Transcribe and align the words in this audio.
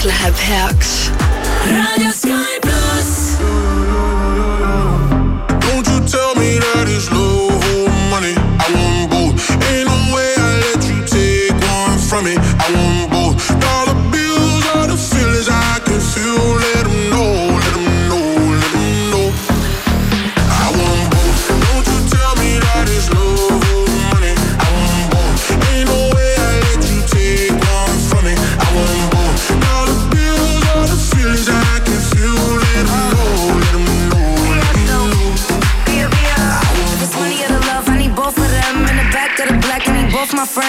kõik 0.00 0.08
läheb 0.08 0.36
heaks. 0.36 1.10
raadio 1.68 2.12
Sky 2.12 2.59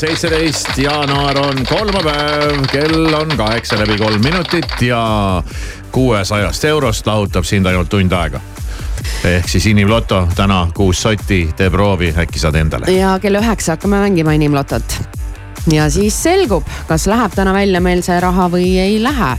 seitseteist 0.00 0.78
jaanuar 0.78 1.38
on 1.38 1.58
kolmapäev, 1.68 2.62
kell 2.72 3.14
on 3.14 3.28
kaheksa 3.36 3.78
läbi 3.78 3.98
kolm 3.98 4.22
minutit 4.24 4.82
ja 4.82 5.42
kuuesajast 5.92 6.64
eurost 6.64 7.06
lahutab 7.06 7.44
sind 7.44 7.66
ainult 7.66 7.88
tund 7.88 8.12
aega. 8.12 8.40
ehk 9.24 9.48
siis 9.48 9.66
inimloto 9.66 10.28
täna 10.36 10.68
kuus 10.74 11.02
sotti, 11.02 11.50
tee 11.56 11.70
proovi, 11.70 12.14
äkki 12.16 12.38
saad 12.38 12.56
endale. 12.56 12.88
ja 12.92 13.18
kell 13.20 13.36
üheksa 13.42 13.76
hakkame 13.76 14.00
mängima 14.00 14.32
inimlotot. 14.32 15.00
ja 15.72 15.90
siis 15.90 16.22
selgub, 16.22 16.64
kas 16.88 17.04
läheb 17.06 17.36
täna 17.36 17.52
välja 17.52 17.80
meil 17.80 18.00
see 18.02 18.20
raha 18.20 18.48
või 18.48 18.78
ei 18.80 19.02
lähe. 19.02 19.34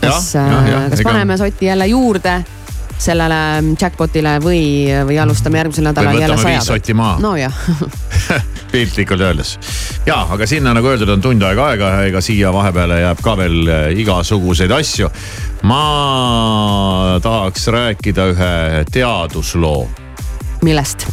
kas, 0.00 0.34
jah, 0.34 0.90
kas 0.90 1.00
ega- 1.04 1.10
paneme 1.12 1.36
soti 1.38 1.70
jälle 1.70 1.86
juurde 1.86 2.40
sellele 2.98 3.36
jackpot'ile 3.80 4.40
või, 4.42 4.64
või 5.06 5.22
alustame 5.22 5.62
järgmisel 5.62 5.86
nädalal 5.86 6.18
jälle 6.18 6.34
võtame 6.34 6.56
viis 6.56 6.66
saja 6.66 6.74
sotti 6.74 6.94
maha. 6.94 7.18
nojah, 7.22 7.62
piltlikult 8.72 9.20
öeldes. 9.20 9.56
ja, 10.06 10.22
aga 10.30 10.46
sinna 10.46 10.74
nagu 10.76 10.92
öeldud, 10.92 11.14
on 11.16 11.24
tund 11.24 11.42
aega 11.46 11.70
aega, 11.72 11.92
ega 12.10 12.24
siia 12.24 12.52
vahepeale 12.54 13.00
jääb 13.04 13.24
ka 13.24 13.36
veel 13.40 13.58
äh, 13.68 13.86
igasuguseid 14.02 14.74
asju. 14.76 15.10
ma 15.62 15.82
tahaks 17.22 17.66
rääkida 17.68 18.30
ühe 18.34 18.52
teadusloo 18.92 19.88
millest? 20.62 21.08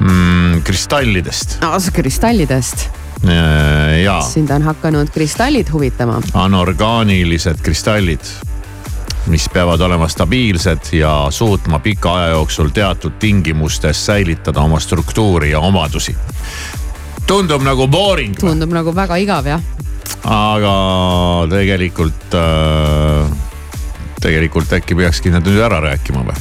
mm,, 0.00 0.62
kristallidest 0.64 1.58
kristallidest, 1.92 2.88
Äh, 3.24 4.02
ja 4.02 4.20
sind 4.20 4.50
on 4.50 4.62
hakanud 4.62 5.08
kristallid 5.10 5.72
huvitama. 5.72 6.20
anorgaanilised 6.34 7.62
kristallid, 7.62 8.20
mis 9.26 9.48
peavad 9.48 9.80
olema 9.80 10.08
stabiilsed 10.08 10.92
ja 10.92 11.26
suutma 11.30 11.78
pika 11.78 12.14
aja 12.16 12.28
jooksul 12.28 12.68
teatud 12.68 13.12
tingimustes 13.18 14.06
säilitada 14.06 14.60
oma 14.60 14.80
struktuuri 14.80 15.50
ja 15.50 15.60
omadusi. 15.60 16.16
Tundub 17.26 17.62
nagu 17.66 17.86
boring, 17.90 18.36
tundub 18.38 18.72
nagu 18.74 18.92
väga 18.94 19.18
igav 19.22 19.46
jah. 19.50 19.60
aga 20.26 20.74
tegelikult 21.50 22.34
äh,, 22.38 23.30
tegelikult 24.22 24.72
äkki 24.78 24.96
peakski 24.98 25.32
need 25.34 25.46
nüüd 25.46 25.62
ära 25.66 25.80
rääkima 25.90 26.24
või? 26.26 26.38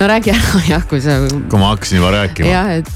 no 0.00 0.08
räägi 0.12 0.34
ära 0.34 0.62
jah, 0.74 0.86
kui 0.90 1.00
sa 1.04 1.20
kui 1.30 1.60
ma 1.60 1.72
hakkasin 1.74 2.00
juba 2.02 2.14
rääkima. 2.18 2.50
jah, 2.50 2.72
et 2.80 2.90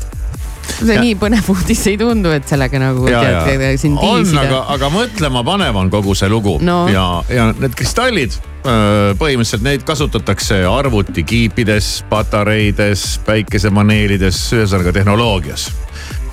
see 0.70 0.94
Ja- 0.94 1.00
nii 1.02 1.16
põnev 1.18 1.48
uudis 1.50 1.80
ei 1.90 1.96
tundu, 1.98 2.30
et 2.34 2.46
sellega 2.48 2.78
nagu 2.82 3.08
ja, 3.10 3.22
ja 3.26 3.40
tead 3.46 3.80
sind 3.82 3.98
on, 4.00 4.26
aga 4.38 4.60
aga 4.76 4.90
mõtlema 4.94 5.42
panev 5.46 5.76
on 5.80 5.90
kogu 5.92 6.14
see 6.18 6.28
lugu 6.30 6.58
No. 6.62 6.84
ja, 6.92 7.06
ja 7.32 7.48
need 7.58 7.74
kristallid 7.78 8.36
öö, 8.62 9.14
põhimõtteliselt 9.18 9.64
neid 9.66 9.82
kasutatakse 9.88 10.60
arvutikiipides, 10.68 11.90
patareides, 12.10 13.06
päikesepaneelides, 13.26 14.42
ühesõnaga 14.58 14.94
tehnoloogias 15.00 15.70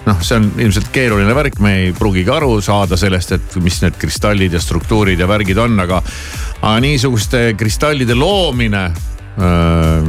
noh, 0.07 0.21
see 0.23 0.39
on 0.39 0.47
ilmselt 0.63 0.89
keeruline 0.93 1.35
värk, 1.35 1.59
me 1.63 1.73
ei 1.81 1.91
pruugigi 1.95 2.31
aru 2.33 2.57
saada 2.63 2.97
sellest, 2.99 3.35
et 3.37 3.57
mis 3.63 3.81
need 3.83 3.97
kristallid 3.99 4.55
ja 4.55 4.61
struktuurid 4.63 5.19
ja 5.19 5.27
värgid 5.29 5.59
on, 5.61 5.77
aga, 5.83 6.01
aga 6.61 6.77
niisuguste 6.83 7.51
kristallide 7.59 8.17
loomine, 8.17 8.87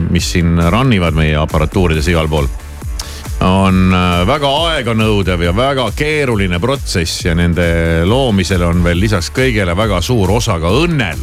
mis 0.08 0.30
siin 0.32 0.56
run 0.72 0.94
ivad 0.96 1.16
meie 1.18 1.36
aparatuurides 1.36 2.08
igal 2.08 2.30
pool 2.32 2.48
on 3.44 3.92
väga 4.26 4.48
aeganõudev 4.72 5.44
ja 5.44 5.52
väga 5.54 5.84
keeruline 5.94 6.58
protsess 6.58 7.26
ja 7.26 7.36
nende 7.38 7.68
loomisel 8.08 8.64
on 8.66 8.80
veel 8.82 8.98
lisaks 9.04 9.30
kõigele 9.36 9.76
väga 9.78 10.00
suur 10.02 10.32
osa 10.40 10.56
ka 10.58 10.72
õnnel 10.80 11.20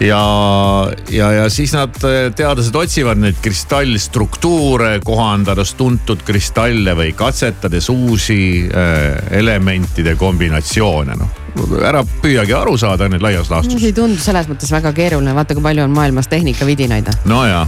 ja, 0.00 0.92
ja, 1.10 1.32
ja 1.32 1.48
siis 1.50 1.72
nad, 1.76 1.94
teadlased 2.36 2.76
otsivad 2.76 3.20
neid 3.20 3.38
kristallstruktuure, 3.42 4.96
kohandades 5.04 5.74
tuntud 5.78 6.24
kristalle 6.26 6.94
või 6.98 7.12
katsetades 7.16 7.90
uusi 7.92 8.40
äh, 8.64 9.20
elementide 9.40 10.16
kombinatsioone, 10.20 11.16
noh. 11.20 11.38
ära 11.84 12.02
püüagi 12.22 12.54
aru 12.56 12.76
saada 12.80 13.08
nüüd 13.10 13.24
laias 13.24 13.50
laastus. 13.52 13.80
see 13.80 13.92
ei 13.92 13.96
tundu 13.96 14.20
selles 14.22 14.48
mõttes 14.50 14.72
väga 14.72 14.94
keeruline, 14.96 15.34
vaata 15.36 15.56
kui 15.58 15.64
palju 15.64 15.84
on 15.84 15.96
maailmas 15.96 16.30
tehnikavidinaid. 16.32 17.10
no 17.30 17.42
ja, 17.46 17.66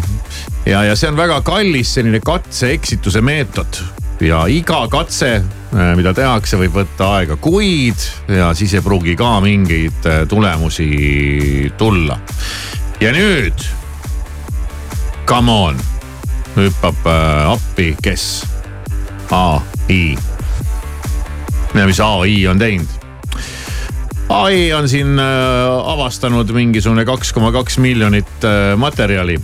ja, 0.67 0.85
ja 0.89 0.97
see 0.97 1.11
on 1.13 1.19
väga 1.19 1.43
kallis 1.47 1.97
selline 1.99 2.23
katse-eksituse 2.25 3.21
meetod 3.25 3.83
ja 4.21 4.45
iga 4.51 4.85
katse, 4.91 5.31
äh, 5.73 5.93
mida 5.99 6.13
tehakse, 6.15 6.59
võib 6.61 6.77
võtta 6.83 7.09
aega 7.19 7.37
kuid 7.41 8.03
ja 8.31 8.53
siis 8.57 8.75
ei 8.77 8.85
pruugi 8.85 9.17
ka 9.19 9.35
mingeid 9.45 10.09
äh, 10.09 10.23
tulemusi 10.29 11.73
tulla. 11.79 12.19
ja 13.01 13.13
nüüd, 13.15 13.67
come 15.27 15.53
on, 15.69 15.81
hüppab 16.57 17.07
äh, 17.07 17.53
appi, 17.53 17.93
kes? 18.03 18.45
ai. 19.33 20.17
ja 21.75 21.87
mis 21.89 22.01
ai 22.01 22.37
on 22.47 22.61
teinud? 22.61 22.99
ai 24.33 24.73
on 24.73 24.89
siin 24.89 25.19
avastanud 25.19 26.53
mingisugune 26.57 27.05
kaks 27.05 27.33
koma 27.33 27.53
kaks 27.53 27.79
miljonit 27.79 28.47
materjali 28.77 29.37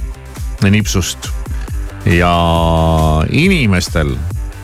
nipsust 0.70 1.28
ja 2.08 2.32
inimestel 3.30 4.14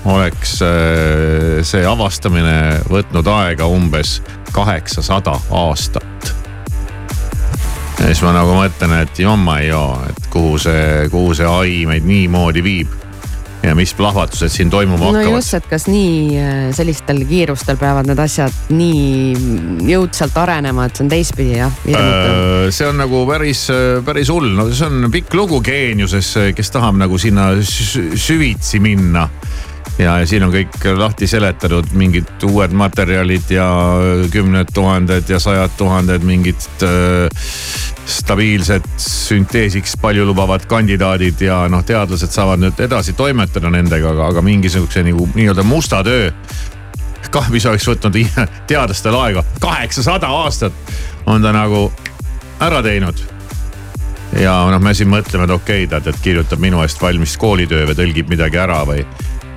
oleks 0.05 0.59
äh, 0.63 1.63
see 1.65 1.85
avastamine 1.89 2.81
võtnud 2.91 3.29
aega 3.33 3.69
umbes 3.71 4.19
kaheksasada 4.55 5.39
aastat. 5.51 6.35
ja 7.99 8.11
siis 8.11 8.21
ma 8.27 8.35
nagu 8.37 8.57
mõtlen, 8.59 8.99
et 9.01 9.19
jomma-joo, 9.19 10.03
et 10.11 10.29
kuhu 10.33 10.59
see, 10.61 11.09
kuhu 11.13 11.33
see 11.35 11.49
ai 11.49 11.81
meid 11.89 12.07
niimoodi 12.09 12.65
viib 12.65 13.01
ja 13.65 13.73
mis 13.73 13.95
plahvatused 13.97 14.53
siin 14.53 14.69
toimuma 14.69 15.01
no 15.01 15.13
hakkavad. 15.15 15.39
just, 15.39 15.55
et 15.57 15.69
kas 15.71 15.87
nii 15.89 16.37
äh, 16.37 16.63
sellistel 16.77 17.23
kiirustel 17.25 17.81
peavad 17.81 18.11
need 18.11 18.21
asjad 18.21 18.73
nii 18.77 19.89
jõudsalt 19.89 20.37
arenema, 20.43 20.85
et 20.85 20.99
see 21.01 21.07
on 21.07 21.13
teistpidi 21.15 21.61
jah 21.63 21.79
hirmutav. 21.87 22.35
Äh, 22.35 22.71
see 22.77 22.91
on 22.91 23.01
nagu 23.01 23.25
päris, 23.31 23.67
päris 24.05 24.33
hull, 24.35 24.53
no 24.59 24.69
see 24.69 24.91
on 24.91 25.09
pikk 25.15 25.33
lugu 25.41 25.65
geeniuses, 25.65 26.35
kes 26.53 26.77
tahab 26.77 27.01
nagu 27.01 27.17
sinna 27.21 27.55
süvitsi 27.65 28.85
minna 28.85 29.31
ja, 29.99 30.19
ja 30.19 30.27
siin 30.27 30.45
on 30.47 30.53
kõik 30.55 30.77
lahti 30.99 31.27
seletatud, 31.31 31.93
mingid 31.99 32.47
uued 32.49 32.75
materjalid 32.77 33.51
ja 33.55 33.69
kümned 34.33 34.73
tuhanded 34.75 35.31
ja 35.31 35.39
sajad 35.43 35.77
tuhanded 35.79 36.25
mingid 36.27 36.67
äh, 36.83 37.49
stabiilsed 38.07 38.87
sünteesiks 39.01 39.97
paljulubavad 40.01 40.67
kandidaadid 40.69 41.41
ja 41.47 41.65
noh, 41.73 41.85
teadlased 41.87 42.35
saavad 42.35 42.63
nüüd 42.63 42.81
edasi 42.85 43.15
toimetada 43.17 43.71
nendega, 43.73 44.13
aga, 44.13 44.31
aga 44.35 44.45
mingisuguse 44.45 45.05
nagu 45.07 45.29
nii-öelda 45.35 45.65
musta 45.67 46.03
töö 46.05 46.31
kah, 47.35 47.51
mis 47.51 47.67
oleks 47.67 47.87
võtnud 47.89 48.19
teadlastel 48.71 49.17
aega. 49.19 49.45
kaheksasada 49.61 50.31
aastat, 50.43 50.75
on 51.27 51.43
ta 51.43 51.55
nagu 51.55 51.89
ära 52.63 52.83
teinud. 52.85 53.23
Ja 54.39 54.55
noh, 54.71 54.81
me 54.83 54.95
siin 54.95 55.11
mõtleme, 55.11 55.47
et 55.47 55.55
okei 55.55 55.85
okay,, 55.85 55.91
tead, 55.91 56.11
et 56.11 56.23
kirjutab 56.23 56.63
minu 56.63 56.83
eest 56.83 57.03
valmis 57.03 57.37
koolitöö 57.39 57.87
või 57.91 57.99
tõlgib 57.99 58.31
midagi 58.33 58.59
ära 58.59 58.81
või 58.87 59.05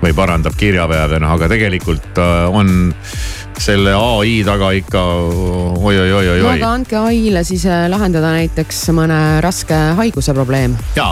või 0.01 0.13
parandab 0.17 0.55
kirjavead, 0.57 1.17
noh 1.21 1.33
aga 1.37 1.49
tegelikult 1.51 2.19
äh, 2.21 2.45
on 2.53 2.93
selle 3.57 3.95
ai 3.97 4.41
taga 4.45 4.69
ikka 4.77 5.01
oi-oi-oi-oi. 5.81 6.41
no 6.43 6.51
aga 6.51 6.73
andke 6.75 6.99
ai-le 6.99 7.43
siis 7.47 7.65
äh, 7.69 7.87
lahendada 7.89 8.35
näiteks 8.35 8.83
mõne 8.97 9.21
raske 9.43 9.79
haiguse 9.97 10.35
probleem. 10.37 10.77
ja 10.95 11.09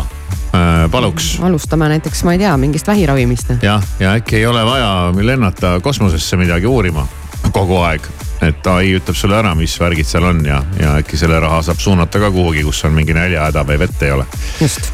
äh, 0.54 0.86
paluks. 0.92 1.36
alustame 1.46 1.90
näiteks, 1.96 2.24
ma 2.28 2.36
ei 2.36 2.44
tea, 2.46 2.54
mingist 2.62 2.88
vähiravimist. 2.88 3.58
jah, 3.66 3.84
ja 4.00 4.14
äkki 4.20 4.42
ei 4.42 4.46
ole 4.50 4.66
vaja 4.66 4.92
lennata 5.22 5.80
kosmosesse 5.82 6.38
midagi 6.38 6.70
uurima 6.70 7.08
kogu 7.52 7.82
aeg 7.86 8.06
et 8.44 8.68
ai 8.68 8.96
ütleb 8.98 9.16
sulle 9.16 9.38
ära, 9.40 9.54
mis 9.56 9.78
värgid 9.80 10.08
seal 10.10 10.28
on 10.28 10.44
ja, 10.46 10.60
ja 10.80 10.98
äkki 11.00 11.18
selle 11.20 11.40
raha 11.40 11.62
saab 11.66 11.80
suunata 11.80 12.20
ka 12.20 12.32
kuhugi, 12.32 12.66
kus 12.68 12.84
on 12.88 12.96
mingi 12.98 13.16
näljahäda 13.16 13.64
või 13.68 13.80
vett 13.86 14.04
ei 14.04 14.12
ole. 14.18 14.28
just 14.60 14.92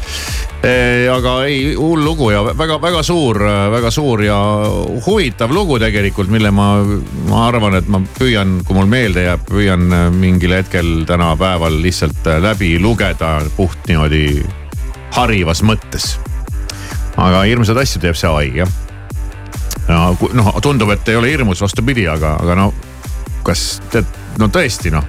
aga 0.62 1.32
ei, 1.50 1.74
hull 1.74 2.04
lugu 2.04 2.28
ja 2.30 2.42
väga-väga 2.54 3.02
suur, 3.02 3.40
väga 3.72 3.90
suur 3.90 4.22
ja 4.22 4.36
huvitav 5.06 5.50
lugu 5.50 5.78
tegelikult, 5.82 6.30
mille 6.30 6.52
ma, 6.54 6.68
ma 7.26 7.46
arvan, 7.48 7.74
et 7.80 7.88
ma 7.90 7.98
püüan, 8.18 8.60
kui 8.66 8.76
mul 8.78 8.86
meelde 8.90 9.26
jääb, 9.26 9.42
püüan 9.48 9.88
mingil 10.14 10.54
hetkel 10.54 11.02
tänapäeval 11.08 11.80
lihtsalt 11.82 12.30
läbi 12.44 12.76
lugeda 12.82 13.40
puht 13.56 13.90
niimoodi 13.90 14.44
harivas 15.16 15.64
mõttes. 15.66 16.14
aga 17.16 17.42
hirmsaid 17.42 17.82
asju 17.82 18.00
teeb 18.00 18.16
see 18.16 18.30
ai 18.30 18.54
jah. 18.62 18.70
no 19.88 20.14
noh, 20.38 20.54
tundub, 20.62 20.94
et 20.94 21.08
ei 21.08 21.18
ole 21.18 21.34
hirmus, 21.34 21.60
vastupidi, 21.60 22.06
aga, 22.08 22.36
aga 22.38 22.54
no 22.62 22.70
kas 23.46 23.80
tead, 23.92 24.08
no 24.40 24.48
tõesti 24.52 24.92
noh, 24.94 25.06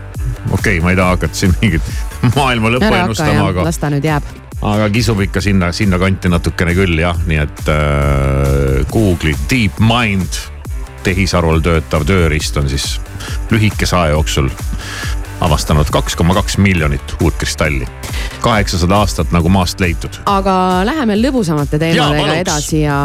okei 0.51 0.77
okay,, 0.77 0.79
ma 0.83 0.93
ei 0.93 0.99
taha 0.99 1.17
hakata 1.17 1.41
siin 1.41 1.53
mingit 1.61 1.91
maailma 2.37 2.73
lõppu 2.75 2.93
ennustama, 2.93 3.49
aga. 3.51 3.67
las 3.67 3.81
ta 3.81 3.91
nüüd 3.93 4.07
jääb 4.07 4.31
aga 4.63 4.87
kisub 4.93 5.19
ikka 5.25 5.41
sinna, 5.43 5.71
sinnakanti 5.75 6.31
natukene 6.31 6.75
küll 6.77 6.99
jah, 6.99 7.17
nii 7.27 7.39
et 7.43 7.63
äh, 7.71 8.83
Google'i 8.91 9.35
DeepMind 9.51 10.39
tehisarul 11.03 11.59
töötav 11.63 12.05
tööriist 12.07 12.57
on 12.61 12.69
siis 12.71 12.95
lühikese 13.51 13.97
aja 13.99 14.13
jooksul 14.15 14.49
avastanud 15.41 15.89
kaks 15.93 16.15
koma 16.15 16.33
kaks 16.33 16.57
miljonit 16.57 17.15
uut 17.21 17.33
kristalli. 17.39 17.87
kaheksasada 18.41 18.95
aastat 18.95 19.31
nagu 19.31 19.49
maast 19.49 19.79
leitud. 19.79 20.19
aga 20.25 20.55
läheme 20.85 21.17
lõbusamate 21.19 21.79
teemadega 21.79 22.39
edasi 22.41 22.81
ja 22.81 22.97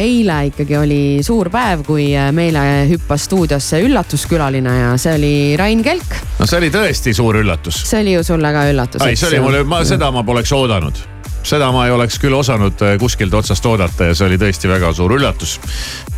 eile 0.00 0.38
ikkagi 0.50 0.76
oli 0.76 1.02
suur 1.26 1.50
päev, 1.50 1.84
kui 1.86 2.08
meile 2.32 2.86
hüppas 2.90 3.26
stuudiosse 3.28 3.80
üllatuskülaline 3.86 4.78
ja 4.80 4.94
see 5.00 5.18
oli 5.18 5.34
Rain 5.58 5.82
Kelk. 5.82 6.16
no 6.38 6.46
see 6.46 6.62
oli 6.62 6.70
tõesti 6.74 7.14
suur 7.16 7.42
üllatus. 7.42 7.82
see 7.88 8.00
oli 8.04 8.16
ju 8.16 8.24
sulle 8.24 8.52
ka 8.52 8.68
üllatus. 8.70 9.04
ei, 9.06 9.16
see 9.16 9.34
oli 9.34 9.44
mulle, 9.44 9.64
ma 9.64 9.84
seda 9.84 10.10
ma 10.14 10.24
poleks 10.26 10.52
oodanud 10.56 11.15
seda 11.46 11.68
ma 11.74 11.86
ei 11.86 11.94
oleks 11.94 12.18
küll 12.22 12.34
osanud 12.34 12.80
äh, 12.84 12.96
kuskilt 13.00 13.34
otsast 13.34 13.66
oodata 13.70 14.10
ja 14.10 14.16
see 14.16 14.26
oli 14.28 14.38
tõesti 14.40 14.70
väga 14.70 14.90
suur 14.96 15.16
üllatus. 15.16 15.56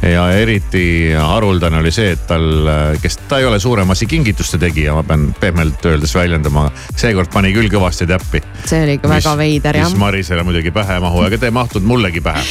ja 0.02 0.28
eriti 0.32 1.12
haruldane 1.12 1.82
oli 1.82 1.92
see, 1.94 2.14
et 2.16 2.26
tal, 2.28 2.48
äh, 2.64 2.98
kes, 3.02 3.18
ta 3.28 3.40
ei 3.42 3.48
ole 3.48 3.60
suuremasi 3.60 4.08
kingituste 4.08 4.60
tegija, 4.62 4.94
ma 4.96 5.04
pean 5.04 5.28
pehmelt 5.40 5.84
öeldes 5.90 6.14
väljendama. 6.16 6.68
seekord 6.96 7.32
pani 7.32 7.52
küll 7.56 7.70
kõvasti 7.72 8.08
täppi. 8.08 8.42
see 8.64 8.84
oli 8.86 8.98
ikka 8.98 9.12
väga 9.12 9.36
veider 9.40 9.82
jah. 9.82 9.90
mis 9.90 10.00
Marisele 10.00 10.46
muidugi 10.46 10.72
pähe 10.74 10.98
ei 10.98 11.04
mahu, 11.04 11.24
aga 11.26 11.38
ta 11.38 11.50
ei 11.50 11.56
mahtunud 11.60 11.88
mullegi 11.88 12.24
pähe 12.24 12.44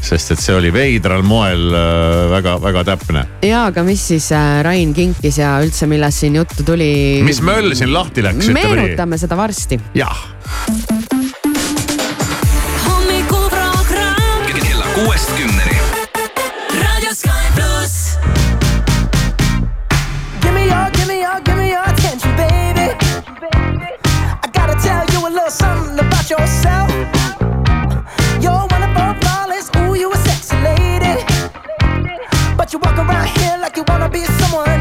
sest 0.00 0.32
et 0.32 0.40
see 0.40 0.54
oli 0.56 0.70
veidral 0.72 1.22
moel 1.24 1.66
väga-väga 2.32 2.84
äh, 2.84 2.88
täpne. 2.92 3.26
ja, 3.48 3.66
aga 3.70 3.84
mis 3.86 4.06
siis 4.12 4.30
Rain 4.64 4.94
kinkis 4.96 5.40
ja 5.40 5.56
üldse, 5.64 5.88
millest 5.88 6.24
siin 6.24 6.40
juttu 6.40 6.66
tuli? 6.68 6.92
mis 7.24 7.40
möll 7.44 7.72
siin 7.78 7.94
lahti 7.96 8.24
läks? 8.28 8.52
meenutame 8.52 9.20
seda 9.20 9.40
varsti. 9.40 9.80
jah 9.96 10.26
kuuest 15.04 15.30
kümneni. 15.36 15.78
raadio 16.82 17.14
Sky 17.14 17.46
pluss. 17.54 18.18
Give 20.42 20.52
me 20.52 20.66
your, 20.66 20.90
give 20.92 21.06
me 21.06 21.20
your, 21.22 21.40
give 21.44 21.56
me 21.56 21.70
your 21.70 21.82
attention, 21.82 22.36
baby. 22.36 22.94
I 24.44 24.48
gotta 24.52 24.74
tell 24.82 25.04
you 25.12 25.26
a 25.26 25.30
little 25.30 25.50
something 25.50 25.98
about 25.98 26.30
yourself. 26.30 26.90
You're 28.42 28.66
one 28.74 28.82
of 28.82 28.96
our 28.96 29.14
flawless, 29.20 29.70
ooh, 29.76 29.94
you 29.94 30.12
a 30.12 30.16
sexy 30.16 30.56
lady. 30.56 31.24
But 32.56 32.72
you 32.72 32.78
walk 32.78 32.98
around 32.98 33.28
here 33.38 33.56
like 33.60 33.76
you 33.76 33.84
wanna 33.88 34.08
be 34.08 34.24
someone 34.40 34.79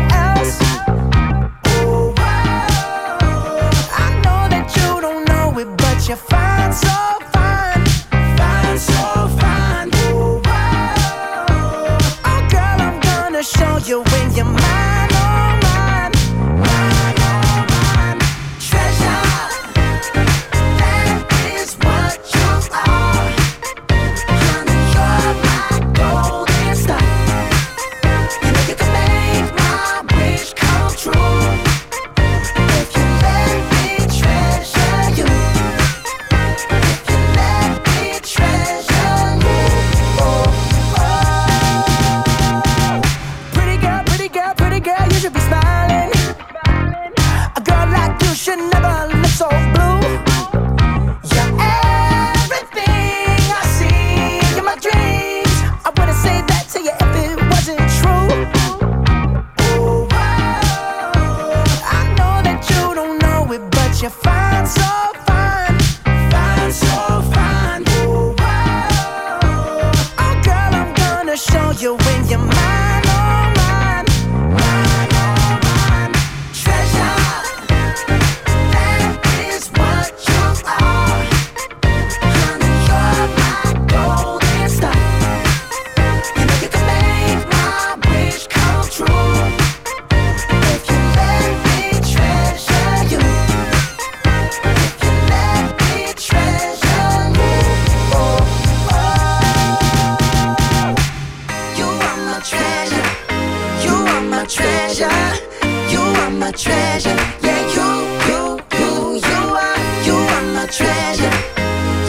treasure. 110.71 111.31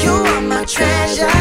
You 0.02 0.12
are 0.12 0.40
my 0.42 0.64
treasure. 0.64 1.39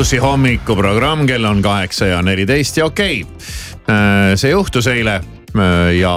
Plussi 0.00 0.16
hommikuprogramm, 0.16 1.26
kell 1.28 1.44
on 1.44 1.58
kaheksa 1.60 2.06
ja 2.08 2.22
neliteist 2.24 2.78
ja 2.78 2.86
okei 2.88 3.18
okay.. 3.20 4.36
see 4.40 4.48
juhtus 4.48 4.86
eile 4.88 5.18
äh, 5.18 5.90
ja 5.98 6.12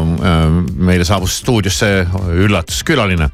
äh, 0.00 0.46
meile 0.80 1.04
saabus 1.04 1.34
stuudiosse 1.42 1.90
üllatuskülaline. 2.46 3.28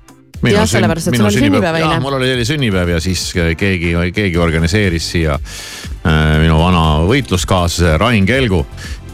Jah, 0.51 0.67
sellepärast, 0.67 1.13
et 1.13 1.21
sul 1.21 1.29
oli 1.29 1.39
sünnipäev 1.39 1.79
eile. 1.79 2.01
mul 2.03 2.17
oli 2.19 2.49
sünnipäev 2.49 2.91
ja 2.97 2.99
siis 3.05 3.29
keegi, 3.31 3.93
keegi 4.17 4.43
organiseeris 4.43 5.07
siia 5.13 5.39
äh, 5.39 6.19
minu 6.43 6.59
vana 6.59 6.83
võitluskaaslase 7.07 7.95
Rain 8.03 8.27
Kelgu 8.27 8.65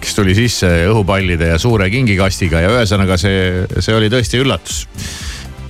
kes 0.00 0.16
tuli 0.16 0.32
sisse 0.40 0.72
õhupallide 0.86 1.52
ja 1.52 1.60
suure 1.60 1.90
kingikastiga 1.92 2.64
ja 2.64 2.72
ühesõnaga 2.78 3.20
see, 3.20 3.68
see 3.76 3.98
oli 3.98 4.08
tõesti 4.08 4.40
üllatus. 4.40 4.86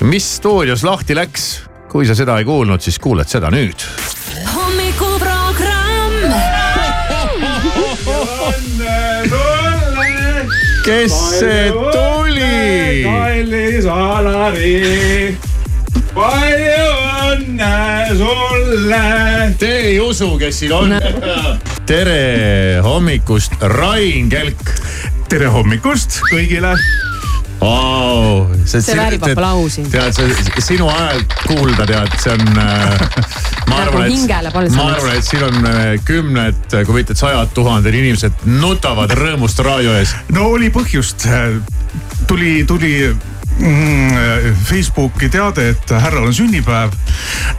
mis 0.06 0.30
stuudios 0.38 0.86
lahti 0.86 1.18
läks, 1.18 1.50
kui 1.90 2.06
sa 2.06 2.14
seda 2.14 2.38
ei 2.38 2.46
kuulnud, 2.46 2.86
siis 2.86 3.02
kuuled 3.02 3.26
seda 3.26 3.50
nüüd 3.50 3.90
kes 10.82 11.12
see 11.38 11.70
tuli? 11.92 13.02
kallis 13.06 13.86
Alari, 13.86 15.36
palju 16.14 16.88
õnne 17.32 17.76
sulle. 18.18 19.02
Te 19.58 19.70
ei 19.92 20.00
usu, 20.02 20.34
kes 20.40 20.62
siin 20.62 20.74
on? 20.76 20.96
tere 21.86 22.80
hommikust, 22.84 23.54
Rain 23.76 24.30
Kelk 24.32 24.74
tere 25.32 25.48
hommikust 25.52 26.20
kõigile. 26.28 26.74
wow,. 27.62 28.46
See 28.64 28.96
väärib 28.96 29.24
aplausi. 29.26 29.84
tead, 29.90 30.14
see 30.16 30.64
sinu 30.64 30.88
häält 30.90 31.34
kuulda, 31.46 31.86
tead, 31.86 32.14
see 32.22 32.34
on 32.34 32.62
äh,. 32.62 33.00
ma 33.66 33.78
Nagu 33.78 33.82
arvan, 33.82 34.06
hingele 34.10 34.52
et, 34.52 34.76
ma 34.76 34.86
arvan, 34.92 35.16
et 35.18 35.26
siin 35.26 35.44
on 35.46 35.68
äh, 35.70 35.82
kümned, 36.06 36.78
kui 36.86 36.98
mitte 36.98 37.16
sajad 37.18 37.52
tuhanded 37.56 37.94
inimesed 37.94 38.46
nutavad 38.60 39.14
rõõmust 39.18 39.62
raadio 39.64 39.94
ees. 39.98 40.14
no 40.34 40.48
oli 40.54 40.70
põhjust, 40.74 41.26
tuli, 42.30 42.62
tuli 42.68 42.94
mm, 43.12 44.58
Facebooki 44.68 45.30
teade, 45.32 45.72
et 45.74 45.94
härral 46.06 46.30
on 46.30 46.36
sünnipäev. 46.36 46.94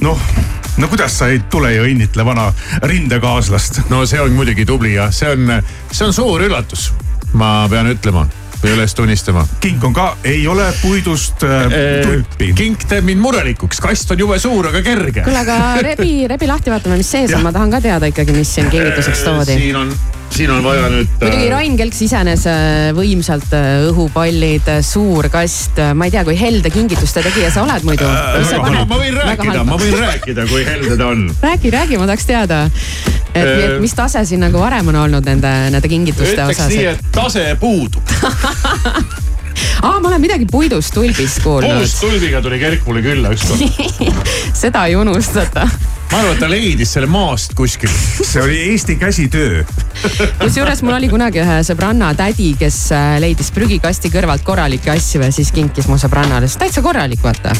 noh, 0.05 0.29
no 0.77 0.91
kuidas 0.91 1.17
sa 1.19 1.31
ei 1.31 1.41
tule 1.51 1.73
ja 1.75 1.87
õnnitle 1.87 2.25
vana 2.25 2.51
rindekaaslast. 2.83 3.83
no 3.89 4.05
see 4.09 4.21
on 4.21 4.35
muidugi 4.37 4.65
tubli 4.65 4.95
ja 4.97 5.11
see 5.11 5.35
on, 5.35 5.59
see 5.91 6.07
on 6.07 6.15
suur 6.15 6.47
üllatus, 6.47 6.91
ma 7.33 7.55
pean 7.71 7.91
ütlema 7.95 8.27
või 8.63 8.73
üles 8.77 8.95
tunnistama. 8.95 9.45
kink 9.63 9.83
on 9.83 9.93
ka, 9.93 10.07
ei 10.23 10.47
ole 10.47 10.69
puidust 10.81 11.43
äh, 11.43 11.67
tulpi. 12.03 12.53
kink 12.55 12.87
teeb 12.89 13.05
mind 13.07 13.21
murelikuks, 13.23 13.81
kast 13.83 14.11
on 14.15 14.23
jube 14.23 14.39
suur, 14.39 14.69
aga 14.71 14.81
kerge. 14.85 15.25
kuule, 15.25 15.43
aga 15.43 15.59
rebi, 15.83 16.27
rebi 16.31 16.49
lahti, 16.49 16.71
vaatame, 16.73 16.97
mis 17.01 17.11
sees 17.11 17.33
on, 17.35 17.43
ma 17.43 17.51
tahan 17.55 17.73
ka 17.73 17.83
teada 17.83 18.09
ikkagi, 18.11 18.35
mis 18.37 18.55
siin 18.55 18.71
kingituseks 18.73 19.25
toodi. 19.27 19.57
siin 19.59 19.79
on, 19.79 19.93
siin 20.33 20.51
on 20.53 20.63
vaja 20.65 20.89
nüüd 20.91 21.09
muidugi 21.21 21.47
äh, 21.47 21.53
Rain 21.53 21.77
Kelk 21.79 21.97
sisenes 21.97 22.45
äh, 22.49 22.91
võimsalt 22.97 23.53
äh, 23.55 23.87
õhupallid, 23.89 24.69
suur 24.85 25.29
kast, 25.33 25.79
ma 25.95 26.09
ei 26.09 26.13
tea, 26.13 26.25
kui 26.27 26.37
helde 26.39 26.73
kingituste 26.73 27.23
tegija 27.25 27.51
sa 27.53 27.63
oled 27.65 27.87
muidu. 27.87 28.07
ma, 28.07 28.85
ma 28.89 28.99
võin 28.99 29.19
rääkida, 29.21 29.65
ma 29.67 29.79
võin 29.79 29.97
rääkida, 30.01 30.47
kui 30.51 30.65
helde 30.67 30.99
ta 30.99 31.11
on. 31.13 31.27
räägi, 31.43 31.73
räägi, 31.73 32.01
ma 32.01 32.09
tahaks 32.09 32.29
teada. 32.29 32.63
et 33.33 33.53
Äh, 33.53 33.79
mis 33.81 33.93
tase 33.97 34.23
siin 34.25 34.43
nagu 34.43 34.61
varem 34.61 34.87
on 34.91 34.99
olnud 35.03 35.25
nende, 35.27 35.51
nende 35.73 35.89
kingituste 35.91 36.35
ütleks 36.35 36.59
osas 36.59 36.73
nii, 36.73 36.85
et 36.93 37.07
tase 37.13 37.45
puudub. 37.61 38.13
aa, 39.85 39.97
ma 39.99 40.09
olen 40.09 40.21
midagi 40.21 40.47
puidust 40.49 40.93
tulbist 40.95 41.41
kuulnud. 41.45 41.81
puustulbiga 41.83 42.41
tuli 42.45 42.61
Kerk 42.61 42.85
mulle 42.87 43.03
külla 43.05 43.33
ükskord. 43.33 44.13
seda 44.63 44.85
ei 44.89 44.97
unustata. 44.99 45.67
Ma 46.13 46.19
arvan, 46.21 46.35
et 46.35 46.41
ta 46.43 46.47
leidis 46.51 46.91
selle 46.93 47.07
maast 47.09 47.55
kuskilt. 47.57 47.93
see 48.21 48.41
oli 48.43 48.57
Eesti 48.69 48.95
käsitöö. 49.01 49.63
kusjuures 50.37 50.83
mul 50.85 50.93
oli 50.93 51.09
kunagi 51.09 51.41
ühe 51.41 51.55
sõbranna 51.65 52.11
tädi, 52.17 52.51
kes 52.59 52.77
äh, 52.93 53.15
leidis 53.23 53.49
prügikasti 53.55 54.11
kõrvalt 54.13 54.45
korralikke 54.45 54.91
asju 54.93 55.23
ja 55.23 55.31
siis 55.33 55.49
kinkis 55.55 55.89
mu 55.89 55.97
sõbrannale, 55.97 56.45
sest 56.45 56.61
täitsa 56.61 56.83
korralik, 56.85 57.23
vaata. 57.23 57.55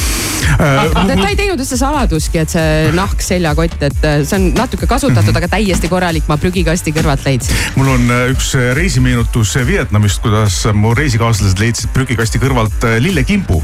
ta 0.53 0.93
ta 0.93 1.31
ei 1.31 1.39
teinud 1.39 1.57
üldse 1.57 1.79
saladuski, 1.81 2.43
et 2.43 2.53
see 2.53 2.93
nahk 2.93 3.25
seljakott, 3.25 3.79
et 3.89 4.05
äh, 4.05 4.22
see 4.22 4.38
on 4.38 4.48
natuke 4.60 4.89
kasutatud, 4.91 5.33
aga 5.41 5.50
täiesti 5.55 5.89
korralik, 5.89 6.29
ma 6.29 6.38
prügikasti 6.38 6.93
kõrvalt 6.93 7.25
leidsin. 7.25 7.57
mul 7.79 7.93
on 7.95 8.05
äh, 8.13 8.29
üks 8.36 8.53
reisimeenutus 8.77 9.57
Vietnamist, 9.65 10.22
kuidas 10.22 10.62
mu 10.77 10.93
reisikaaslased 10.98 11.57
leidsid 11.63 11.93
prügikasti 11.98 12.41
kõrvalt 12.43 12.86
äh, 12.86 13.00
lillekimbu. 13.01 13.63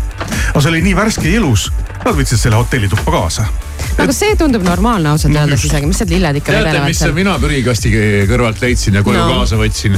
aga 0.49 0.65
see 0.65 0.73
oli 0.73 0.85
nii 0.89 0.97
värske 0.97 1.29
ja 1.29 1.43
ilus, 1.43 1.69
nad 2.01 2.15
võtsid 2.17 2.41
selle 2.41 2.57
hotellituppa 2.57 3.19
kaasa. 3.19 3.51
Aga 3.99 4.13
see 4.15 4.35
tundub 4.39 4.63
normaalne 4.63 5.09
ausalt 5.13 5.33
No 5.33 5.41
öeldes 5.43 5.65
isegi, 5.67 5.87
mis 5.89 5.99
need 6.03 6.13
lilled 6.15 6.39
ikka 6.41 6.51
teate, 6.53 6.65
vedelevad 6.69 6.87
mis 6.93 6.99
seal. 7.03 7.13
mina 7.17 7.33
prügikasti 7.41 7.91
kõrvalt 8.29 8.61
leidsin 8.63 8.99
ja 8.99 9.03
koju 9.03 9.19
No. 9.19 9.27
kaasa 9.33 9.59
võtsin? 9.59 9.97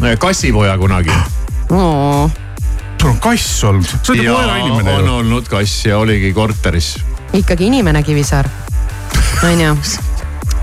noh, 0.00 0.16
kassipoja 0.20 0.74
kunagi. 0.78 1.10
oo, 1.70 2.26
sul 3.00 3.10
on 3.10 3.20
kass 3.22 3.64
olnud, 3.64 3.86
sa 4.02 4.12
oled 4.12 4.22
ju 4.24 4.28
ja 4.30 4.34
koerainimene 4.34 4.92
on 4.98 5.04
ju. 5.06 5.14
olnud 5.20 5.48
kass 5.48 5.84
ja 5.86 5.98
oligi 5.98 6.32
korteris. 6.36 6.96
ikkagi 7.32 7.66
inimene 7.70 8.02
Kivisaar, 8.02 8.48
onju 9.46 9.76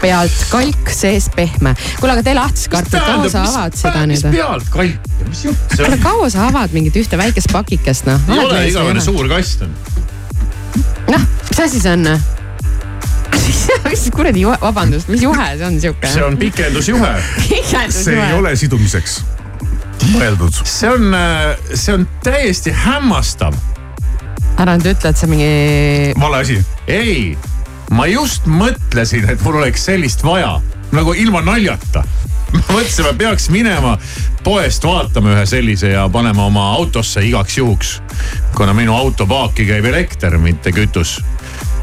pealt 0.04 0.36
kalk, 0.52 0.90
seest 0.92 1.32
pehme. 1.36 1.72
kuule, 2.00 2.12
aga 2.18 2.24
tee 2.28 2.34
lahti 2.36 2.60
see 2.66 2.72
kartul, 2.74 3.00
kaua 3.00 3.30
sa 3.32 3.44
avad 3.48 3.76
seda 3.80 4.02
mis 4.08 4.24
nüüd? 4.26 4.36
pealt 4.36 4.68
kalk, 4.74 5.12
mis 5.30 5.44
jutt 5.46 5.62
see 5.78 5.86
kuule, 5.86 5.96
on? 5.96 6.04
kaua 6.04 6.30
sa 6.34 6.48
avad 6.50 6.74
mingit 6.76 6.98
ühte 7.00 7.18
väikest 7.18 7.52
pakikest 7.56 8.10
noh? 8.12 8.20
ei 8.28 8.40
ole 8.44 8.66
igavene 8.68 9.02
suur 9.04 9.30
kast 9.32 9.62
on. 9.64 9.72
noh, 11.14 11.28
mis 11.50 11.60
asi 11.60 11.82
see 11.84 11.94
on? 11.94 12.08
mis 13.92 14.10
kuradi, 14.14 14.44
vabandust, 14.48 15.12
mis 15.14 15.24
juhe 15.24 15.48
see 15.58 15.68
on 15.68 15.80
siuke? 15.82 16.10
see 16.10 16.26
on 16.26 16.38
pikendusjuhe. 16.42 17.14
see 17.94 18.18
ei 18.18 18.34
ole 18.38 18.56
sidumiseks 18.60 19.22
mõeldud. 20.12 20.58
see 20.68 20.90
on, 20.90 21.16
see 21.74 21.96
on 21.96 22.08
täiesti 22.26 22.74
hämmastav. 22.84 23.56
ära 24.60 24.76
nüüd 24.78 24.94
ütle, 24.94 25.14
et 25.14 25.20
see 25.20 25.32
mingi, 25.32 25.52
vale 26.20 26.42
asi. 26.44 26.60
ei, 26.88 27.34
ma 27.94 28.08
just 28.10 28.48
mõtlesin, 28.50 29.30
et 29.32 29.42
mul 29.46 29.62
oleks 29.62 29.86
sellist 29.90 30.26
vaja, 30.26 30.58
nagu 30.94 31.16
ilma 31.18 31.44
naljata. 31.46 32.04
ma 32.68 32.78
mõtlesin, 32.78 33.08
ma 33.08 33.14
peaks 33.18 33.50
minema 33.54 33.98
poest 34.44 34.86
vaatama 34.86 35.34
ühe 35.34 35.46
sellise 35.50 35.94
ja 35.94 36.08
panema 36.12 36.48
oma 36.50 36.72
autosse 36.78 37.24
igaks 37.26 37.58
juhuks. 37.58 38.00
kuna 38.56 38.74
minu 38.74 38.96
auto 38.96 39.26
paaki 39.28 39.66
käib 39.66 39.86
elekter, 39.86 40.38
mitte 40.38 40.72
kütus. 40.72 41.20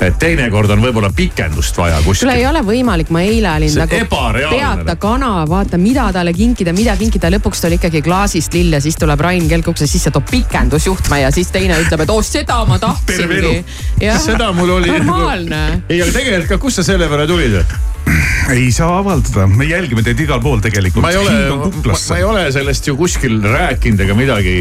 et 0.01 0.17
teinekord 0.19 0.71
on 0.71 0.81
võib-olla 0.81 1.11
pikendust 1.17 1.77
vaja 1.77 1.99
kuskil 2.05 2.31
ei. 2.33 2.47
ole 2.47 2.63
võimalik, 2.65 3.11
ma 3.11 3.23
eile 3.23 3.51
olin 3.57 3.75
nagu 3.83 4.01
peata 4.09 4.97
kana, 4.97 5.33
vaata, 5.49 5.79
mida 5.79 6.07
talle 6.13 6.33
kinkida, 6.33 6.73
mida 6.73 6.97
kinkida, 6.97 7.33
lõpuks 7.37 7.61
tuli 7.65 7.77
ikkagi 7.81 8.03
klaasist 8.03 8.55
lill 8.57 8.79
ja 8.79 8.81
siis 8.81 8.97
tuleb 8.97 9.21
Rain 9.21 9.49
Kelk 9.49 9.73
ukse 9.75 9.87
sisse, 9.91 10.11
toob 10.15 10.31
pikendusjuhtme 10.31 11.21
ja 11.25 11.31
siis 11.35 11.53
teine 11.53 11.81
ütleb, 11.83 12.07
et 12.07 12.15
oh 12.15 12.25
seda 12.25 12.63
ma 12.69 12.79
tahtsingi. 12.79 13.65
seda 14.01 14.53
mul 14.57 14.77
oli. 14.79 14.91
normaalne. 14.95 15.63
ei, 15.91 16.01
aga 16.01 16.13
tegelikult 16.17 16.55
ka, 16.55 16.63
kust 16.67 16.81
sa 16.81 16.91
selle 16.93 17.09
peale 17.09 17.29
tulid? 17.29 17.61
ei 18.57 18.71
saa 18.75 18.99
avaldada, 18.99 19.47
me 19.47 19.67
jälgime 19.69 20.05
teid 20.07 20.21
igal 20.25 20.43
pool 20.43 20.63
tegelikult. 20.65 21.05
ma 21.05 21.13
ei 21.13 21.21
ole, 21.21 21.35
ma, 21.57 21.95
ma 21.95 22.19
ei 22.19 22.27
ole 22.27 22.45
sellest 22.55 22.91
ju 22.91 22.97
kuskil 22.99 23.41
rääkinud 23.45 24.05
ega 24.07 24.17
midagi, 24.19 24.55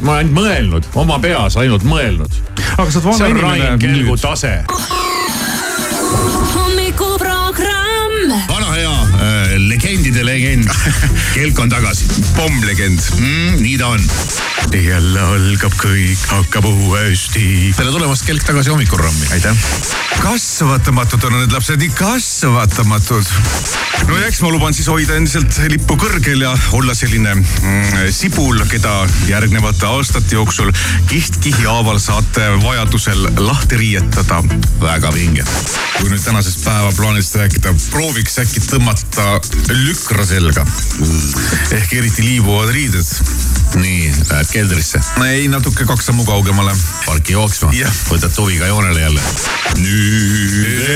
ma 0.00 0.18
olen 0.18 0.32
mõelnud, 0.36 0.90
oma 1.02 1.18
peas 1.22 1.58
ainult 1.60 1.86
mõelnud. 1.88 2.40
aga 2.76 2.88
sa 2.90 3.02
oled 3.02 3.18
see 3.18 3.28
vana 3.28 3.28
on 3.28 3.42
Rain 3.42 3.62
inimene 3.62 3.84
Kelgu 3.86 4.16
tase. 4.20 4.56
hommikuprogramm. 6.56 7.31
Legendide 10.02 10.24
legend, 10.24 10.70
Kelk 11.34 11.58
on 11.62 11.68
tagasi, 11.70 12.06
pommlegend 12.34 12.98
mm,, 13.18 13.60
nii 13.62 13.76
ta 13.78 13.92
on. 13.94 14.02
jälle 14.72 15.20
algab 15.20 15.74
kõik, 15.78 16.22
hakkab 16.26 16.66
uuesti. 16.66 17.70
tere 17.76 17.92
tulemast, 17.94 18.24
Kelk 18.26 18.42
tagasi 18.42 18.72
hommikuprogrammi. 18.72 19.28
aitäh. 19.36 19.56
kasvatamatud 20.22 21.24
on 21.28 21.36
need 21.38 21.54
lapsed, 21.54 21.78
nii 21.78 21.92
kasvatamatud. 21.94 23.30
no 24.08 24.18
ja 24.18 24.26
eks 24.26 24.42
ma 24.42 24.50
luban 24.50 24.74
siis 24.74 24.88
hoida 24.90 25.14
endiselt 25.20 25.60
lippu 25.70 25.94
kõrgel 26.00 26.42
ja 26.48 26.56
olla 26.74 26.96
selline 26.98 27.36
mm, 27.38 28.10
sibul, 28.10 28.58
keda 28.70 29.04
järgnevate 29.30 29.86
aastate 29.86 30.34
jooksul 30.34 30.72
kiht-kihi 31.12 31.68
haaval 31.68 32.02
saate 32.02 32.48
vajadusel 32.64 33.28
lahti 33.38 33.78
riietada. 33.84 34.42
väga 34.82 35.14
vinge. 35.14 35.46
kui 36.00 36.10
nüüd 36.10 36.26
tänasest 36.26 36.64
päevaplaanist 36.66 37.38
rääkida, 37.38 37.76
prooviks 37.94 38.40
äkki 38.42 38.66
tõmmata 38.66 39.38
lükra 39.92 40.24
selga. 40.26 40.64
ehk 41.70 41.92
eriti 41.92 42.24
liibuvad 42.24 42.70
riided. 42.72 43.04
nii, 43.74 44.12
lähed 44.30 44.50
keldrisse, 44.52 45.00
ei, 45.26 45.48
natuke 45.52 45.84
kaks 45.88 46.06
sammu 46.08 46.24
kaugemale. 46.24 46.72
parki 47.04 47.36
jooksma 47.36 47.72
võtad 48.08 48.36
huviga 48.40 48.70
joonele 48.70 49.00
jälle. 49.00 49.20
nüüd 49.82 50.88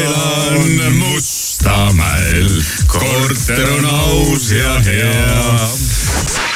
elan 0.00 0.96
Mustamäel, 0.98 2.62
korter 2.86 3.68
on 3.76 3.84
aus 3.84 4.50
ja 4.56 4.78
hea. 4.86 5.68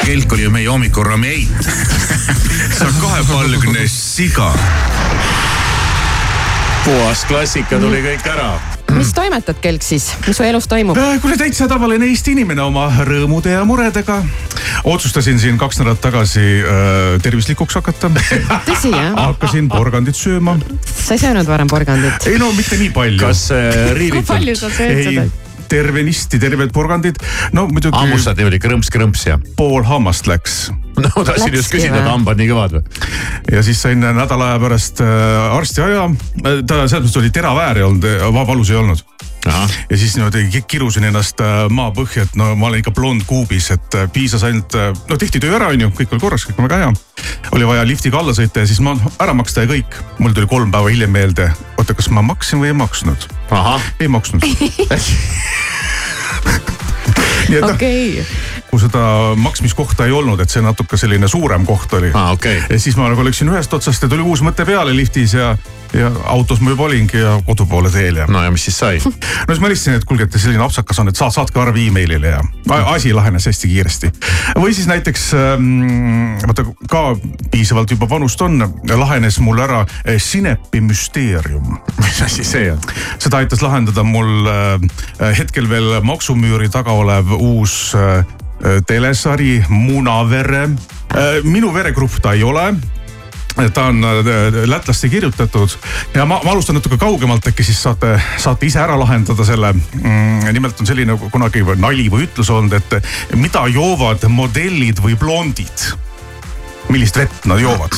Kelk 0.02 0.32
oli 0.32 0.48
ju 0.48 0.50
meie 0.50 0.68
hommikuprogrammi 0.68 1.28
eit. 1.28 1.68
sa 2.78 2.88
oled 2.88 3.00
kahepalgne 3.00 3.84
siga. 3.90 4.52
Puhas 6.84 7.22
klassika 7.28 7.78
tuli 7.78 8.00
kõik 8.02 8.24
ära. 8.26 8.48
mis 8.92 9.12
toimetad, 9.14 9.56
Kelk 9.62 9.84
siis, 9.86 10.08
mis 10.26 10.36
su 10.36 10.44
elus 10.44 10.66
toimub? 10.68 10.98
Äh, 10.98 11.14
kuule, 11.22 11.36
täitsa 11.38 11.68
tavaline 11.70 12.08
Eesti 12.10 12.34
inimene 12.34 12.64
oma 12.64 12.88
rõõmude 13.06 13.54
ja 13.54 13.62
muredega. 13.68 14.18
otsustasin 14.84 15.38
siin 15.40 15.58
kaks 15.60 15.78
nädalat 15.78 16.02
tagasi 16.02 16.42
äh, 16.42 17.20
tervislikuks 17.22 17.78
hakata. 17.78 18.10
tõsi 18.68 18.90
jah? 18.90 19.14
hakkasin 19.28 19.70
porgandit 19.70 20.18
sööma. 20.18 20.56
sa 20.90 21.14
ei 21.14 21.22
söönud 21.22 21.46
varem 21.46 21.70
porgandit? 21.70 22.26
ei 22.26 22.42
no 22.42 22.50
mitte 22.56 22.80
nii 22.80 22.90
palju. 22.90 23.22
kas 23.22 23.46
äh, 23.54 23.70
kui 23.70 24.26
palju 24.26 24.56
riivitult 24.56 24.58
sa 24.58 24.74
sööd 24.74 25.06
seda?, 25.06 25.30
tervenisti 25.72 26.40
terved 26.42 26.72
porgandid. 26.74 27.20
no 27.56 27.66
muidugi 27.70 27.96
hammustad 27.96 28.40
niimoodi 28.40 28.61
krõmps-krõmps 28.62 29.26
ja? 29.30 29.38
pool 29.56 29.87
hammast 29.88 30.28
läks 30.30 30.62
no 30.98 31.24
tahtsin 31.24 31.56
just 31.56 31.72
küsida, 31.72 32.02
et 32.02 32.11
hambad 32.11 32.40
nii 32.40 32.50
kõvad 32.50 32.76
või? 32.78 32.85
ja 33.52 33.64
siis 33.64 33.80
sain 33.82 34.02
nädala 34.02 34.52
aja 34.52 34.62
pärast 34.62 35.02
äh, 35.04 35.56
arstiaja. 35.56 36.08
ta 36.42 36.85
selles 36.85 37.06
mõttes 37.06 37.20
oli 37.22 37.32
terav 37.35 37.61
äär 37.64 37.82
ei 37.82 37.88
olnud, 37.88 38.08
valus 38.42 38.72
ei 38.72 38.80
olnud. 38.80 39.04
Ja 39.46 39.96
siis 39.96 40.16
niimoodi 40.16 40.48
ki- 40.50 40.64
kirusin 40.68 41.05
ennast 41.09 41.40
äh, 41.42 41.64
maapõhja, 41.70 42.26
et 42.26 42.37
no 42.38 42.52
ma 42.57 42.68
olen 42.68 42.83
ikka 42.83 42.94
blond 42.94 43.24
kuubis, 43.26 43.70
et 43.74 43.94
äh, 43.98 44.09
piisas 44.12 44.44
ainult, 44.46 44.76
no 45.09 45.18
tehti 45.18 45.40
töö 45.42 45.57
ära, 45.59 45.72
onju, 45.74 45.90
kõik 45.98 46.14
oli 46.14 46.22
korras, 46.22 46.46
kõik 46.48 46.61
on 46.61 46.68
väga 46.68 46.81
hea. 46.83 46.92
oli 47.52 47.66
vaja 47.66 47.87
liftiga 47.88 48.20
alla 48.22 48.35
sõita 48.37 48.62
ja 48.62 48.70
siis 48.70 48.81
ma 48.85 48.96
ära 49.18 49.35
maksta 49.35 49.66
ja 49.66 49.72
kõik. 49.72 49.98
mul 50.18 50.33
tuli 50.37 50.46
kolm 50.50 50.70
päeva 50.70 50.88
hiljem 50.92 51.11
meelde, 51.11 51.50
oota, 51.76 51.94
kas 51.94 52.11
ma 52.11 52.22
maksin 52.22 52.62
või 52.62 52.72
ei 52.72 52.78
maksnud? 52.85 53.28
ei 54.00 54.09
maksnud. 54.09 54.42
nii 57.48 57.59
et 57.59 57.64
noh, 57.64 57.74
okei, 57.74 58.24
kui 58.70 58.81
seda 58.81 59.02
maksmiskohta 59.37 60.07
ei 60.09 60.14
olnud, 60.16 60.40
et 60.42 60.52
see 60.52 60.62
natuke 60.64 60.98
selline 61.00 61.28
suurem 61.31 61.66
koht 61.68 61.92
oli 61.98 62.12
okei 62.12 62.59
okay.. 62.62 62.76
ja 62.76 62.81
siis 62.81 62.96
ma 62.98 63.11
nagu 63.12 63.24
läksin 63.26 63.50
ühest 63.52 63.74
otsast 63.74 64.05
ja 64.05 64.11
tuli 64.11 64.24
uus 64.24 64.44
mõte 64.44 64.66
peale 64.68 64.94
liftis 64.96 65.35
ja, 65.37 65.52
ja 65.92 66.11
autos 66.24 66.61
ma 66.61 66.72
juba 66.72 66.87
olingi 66.88 67.20
ja 67.20 67.35
kodu 67.46 67.66
poole 67.66 67.90
teel 67.90 68.16
ja. 68.22 68.26
no 68.31 68.42
ja 68.44 68.50
mis 68.50 68.64
siis 68.64 68.78
sai? 68.78 69.00
no 69.46 69.55
siis 69.55 69.61
ma 69.61 69.68
helistasin, 69.68 69.98
et 70.00 70.07
kuulge, 70.09 70.26
et 70.26 70.38
selline 70.40 70.64
apsakas 70.64 71.00
on, 71.02 71.11
et 71.12 71.18
saad, 71.18 71.35
saatke 71.35 71.61
arv 71.61 71.76
emailile 71.76 72.35
ja 72.35 72.42
asi 72.92 73.12
lahenes 73.12 73.46
hästi 73.50 73.68
kiiresti. 73.68 74.12
või 74.61 74.74
siis 74.74 74.88
näiteks 74.90 75.28
ähm, 75.38 76.37
vaata 76.46 76.66
ka 76.90 77.05
piisavalt 77.52 77.90
juba 77.92 78.09
vanust 78.09 78.40
on, 78.44 78.62
lahenes 78.88 79.40
mul 79.44 79.61
ära 79.62 79.85
eh, 80.05 80.20
Sinepi 80.22 80.81
müsteerium. 80.81 81.76
mis 82.05 82.22
asi 82.24 82.44
see 82.44 82.70
on? 82.72 82.81
seda 83.18 83.42
aitas 83.42 83.62
lahendada 83.64 84.05
mul 84.07 84.48
äh, 84.48 85.35
hetkel 85.38 85.68
veel 85.70 86.00
maksumüüri 86.07 86.70
taga 86.72 86.96
olev 86.96 87.35
uus 87.38 87.92
äh, 87.98 88.24
telesari 88.87 89.64
Munavere 89.68 90.62
äh,. 90.68 91.42
minu 91.42 91.72
veregrupp 91.74 92.20
ta 92.22 92.33
ei 92.37 92.44
ole 92.46 92.70
ta 93.74 93.86
on 93.90 94.04
äh, 94.04 94.60
lätlaste 94.66 95.08
kirjutatud 95.08 95.76
ja 96.14 96.26
ma, 96.26 96.40
ma 96.44 96.54
alustan 96.54 96.78
natuke 96.78 96.98
kaugemalt, 97.00 97.46
äkki 97.52 97.64
siis 97.66 97.82
saate, 97.82 98.14
saate 98.36 98.66
ise 98.66 98.80
ära 98.82 98.98
lahendada 98.98 99.44
selle 99.44 99.72
mm,. 99.72 100.52
nimelt 100.52 100.80
on 100.80 100.88
selline 100.88 101.18
kunagi 101.32 101.64
nali 101.76 102.08
või 102.12 102.28
ütlus 102.28 102.52
olnud, 102.52 102.76
et 102.78 103.36
mida 103.36 103.66
joovad 103.72 104.28
modellid 104.28 105.02
või 105.04 105.18
blondid? 105.18 105.92
millist 106.92 107.16
vett 107.16 107.46
nad 107.48 107.60
joovad 107.62 107.94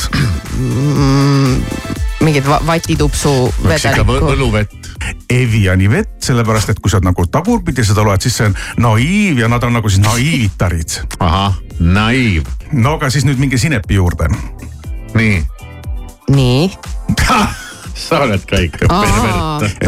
mm,? 0.55 1.95
mingit 2.25 2.47
va 2.47 2.59
vatitupsu 2.65 3.31
vedelikku. 3.63 4.17
võluvett. 4.25 4.91
Eviani 5.29 5.89
vett, 5.91 6.15
sellepärast 6.23 6.71
et 6.73 6.79
kui 6.81 6.89
sa 6.89 7.01
nagu 7.03 7.25
tagurpidi 7.29 7.83
seda 7.85 8.05
loed, 8.05 8.23
siis 8.23 8.37
see 8.39 8.47
on 8.49 8.55
naiiv 8.81 9.41
ja 9.43 9.49
nad 9.51 9.63
on 9.67 9.75
nagu 9.77 9.91
siis 9.91 10.01
naiivitarid. 10.05 10.95
ahah, 11.19 11.59
naiiv. 11.79 12.47
no 12.73 12.95
aga 12.97 13.11
siis 13.13 13.27
nüüd 13.27 13.41
minge 13.41 13.59
sinepi 13.61 13.99
juurde. 13.99 14.29
Nii. 15.15 15.43
nii 16.27 16.71
sa 18.05 18.19
oled 18.25 18.43
ka 18.49 18.59
ikka 18.59 18.89
pervert 18.91 19.85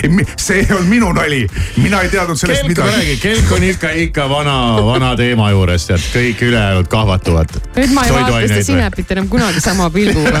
see 0.40 0.66
on 0.74 0.86
minu 0.88 1.12
nali, 1.12 1.46
mina 1.76 2.00
ei 2.02 2.08
teadnud 2.08 2.38
sellest 2.40 2.62
kelk 2.62 2.72
midagi. 2.72 3.16
kelk 3.20 3.52
on 3.52 3.62
ikka, 3.68 3.90
ikka 4.06 4.28
vana, 4.30 4.56
vana 4.84 5.12
teema 5.16 5.50
juures, 5.52 5.86
tead 5.90 6.06
kõik 6.14 6.42
ülejäänud 6.48 6.88
kahvatuvad. 6.90 7.48
nüüd 7.76 7.92
ma 7.94 8.06
ei 8.08 8.16
vaata 8.16 8.40
seda 8.46 8.62
sinepit 8.64 9.12
enam 9.16 9.28
kunagi 9.28 9.60
sama 9.60 9.90
pilguga 9.90 10.40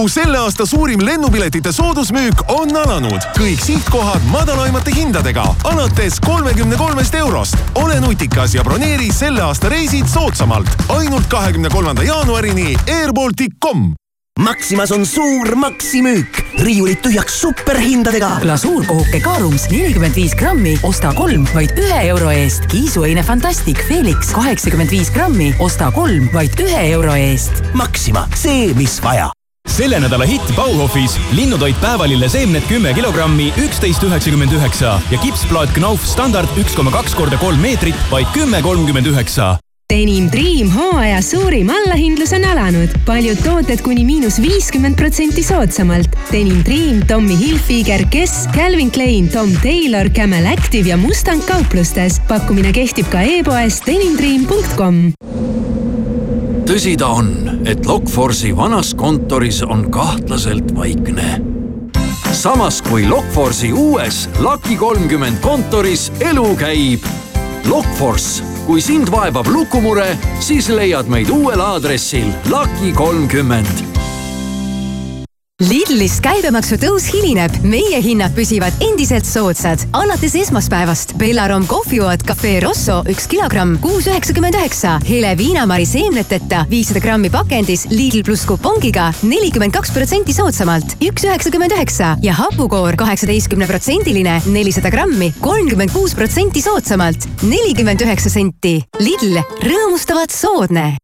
Balticu 0.00 0.20
selle 0.20 0.38
aasta 0.38 0.64
suurim 0.66 1.00
lennupiletite 1.04 1.72
soodusmüük 1.72 2.40
on 2.48 2.70
alanud. 2.76 3.20
kõik 3.36 3.60
sihtkohad 3.60 4.22
madalaimate 4.32 4.94
hindadega 4.96 5.42
alates 5.68 6.20
kolmekümne 6.24 6.76
kolmest 6.76 7.14
eurost. 7.14 7.56
ole 7.74 8.00
nutikas 8.00 8.54
ja 8.54 8.64
broneeri 8.64 9.12
selle 9.12 9.42
aasta 9.42 9.68
reisid 9.68 10.06
soodsamalt. 10.08 10.68
ainult 10.88 11.26
kahekümne 11.26 11.68
kolmanda 11.68 12.02
jaanuarini 12.02 12.76
airbaltic.com 12.88 13.92
Maximas 14.38 14.92
on 14.92 15.04
suur 15.06 15.54
maksimüük, 15.54 16.44
riiulid 16.64 17.02
tühjaks 17.04 17.40
superhindadega. 17.40 18.30
glasuurkohuke 18.40 19.20
Kaarums 19.20 19.68
nelikümmend 19.70 20.16
viis 20.16 20.32
grammi, 20.34 20.78
osta 20.82 21.12
kolm 21.12 21.44
vaid 21.54 21.76
ühe 21.76 22.06
euro 22.08 22.30
eest. 22.30 22.64
kiisuheine 22.66 23.22
Fantastic 23.22 23.84
Felix 23.88 24.32
kaheksakümmend 24.32 24.90
viis 24.90 25.10
grammi, 25.10 25.52
osta 25.58 25.90
kolm 25.90 26.30
vaid 26.32 26.56
ühe 26.60 26.88
euro 26.92 27.12
eest. 27.14 27.52
Maxima, 27.74 28.24
see, 28.34 28.72
mis 28.74 28.96
vaja 29.04 29.28
selle 29.70 30.00
nädala 30.02 30.26
hitt 30.28 30.52
Bauhofis 30.56 31.16
linnutoit 31.36 31.80
päevalille 31.80 32.28
seemned 32.28 32.66
kümme 32.68 32.94
kilogrammi, 32.96 33.52
üksteist 33.64 34.04
üheksakümmend 34.04 34.52
üheksa 34.58 34.98
ja 35.10 35.22
kipsplaat 35.22 35.72
Knauf 35.78 36.04
standard 36.08 36.60
üks 36.60 36.76
koma 36.76 36.92
kaks 36.94 37.16
korda 37.18 37.40
kolm 37.40 37.60
meetrit, 37.62 37.98
vaid 38.10 38.30
kümme 38.36 38.62
kolmkümmend 38.66 39.10
üheksa 39.14 39.56
Denim 39.90 40.28
Dream 40.30 40.68
hooaja 40.70 41.18
suurim 41.22 41.70
allahindlus 41.70 42.30
on 42.32 42.44
alanud. 42.46 42.92
paljud 43.06 43.40
tooted 43.42 43.82
kuni 43.82 44.04
miinus 44.06 44.38
viiskümmend 44.38 44.94
protsenti 44.94 45.42
soodsamalt. 45.42 46.14
Denim 46.30 46.62
Dream, 46.64 47.00
Tommy 47.06 47.34
Hilfiger, 47.38 48.04
Guess, 48.12 48.46
Calvin 48.54 48.90
Klein, 48.90 49.28
Tom 49.28 49.50
Taylor, 49.62 50.06
Camel 50.14 50.46
Active 50.46 50.88
ja 50.88 50.96
Mustang 50.96 51.42
kauplustes. 51.46 52.20
pakkumine 52.28 52.70
kehtib 52.72 53.10
ka 53.10 53.26
e-poes 53.26 53.82
denimdream.com 53.86 55.10
tõsi 56.70 56.92
ta 56.94 57.08
on, 57.18 57.30
et 57.66 57.82
Lokforce'i 57.82 58.52
vanas 58.54 58.92
kontoris 58.94 59.58
on 59.66 59.88
kahtlaselt 59.90 60.70
vaikne. 60.76 61.42
samas 62.32 62.78
kui 62.82 63.08
Lokforce'i 63.08 63.72
uues 63.72 64.28
Lucky 64.38 64.76
kolmkümmend 64.76 65.40
kontoris 65.42 66.12
elu 66.20 66.56
käib. 66.56 67.02
Lokforce, 67.66 68.44
kui 68.66 68.80
sind 68.80 69.10
vaevab 69.10 69.46
lukumure, 69.46 70.18
siis 70.40 70.68
leiad 70.68 71.10
meid 71.10 71.30
uuel 71.30 71.60
aadressil 71.60 72.30
Lucky 72.46 72.92
kolmkümmend 72.94 73.99
Lidlis 75.60 76.14
käibemaksu 76.24 76.78
tõus 76.80 77.04
hilineb, 77.12 77.52
meie 77.68 77.98
hinnad 78.00 78.32
püsivad 78.32 78.72
endiselt 78.80 79.26
soodsad. 79.28 79.82
alates 79.92 80.32
esmaspäevast 80.40 81.12
Bellarom 81.20 81.66
kohvijood 81.68 82.22
Cafe 82.24 82.54
Rosso 82.64 83.02
üks 83.04 83.26
kilogramm, 83.28 83.74
kuus 83.82 84.06
üheksakümmend 84.08 84.56
üheksa. 84.56 84.94
hele 85.04 85.34
viinamari 85.36 85.84
seemneteta 85.86 86.62
viissada 86.70 87.02
grammi 87.04 87.28
pakendis 87.30 87.84
Lidl 87.90 88.22
pluss 88.24 88.46
kupongiga 88.48 89.10
nelikümmend 89.22 89.76
kaks 89.76 89.92
protsenti 89.92 90.32
soodsamalt, 90.32 90.96
üks 91.04 91.26
üheksakümmend 91.28 91.76
üheksa 91.76 92.16
ja 92.22 92.32
hapukoor 92.32 92.96
kaheksateistkümneprotsendiline, 92.96 94.40
nelisada 94.46 94.88
grammi, 94.88 95.28
kolmkümmend 95.40 95.92
kuus 95.92 96.14
protsenti 96.16 96.62
soodsamalt, 96.64 97.28
nelikümmend 97.42 98.00
üheksa 98.00 98.32
senti. 98.32 98.78
Lidl, 98.98 99.36
rõõmustavalt 99.60 100.32
soodne. 100.32 100.96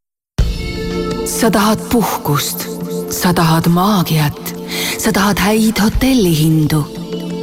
sa 1.26 1.50
tahad 1.50 1.80
puhkust, 1.92 2.75
sa 3.10 3.32
tahad 3.34 3.68
maagiat, 3.68 4.54
sa 4.98 5.12
tahad 5.12 5.38
häid 5.38 5.80
hotellihindu. 5.80 6.84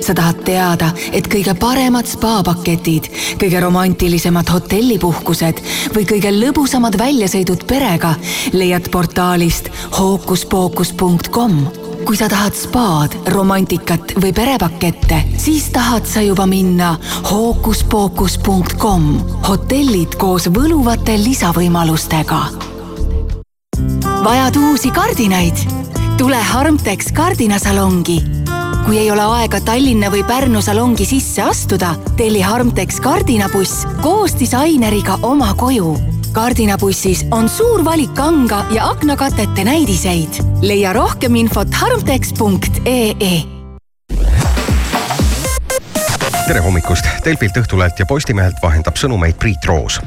sa 0.03 0.11
tahad 0.11 0.35
teada, 0.43 0.89
et 1.15 1.27
kõige 1.31 1.53
paremad 1.55 2.03
spaapaketid, 2.03 3.07
kõige 3.39 3.61
romantilisemad 3.63 4.49
hotellipuhkused 4.51 5.61
või 5.95 6.03
kõige 6.03 6.27
lõbusamad 6.35 6.97
väljasõidud 6.99 7.63
perega 7.63 8.11
leiad 8.51 8.91
portaalist 8.91 9.71
hookuspookus.com 9.95 11.55
kui 12.03 12.19
sa 12.19 12.27
tahad 12.27 12.55
spaad, 12.57 13.15
romantikat 13.31 14.17
või 14.19 14.33
perepakette, 14.35 15.21
siis 15.39 15.69
tahad 15.71 16.03
sa 16.09 16.21
juba 16.21 16.45
minna 16.45 16.97
hookuspookus.com. 17.31 19.07
hotellid 19.47 20.19
koos 20.19 20.51
võluvate 20.51 21.15
lisavõimalustega. 21.23 22.72
Vajad 24.23 24.55
uusi 24.55 24.91
kardinaid? 24.91 25.57
tule 26.17 26.37
Harmtex 26.37 27.11
kardinasalongi. 27.13 28.23
kui 28.85 28.97
ei 28.97 29.11
ole 29.11 29.21
aega 29.21 29.61
Tallinna 29.61 30.11
või 30.11 30.23
Pärnu 30.23 30.61
salongi 30.61 31.05
sisse 31.05 31.41
astuda, 31.41 31.95
telli 32.17 32.41
Harmtex 32.41 32.99
kardinabuss 32.99 33.87
koos 34.01 34.35
disaineriga 34.39 35.19
oma 35.21 35.53
koju. 35.53 35.97
kardinabussis 36.31 37.25
on 37.31 37.49
suur 37.49 37.85
valik 37.85 38.13
kanga 38.13 38.65
ja 38.71 38.89
aknakatete 38.89 39.63
näidiseid. 39.63 40.43
leia 40.61 40.93
rohkem 40.93 41.35
infot 41.35 41.73
harmtex.ee 41.73 43.52
tere 46.47 46.59
hommikust, 46.59 47.07
Delfilt, 47.25 47.57
Õhtulehelt 47.57 47.99
ja 47.99 48.05
Postimehelt 48.05 48.57
vahendab 48.61 48.97
sõnumeid 48.99 49.37
Priit 49.39 49.65
Roos. 49.65 50.01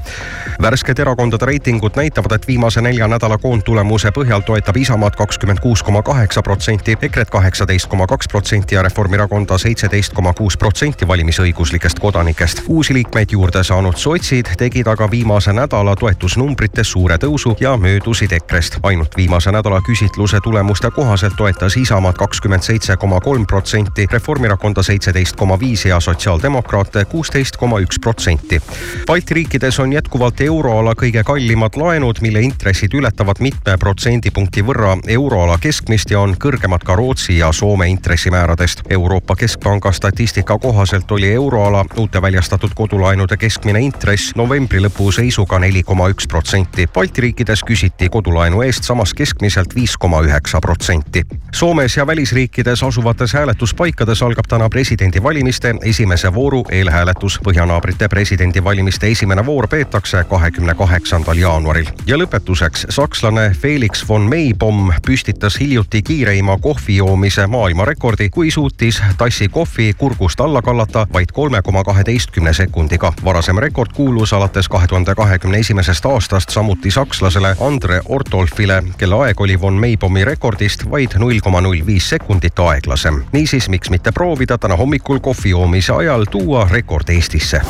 värsked 0.62 0.98
erakondade 0.98 1.46
reitingud 1.46 1.96
näitavad, 1.96 2.32
et 2.32 2.46
viimase 2.48 2.80
nelja 2.80 3.08
nädala 3.08 3.38
koondtulemuse 3.38 4.10
põhjal 4.10 4.42
toetab 4.44 4.76
Isamaad 4.76 5.16
kakskümmend 5.16 5.60
kuus 5.60 5.82
koma 5.82 6.02
kaheksa 6.02 6.42
protsenti, 6.42 6.96
EKRE-t 7.02 7.30
kaheksateist 7.30 7.88
koma 7.88 8.06
kaks 8.06 8.28
protsenti 8.28 8.74
ja 8.74 8.82
Reformierakonda 8.82 9.58
seitseteist 9.58 10.12
koma 10.12 10.32
kuus 10.32 10.56
protsenti 10.56 11.08
valimisõiguslikest 11.08 11.98
kodanikest. 11.98 12.62
uusi 12.68 12.94
liikmeid 12.94 13.32
juurde 13.32 13.64
saanud 13.64 13.96
sotsid 13.96 14.46
tegid 14.58 14.86
aga 14.86 15.10
viimase 15.10 15.52
nädala 15.52 15.96
toetusnumbrites 15.96 16.90
suure 16.90 17.16
tõusu 17.16 17.56
ja 17.60 17.76
möödusid 17.76 18.32
EKRE-st. 18.32 18.78
ainult 18.82 19.16
viimase 19.16 19.52
nädala 19.52 19.80
küsitluse 19.80 20.40
tulemuste 20.40 20.90
kohaselt 20.90 21.36
toetas 21.36 21.76
Isamaad 21.76 22.14
kakskümmend 22.14 22.62
seitse 22.62 22.96
koma 22.96 23.20
kolm 23.20 23.46
protsenti, 23.46 24.06
Reformierakonda 24.12 24.82
seitseteist 24.82 25.36
koma 25.36 25.58
viis 25.60 25.84
ja 25.84 26.00
sotsiaaldemokraate 26.26 27.04
kuusteist 27.04 27.56
koma 27.56 27.78
üks 27.78 28.00
protsenti. 28.02 28.58
Balti 29.06 29.34
riikides 29.34 29.78
on 29.78 29.92
jätkuvalt 29.92 30.40
euroala 30.40 30.94
kõige 30.98 31.22
kallimad 31.24 31.76
laenud, 31.78 32.18
mille 32.20 32.40
intressid 32.42 32.94
ületavad 32.98 33.38
mitme 33.40 33.76
protsendipunkti 33.78 34.64
võrra 34.66 34.96
euroala 35.06 35.58
keskmist 35.62 36.10
ja 36.10 36.20
on 36.20 36.34
kõrgemad 36.34 36.82
ka 36.82 36.96
Rootsi 36.98 37.38
ja 37.38 37.52
Soome 37.52 37.86
intressimääradest. 37.88 38.82
Euroopa 38.90 39.36
Keskpanga 39.36 39.92
statistika 39.92 40.58
kohaselt 40.58 41.10
oli 41.10 41.30
euroala 41.32 41.84
uute 41.96 42.22
väljastatud 42.22 42.74
kodulaenude 42.74 43.36
keskmine 43.36 43.80
intress 43.86 44.34
novembri 44.36 44.82
lõpu 44.82 45.12
seisuga 45.14 45.60
neli 45.62 45.84
koma 45.86 46.10
üks 46.10 46.26
protsenti. 46.26 46.88
Balti 46.94 47.28
riikides 47.28 47.62
küsiti 47.62 48.10
kodulaenu 48.10 48.64
eest 48.66 48.84
samas 48.84 49.14
keskmiselt 49.14 49.78
viis 49.78 49.94
koma 49.96 50.24
üheksa 50.26 50.60
protsenti. 50.60 51.22
Soomes 51.54 51.96
ja 51.96 52.06
välisriikides 52.06 52.82
asuvates 52.82 53.32
hääletuspaikades 53.38 54.22
algab 54.22 54.50
täna 54.50 54.68
presidendivalimiste 54.68 55.74
esimese 56.16 56.34
vooru 56.34 56.64
eelhääletus. 56.70 57.40
Põhjanaabrite 57.44 58.08
presidendivalimiste 58.08 59.06
esimene 59.06 59.46
voor 59.46 59.68
peetakse 59.68 60.24
kahekümne 60.24 60.74
kaheksandal 60.74 61.36
jaanuaril. 61.36 61.86
ja 62.06 62.16
lõpetuseks 62.16 62.86
sakslane 62.88 63.50
Felix 63.60 64.08
von 64.08 64.22
Meibom 64.22 64.92
püstitas 65.06 65.60
hiljuti 65.60 66.02
kiireima 66.02 66.56
kohvi 66.58 66.96
joomise 66.96 67.46
maailmarekordi, 67.46 68.30
kui 68.30 68.50
suutis 68.50 69.02
tassi 69.18 69.48
kohvi 69.48 69.92
kurgust 69.98 70.40
alla 70.40 70.62
kallata 70.62 71.06
vaid 71.12 71.32
kolme 71.32 71.62
koma 71.62 71.84
kaheteistkümne 71.84 72.52
sekundiga. 72.52 73.12
varasem 73.24 73.58
rekord 73.58 73.92
kuulus 73.92 74.32
alates 74.32 74.68
kahe 74.68 74.86
tuhande 74.86 75.14
kahekümne 75.14 75.58
esimesest 75.58 76.06
aastast 76.06 76.50
samuti 76.50 76.90
sakslasele 76.90 77.56
Andre 77.60 78.00
Ortolfile, 78.08 78.82
kelle 78.98 79.14
aeg 79.14 79.40
oli 79.40 79.60
von 79.60 79.74
Meibomi 79.74 80.24
rekordist 80.24 80.90
vaid 80.90 81.18
null 81.18 81.40
koma 81.42 81.60
null 81.60 81.86
viis 81.86 82.08
sekundit 82.08 82.58
aeglasem. 82.58 83.22
niisiis, 83.32 83.68
miks 83.68 83.90
mitte 83.90 84.12
proovida 84.12 84.58
täna 84.58 84.76
hommikul 84.76 85.18
kohvi 85.18 85.50
joomise 85.50 85.92
ajal 85.92 86.05
tuua 86.30 86.68
rekord 86.70 87.08
Eestisse. 87.08 87.60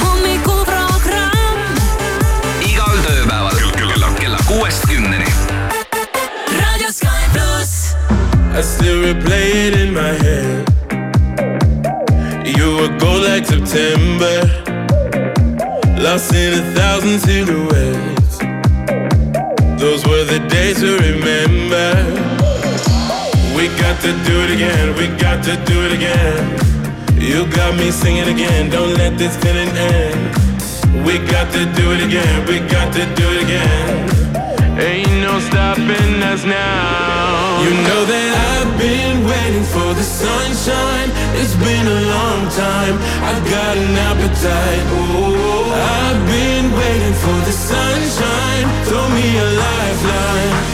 hommikuprogramm 0.00 1.58
igal 2.64 2.96
tööpäeval 3.04 3.58
kella, 3.76 4.08
kella 4.20 4.38
kuuest 4.48 4.86
kümneni. 4.88 5.28
Raadio 6.56 6.92
Sky 6.92 7.28
pluss. 7.34 7.92
I 8.56 8.62
still 8.62 9.04
replay 9.04 9.68
it 9.68 9.76
in 9.76 9.92
my 9.92 10.16
head. 10.24 10.64
You 12.56 12.76
were 12.76 12.98
gold 12.98 13.22
like 13.28 13.44
September, 13.46 14.48
lost 16.00 16.32
in 16.34 16.54
a 16.54 16.62
thousand 16.72 17.20
silhouettes. 17.20 18.38
Those 19.78 20.06
were 20.08 20.24
the 20.24 20.40
days 20.48 20.80
to 20.80 20.96
remember. 20.96 22.41
We 23.56 23.68
got 23.78 24.00
to 24.00 24.12
do 24.24 24.34
it 24.44 24.50
again, 24.50 24.96
we 24.96 25.06
got 25.18 25.44
to 25.44 25.56
do 25.64 25.84
it 25.86 25.92
again. 25.92 26.40
You 27.20 27.46
got 27.52 27.76
me 27.76 27.90
singing 27.90 28.28
again, 28.28 28.70
don't 28.70 28.94
let 28.94 29.18
this 29.18 29.36
feeling 29.36 29.68
end. 29.68 30.20
We 31.06 31.18
got 31.18 31.52
to 31.52 31.64
do 31.76 31.92
it 31.92 32.02
again, 32.02 32.46
we 32.48 32.58
got 32.68 32.92
to 32.94 33.04
do 33.14 33.26
it 33.34 33.42
again. 33.44 34.12
Ain't 34.80 35.20
no 35.20 35.38
stopping 35.38 36.22
us 36.32 36.44
now. 36.44 37.60
You 37.62 37.70
know 37.86 38.02
that 38.08 38.30
I've 38.56 38.72
been 38.80 39.20
waiting 39.28 39.66
for 39.68 39.92
the 39.92 40.02
sunshine. 40.02 41.12
It's 41.36 41.54
been 41.60 41.86
a 41.86 42.00
long 42.08 42.48
time. 42.48 42.96
I've 43.20 43.44
got 43.52 43.76
an 43.76 43.94
appetite. 44.08 44.84
Oh, 44.96 45.68
I've 45.76 46.22
been 46.26 46.72
waiting 46.72 47.16
for 47.20 47.38
the 47.44 47.52
sunshine. 47.52 48.64
Throw 48.88 49.06
me 49.12 49.26
a 49.36 49.48
lifeline. 49.60 50.71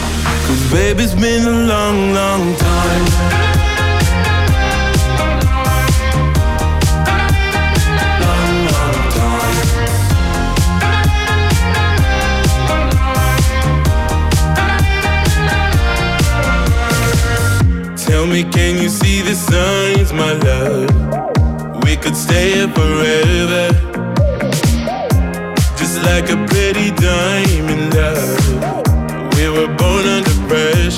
Baby, 0.71 1.03
it's 1.03 1.15
been 1.15 1.47
a 1.47 1.51
long, 1.65 2.13
long 2.13 2.55
time. 2.57 3.05
Long, 8.21 8.65
long 8.69 8.93
time. 9.17 9.55
Tell 17.97 18.27
me, 18.27 18.43
can 18.43 18.77
you 18.77 18.89
see 18.89 19.23
the 19.23 19.33
signs, 19.33 20.13
my 20.13 20.33
love? 20.33 21.83
We 21.83 21.95
could 21.97 22.15
stay 22.15 22.51
here 22.53 22.67
forever. 22.67 23.71
Just 25.77 26.03
like 26.03 26.29
a 26.29 26.37
pretty 26.45 26.91
diamond, 26.91 27.95
love. 27.95 28.38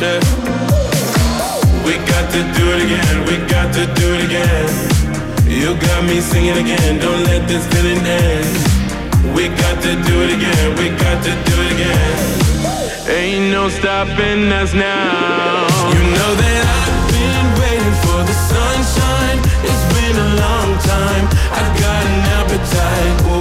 Pressure. 0.01 0.19
We 1.85 1.97
got 2.09 2.31
to 2.31 2.41
do 2.57 2.65
it 2.73 2.81
again, 2.85 3.25
we 3.27 3.37
got 3.47 3.73
to 3.73 3.85
do 3.99 4.07
it 4.15 4.25
again. 4.25 4.69
You 5.45 5.75
got 5.79 6.03
me 6.05 6.21
singing 6.21 6.57
again, 6.57 6.99
don't 6.99 7.23
let 7.23 7.47
this 7.47 7.65
feeling 7.67 7.99
end. 7.99 9.35
We 9.35 9.49
got 9.49 9.81
to 9.83 9.91
do 10.07 10.15
it 10.23 10.31
again, 10.37 10.75
we 10.77 10.89
got 10.97 11.23
to 11.23 11.31
do 11.49 11.55
it 11.65 11.71
again. 11.75 12.17
Ain't 13.09 13.51
no 13.51 13.69
stopping 13.69 14.51
us 14.51 14.73
now. 14.73 15.67
You 15.93 16.03
know 16.17 16.31
that 16.41 16.63
I've 16.77 17.05
been 17.11 17.47
waiting 17.61 17.97
for 18.05 18.19
the 18.29 18.35
sunshine. 18.51 19.39
It's 19.67 19.85
been 19.95 20.15
a 20.15 20.29
long 20.43 20.69
time. 20.79 21.25
I've 21.57 21.73
got 21.79 22.01
an 22.05 22.21
appetite. 22.39 23.40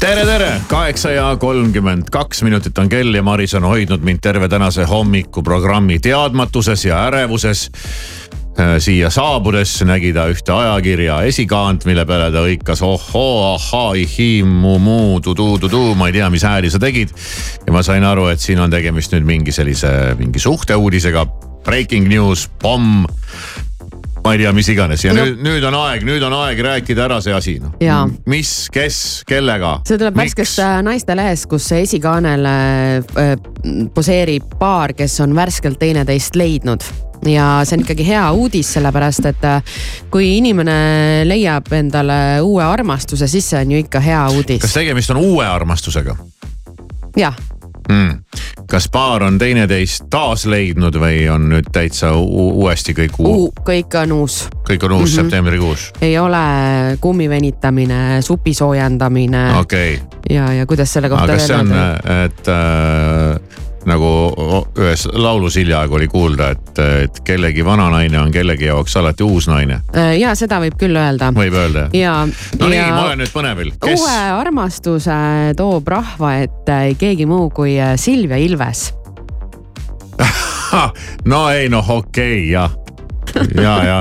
tere, 0.00 0.24
tere, 0.26 0.60
kaheksa 0.68 1.10
ja 1.10 1.26
kolmkümmend 1.40 2.10
kaks 2.12 2.42
minutit 2.42 2.78
on 2.78 2.88
kell 2.88 3.14
ja 3.14 3.22
Maris 3.22 3.54
on 3.54 3.64
hoidnud 3.64 4.02
mind 4.04 4.20
terve 4.22 4.48
tänase 4.48 4.84
hommikuprogrammi 4.84 5.98
teadmatuses 5.98 6.84
ja 6.84 7.04
ärevuses. 7.06 7.70
siia 8.78 9.10
saabudes 9.10 9.82
nägi 9.84 10.14
ta 10.16 10.24
ühte 10.32 10.52
ajakirja 10.52 11.18
esikaant, 11.28 11.84
mille 11.84 12.06
peale 12.08 12.30
ta 12.32 12.40
hõikas 12.40 12.80
ohhoo, 12.82 13.54
ahhaa, 13.54 13.92
ihii, 14.00 14.42
mu-muu, 14.48 15.20
tuduu-tuduu, 15.20 15.94
ma 15.94 16.08
ei 16.08 16.16
tea, 16.16 16.30
mis 16.30 16.42
hääli 16.42 16.70
sa 16.70 16.78
tegid. 16.80 17.12
ja 17.66 17.72
ma 17.72 17.82
sain 17.82 18.04
aru, 18.04 18.28
et 18.32 18.40
siin 18.40 18.60
on 18.60 18.70
tegemist 18.70 19.12
nüüd 19.12 19.28
mingi 19.28 19.52
sellise, 19.52 20.16
mingi 20.18 20.40
suhteuudisega. 20.40 21.26
Breaking 21.66 22.08
news, 22.08 22.48
pomm 22.62 23.04
ma 24.26 24.34
ei 24.34 24.42
tea, 24.42 24.52
mis 24.56 24.68
iganes 24.72 25.04
ja 25.06 25.14
No. 25.14 25.22
nüüd, 25.22 25.40
nüüd 25.46 25.64
on 25.68 25.76
aeg, 25.78 26.02
nüüd 26.06 26.24
on 26.26 26.34
aeg 26.42 26.60
rääkida 26.66 27.06
ära 27.06 27.20
see 27.24 27.34
asi 27.36 27.56
noh. 27.62 27.76
Mis, 28.26 28.52
kes, 28.74 28.98
kellega? 29.28 29.76
see 29.86 29.98
tuleb 30.00 30.18
värskest 30.18 30.60
äh, 30.64 30.78
naistelehest, 30.86 31.46
kus 31.50 31.70
esikaanel 31.78 32.46
äh, 32.50 33.34
poseerib 33.94 34.56
paar, 34.60 34.96
kes 34.98 35.20
on 35.24 35.34
värskelt 35.36 35.78
teineteist 35.80 36.36
leidnud 36.36 36.84
ja 37.26 37.46
see 37.64 37.78
on 37.78 37.84
ikkagi 37.86 38.04
hea 38.06 38.24
uudis, 38.36 38.74
sellepärast 38.76 39.30
et 39.30 39.44
äh, 39.48 39.76
kui 40.12 40.34
inimene 40.36 40.76
leiab 41.24 41.70
endale 41.78 42.18
uue 42.44 42.64
armastuse, 42.66 43.28
siis 43.30 43.48
see 43.54 43.62
on 43.62 43.72
ju 43.76 43.84
ikka 43.86 44.02
hea 44.04 44.22
uudis 44.36 44.62
kas. 44.66 44.74
tegemist 44.76 45.14
on 45.14 45.22
uue 45.22 45.46
armastusega 45.46 46.16
jah, 47.16 47.38
mm.? 47.88 48.18
kas 48.70 48.88
paar 48.92 49.22
on 49.22 49.38
teineteist 49.38 50.08
taas 50.10 50.46
leidnud 50.46 50.96
või 51.00 51.26
on 51.30 51.48
nüüd 51.52 51.68
täitsa 51.72 52.12
uuesti 52.16 52.94
kõik 52.96 53.18
uu-, 53.22 53.50
kõik 53.66 53.94
on 54.02 54.16
uus, 54.20 54.38
kõik 54.68 54.86
on 54.88 54.96
uus 54.98 55.00
mm. 55.00 55.12
-hmm. 55.12 55.14
septembrikuus? 55.22 55.92
ei 56.00 56.18
ole 56.18 56.44
kummi 57.00 57.28
venitamine, 57.28 58.22
supi 58.22 58.54
soojendamine 58.54 59.46
okei 59.58 59.94
okay., 59.94 60.20
ja, 60.30 60.52
ja 60.52 60.66
kuidas 60.66 60.92
selle 60.92 61.08
kohta 61.08 61.24
aga 61.24 61.38
kas 61.38 61.46
see 61.46 61.56
on 61.56 61.72
et 62.24 62.48
äh, 62.48 63.65
nagu 63.86 64.10
ühes 64.78 65.06
laulus 65.12 65.56
hiljaaegu 65.60 65.98
oli 65.98 66.08
kuulda, 66.10 66.50
et, 66.56 66.80
et 67.06 67.20
kellegi 67.26 67.64
vana 67.64 67.88
naine 67.94 68.20
on 68.20 68.32
kellegi 68.34 68.68
jaoks 68.70 68.96
alati 69.00 69.26
uus 69.26 69.48
naine, 69.50 69.80
ja 70.18 70.34
seda 70.38 70.60
võib 70.62 70.78
küll 70.80 70.96
öelda. 70.98 71.30
võib 71.36 71.54
öelda 71.56 71.86
jah? 71.86 71.96
ja, 71.96 72.14
no 72.60 72.70
nii, 72.70 72.80
ja 72.80 72.88
ma 72.94 73.04
olen 73.08 73.22
nüüd 73.24 73.34
põnevil, 73.34 73.72
kes 73.82 74.00
uue 74.00 74.16
armastuse 74.40 75.20
toob 75.58 75.88
rahva 75.88 76.36
ette 76.42 76.80
ei 76.90 76.96
keegi 76.98 77.28
muu 77.28 77.50
kui 77.54 77.76
äh, 77.80 77.94
Silvia 78.00 78.38
Ilves. 78.42 78.88
no 81.32 81.46
ei 81.52 81.70
noh, 81.72 81.88
okei 81.98 82.42
okay, 82.42 82.50
jah, 82.52 82.76
ja, 83.54 83.76
ja 83.84 84.00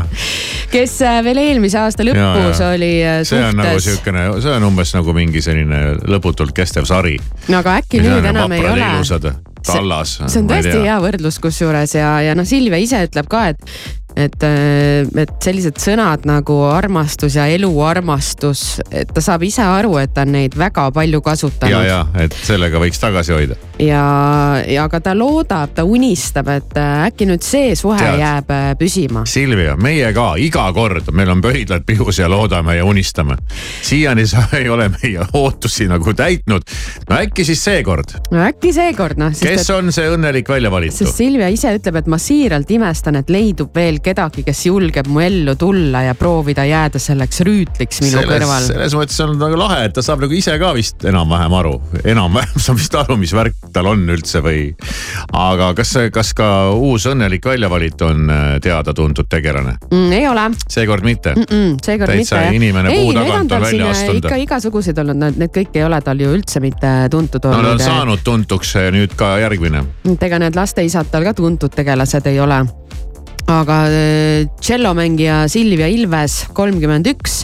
kes 0.75 0.95
äh, 1.05 1.19
veel 1.23 1.39
eelmise 1.39 1.79
aasta 1.79 2.05
lõpus 2.05 2.59
ja. 2.59 2.69
oli 2.73 2.91
äh, 3.03 3.19
see 3.27 3.41
on 3.43 3.59
nagu 3.59 3.75
suhtes, 3.77 3.99
siukene, 3.99 4.27
see 4.43 4.55
on 4.57 4.67
umbes 4.69 4.93
nagu 4.95 5.15
mingi 5.15 5.43
selline 5.43 5.81
lõputult 6.11 6.55
kestev 6.55 6.87
sari. 6.89 7.17
no 7.51 7.61
aga 7.61 7.79
äkki 7.81 8.03
nüüd 8.03 8.31
enam 8.31 8.55
ei 8.55 8.65
ole. 8.65 8.89
ilusad, 8.95 9.29
tallas. 9.67 10.17
see 10.25 10.41
on 10.41 10.49
tõesti 10.51 10.77
hea 10.85 10.97
võrdlus 11.03 11.39
kusjuures 11.43 11.95
ja, 11.97 12.15
ja 12.25 12.35
noh, 12.37 12.47
Silvia 12.47 12.81
ise 12.81 13.01
ütleb 13.07 13.29
ka, 13.31 13.47
et, 13.53 13.77
et, 14.15 14.43
et 15.19 15.33
sellised 15.43 15.79
sõnad 15.81 16.25
nagu 16.27 16.57
armastus 16.69 17.35
ja 17.35 17.47
eluarmastus, 17.51 18.79
et 18.91 19.11
ta 19.13 19.23
saab 19.23 19.43
ise 19.47 19.63
aru, 19.63 19.97
et 19.99 20.13
ta 20.15 20.23
on 20.25 20.33
neid 20.35 20.55
väga 20.57 20.87
palju 20.95 21.19
ja, 21.19 21.25
kasutanud 21.25 21.87
ja 21.87 21.99
et 22.23 22.35
sellega 22.45 22.79
võiks 22.81 23.01
tagasi 23.01 23.35
hoida. 23.35 23.57
ja, 23.81 24.05
ja 24.67 24.85
aga 24.87 25.01
ta 25.03 25.15
loodab, 25.17 25.73
ta 25.75 25.83
unistab, 25.87 26.49
et 26.53 26.77
äh, 26.79 27.05
äkki 27.09 27.27
nüüd 27.29 27.43
see 27.45 27.75
suhe 27.75 27.99
Tead. 27.99 28.19
jääb 28.21 28.53
äh, 28.55 28.69
püsima. 28.79 29.25
Silvia, 29.29 29.75
meie 29.79 30.11
ka 30.15 30.33
iga 30.41 30.67
kord, 30.75 31.11
meil 31.15 31.33
on 31.35 31.43
pöidlad 31.43 31.85
pihus 31.87 32.21
ja 32.21 32.29
loodame 32.31 32.77
ja 32.77 32.85
unistame. 32.87 33.37
siiani 33.81 34.27
sa 34.27 34.47
ei 34.59 34.69
ole 34.69 34.89
meie 34.95 35.27
ootusi 35.33 35.89
nagu 35.91 36.13
täitnud. 36.13 36.63
no 37.09 37.19
äkki 37.19 37.45
siis 37.47 37.63
seekord, 37.63 38.15
no 38.31 38.45
äkki 38.47 38.73
seekord 38.75 39.19
noh, 39.19 39.35
kes 39.35 39.67
et 39.67 39.75
on 39.75 39.91
see 39.95 40.07
õnnelik 40.11 40.49
välja 40.49 40.71
valitud 40.71 41.03
sest? 41.03 41.19
Silvia 41.19 41.49
ise 41.51 41.75
ütleb, 41.75 41.99
et 41.99 42.09
ma 42.11 42.19
siiralt 42.21 42.71
imestan, 42.71 43.19
et 43.19 43.29
leidub 43.33 43.75
veel 43.75 43.99
kedagi, 44.05 44.43
kes 44.45 44.65
julgeb 44.67 45.09
mu 45.11 45.21
ellu 45.23 45.55
tulla 45.59 46.03
ja 46.05 46.15
proovida 46.17 46.65
jääda 46.67 46.99
selleks 47.01 47.41
rüütliks 47.47 48.01
minu 48.03 48.19
selles, 48.19 48.29
kõrval. 48.29 48.67
selles 48.67 48.95
mõttes 48.97 49.21
on 49.25 49.33
nagu 49.39 49.57
lahe, 49.59 49.85
et 49.87 49.95
ta 49.95 50.03
saab 50.05 50.23
nagu 50.25 50.35
ise 50.37 50.55
ka 50.61 50.71
vist 50.77 51.05
enam-vähem 51.07 51.55
aru, 51.59 51.73
enam-vähem 52.03 52.61
saab 52.65 52.79
vist 52.81 52.97
aru, 52.99 53.17
mis 53.21 53.33
värk 53.35 53.69
tal 53.75 53.89
on 53.91 54.05
üldse 54.15 54.41
või. 54.45 54.67
aga 55.33 55.71
kas, 55.77 55.95
kas 56.13 56.33
ka 56.37 56.49
uus 56.75 57.07
õnnelik 57.09 57.45
väljavalitu 57.49 58.09
on 58.09 58.29
äh, 58.29 58.45
teada-tuntud 58.63 59.29
tegelane? 59.31 59.77
Mm, 59.89 60.13
ei 60.19 60.27
ole 60.29 60.47
seekord 60.67 61.05
mitte 61.05 61.33
mm. 61.35 61.49
-mm, 61.49 61.75
seekord 61.85 62.13
Täitsa 62.13 62.41
mitte. 62.43 62.55
inimene 62.55 62.93
puu 62.93 63.13
tagant 63.13 63.51
on 63.51 63.67
välja 63.67 63.89
astunud. 63.89 64.21
ikka 64.23 64.41
igasuguseid 64.45 65.03
olnud, 65.03 65.21
need, 65.23 65.41
need 65.41 65.55
kõik 65.55 65.79
ei 65.79 65.85
ole 65.87 66.01
tal 66.05 66.21
ju 66.21 66.33
üldse 66.37 66.61
mitte 66.63 66.93
tuntud 67.11 67.43
no 67.43 67.51
ta 67.51 67.57
on 67.57 67.65
olnud. 67.65 67.85
saanud 67.85 68.23
tuntuks 68.23 68.75
nüüd 68.95 69.17
ka 69.17 69.35
järgmine. 69.41 69.83
et 70.13 70.23
ega 70.29 70.39
need 70.39 70.55
lasteisad 70.55 71.09
tal 71.11 71.25
ka 71.25 71.33
tuntud 71.33 71.73
tegelased 71.75 72.27
ei 72.29 72.39
ole 72.39 72.63
aga 73.47 73.77
äh, 73.87 74.47
tšellomängija 74.59 75.45
Silvia 75.51 75.87
Ilves, 75.91 76.45
kolmkümmend 76.57 77.07
üks, 77.13 77.43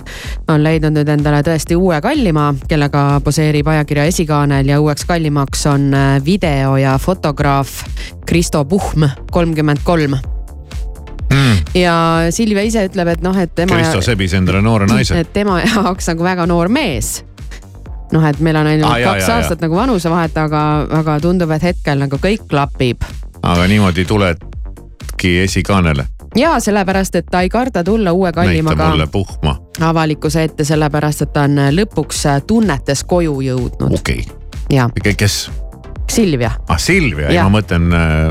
on 0.49 0.64
leidnud 0.66 0.95
nüüd 0.97 1.10
endale 1.14 1.41
tõesti 1.45 1.78
uue 1.78 1.99
kallima, 2.02 2.52
kellega 2.70 3.22
poseerib 3.26 3.70
ajakirja 3.70 4.08
esikaanel 4.10 4.74
ja 4.74 4.82
uueks 4.82 5.06
kallimaks 5.10 5.66
on 5.70 5.91
äh, 5.93 6.18
video 6.26 6.76
ja 6.82 6.97
fotograaf 7.02 7.84
Kristo 8.26 8.64
Puhm, 8.66 9.08
kolmkümmend 9.32 9.84
kolm. 9.84 10.18
ja 11.76 11.95
Silvia 12.30 12.64
ise 12.68 12.86
ütleb, 12.89 13.08
et 13.14 13.22
noh, 13.24 13.38
et 13.39 13.54
tema. 13.56 13.78
Kristo 13.78 14.02
sebis 14.04 14.34
endale 14.36 14.62
noore 14.62 14.89
naise. 14.89 15.20
et 15.22 15.34
tema 15.34 15.62
jaoks 15.64 16.12
nagu 16.12 16.26
väga 16.28 16.47
noor 16.49 16.68
mees 16.70 17.22
noh, 18.12 18.26
et 18.28 18.39
meil 18.43 18.58
on 18.60 18.68
ainult 18.68 18.89
Ah, 18.89 18.97
ah, 18.97 18.99
jaa, 18.99 19.14
kaks 19.16 19.28
jaa, 19.28 19.38
aastat 19.39 19.64
nagu 19.64 19.78
vanusevahet, 19.80 20.38
aga, 20.38 20.64
aga 21.02 21.20
tundub, 21.24 21.52
et 21.56 21.70
hetkel 21.72 22.04
nagu 22.04 22.20
kõik 22.20 22.47
klapib. 22.52 23.06
aga 23.41 23.68
niimoodi 23.72 24.06
tuledki 25.22 25.39
esikaanele, 25.39 26.06
ja 26.36 26.60
sellepärast, 26.60 27.16
et 27.16 27.26
ta 27.32 27.41
ei 27.41 27.49
karda 27.49 27.84
tulla 27.84 28.12
uue 28.12 28.32
kallimaga 28.32 28.93
avalikkuse 29.80 30.43
ette, 30.43 30.64
sellepärast 30.64 31.22
et 31.22 31.34
ta 31.34 31.41
on 31.43 31.58
lõpuks 31.72 32.24
tunnetes 32.47 33.04
koju 33.04 33.41
jõudnud. 33.41 33.99
okei 33.99 34.26
ja 34.72 34.86
okay., 34.86 35.14
kes? 35.14 35.52
Silvia, 36.12 36.52
ah 36.68 36.80
Silvia, 36.80 37.30
Jah. 37.32 37.47
ma 37.47 37.60
mõtlen, 37.62 37.86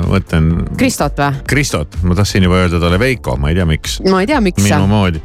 mõtlen 0.04 0.50
Kristot 0.76 1.16
või? 1.16 1.38
Kristot, 1.48 1.96
ma 2.02 2.14
tahtsin 2.14 2.44
juba 2.44 2.58
öelda 2.60 2.80
talle 2.80 2.98
Veiko, 3.00 3.36
ma 3.40 3.48
ei 3.48 3.56
tea, 3.56 3.64
miks. 3.66 4.00
ma 4.10 4.20
ei 4.20 4.28
tea, 4.28 4.40
miks. 4.40 4.62
minu 4.62 4.86
moodi. 4.86 5.22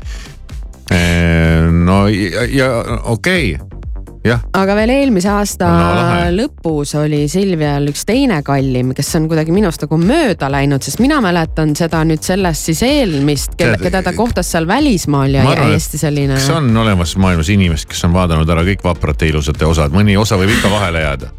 no 1.84 2.06
ja, 2.08 2.70
okei 3.04 3.56
okay., 3.56 3.75
aga 4.34 4.76
veel 4.78 4.94
eelmise 4.96 5.30
aasta 5.30 5.70
No 5.76 6.16
lõpus 6.34 6.96
oli 7.00 7.26
Silvial 7.32 7.90
üks 7.92 8.06
teine 8.08 8.42
kallim, 8.46 8.94
kes 8.98 9.12
on 9.20 9.28
kuidagi 9.30 9.54
minust 9.56 9.86
nagu 9.86 10.00
mööda 10.02 10.50
läinud, 10.52 10.84
sest 10.86 11.02
mina 11.04 11.20
mäletan 11.24 11.76
seda 11.78 12.02
nüüd 12.08 12.24
sellest 12.26 12.72
siis 12.72 12.82
eelmist, 12.86 13.56
keda 13.60 14.02
ta 14.06 14.16
kohtas 14.18 14.50
seal 14.54 14.68
välismaal 14.70 15.38
ja 15.38 15.46
arvan, 15.46 15.72
et 15.72 15.80
hästi 15.80 16.02
selline. 16.02 16.40
kas 16.40 16.50
on 16.56 16.70
olemas 16.86 17.16
maailmas 17.22 17.52
inimesed, 17.54 17.90
kes 17.92 18.06
on 18.08 18.16
vaadanud 18.16 18.50
ära 18.50 18.66
kõik 18.68 18.86
vaprate 18.86 19.30
ilusate 19.30 19.68
osad, 19.68 19.96
mõni 19.96 20.18
osa 20.20 20.40
võib 20.42 20.54
ikka 20.58 20.72
vahele 20.74 21.06
jääda. 21.06 21.32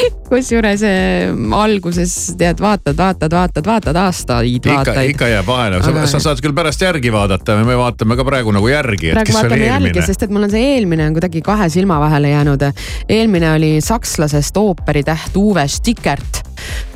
kusjuures 0.30 0.82
eh, 0.86 1.30
alguses 1.58 2.14
tead, 2.38 2.60
vaatad, 2.62 2.96
vaatad, 2.98 3.32
vaatad, 3.32 3.66
vaatad 3.66 4.00
aastaid, 4.00 4.66
ikka, 4.66 4.96
ikka 5.12 5.28
jääb 5.30 5.46
vahele, 5.48 5.80
Aga- 5.82 6.06
sa 6.10 6.20
saad 6.22 6.42
küll 6.44 6.56
pärast 6.56 6.82
järgi 6.82 7.12
vaadata, 7.14 7.58
me 7.66 7.78
vaatame 7.78 8.18
ka 8.18 8.26
praegu 8.26 8.54
nagu 8.56 8.70
järgi, 8.70 9.12
praegu 9.16 9.36
vaatame 9.36 9.70
eelmine. 9.70 10.06
sest 10.06 10.26
et 10.26 10.34
mul 10.34 10.48
on 10.48 10.52
see 10.52 10.74
eelmine 10.74 11.06
on 11.08 11.16
kuidagi 11.16 11.44
kahe 11.46 11.68
silma 11.72 12.00
vahele 12.02 12.34
jäänud. 12.34 12.68
eelmine 13.08 13.52
oli 13.52 13.72
sakslasest 13.84 14.56
ooperitäht 14.56 15.36
Uwe 15.36 15.68
Stickert 15.68 16.45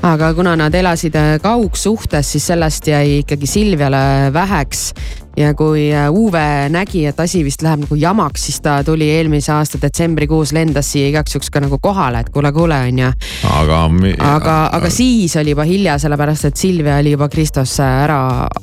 aga 0.02 0.34
kuna 0.34 0.56
nad 0.56 0.74
elasid 0.74 1.16
äh, 1.18 1.32
kaugsuhtes, 1.42 2.32
siis 2.32 2.46
sellest 2.52 2.86
jäi 2.86 3.20
ikkagi 3.20 3.46
Silviale 3.46 4.32
väheks 4.32 4.92
ja 5.36 5.54
kui 5.54 5.88
äh, 5.94 6.10
Uwe 6.10 6.68
nägi, 6.72 7.04
et 7.06 7.20
asi 7.20 7.42
vist 7.46 7.62
läheb 7.62 7.84
nagu 7.84 7.96
jamaks, 7.98 8.44
siis 8.48 8.60
ta 8.64 8.80
tuli 8.84 9.08
eelmise 9.14 9.52
aasta 9.54 9.78
detsembrikuus, 9.82 10.52
lendas 10.56 10.90
siia 10.92 11.10
igaks 11.10 11.34
juhuks 11.36 11.50
ka 11.52 11.62
nagu 11.62 11.78
kohale, 11.82 12.24
et 12.24 12.30
kuule, 12.34 12.52
kuule 12.52 12.76
onju. 12.88 13.10
aga. 13.50 13.80
aga, 14.26 14.56
aga 14.78 14.90
siis 14.92 15.36
oli 15.40 15.54
juba 15.54 15.66
hilja, 15.68 15.98
sellepärast 16.02 16.50
et 16.50 16.60
Silvia 16.60 16.98
oli 17.00 17.14
juba 17.14 17.28
Kristosse 17.28 17.84
ära 17.84 18.20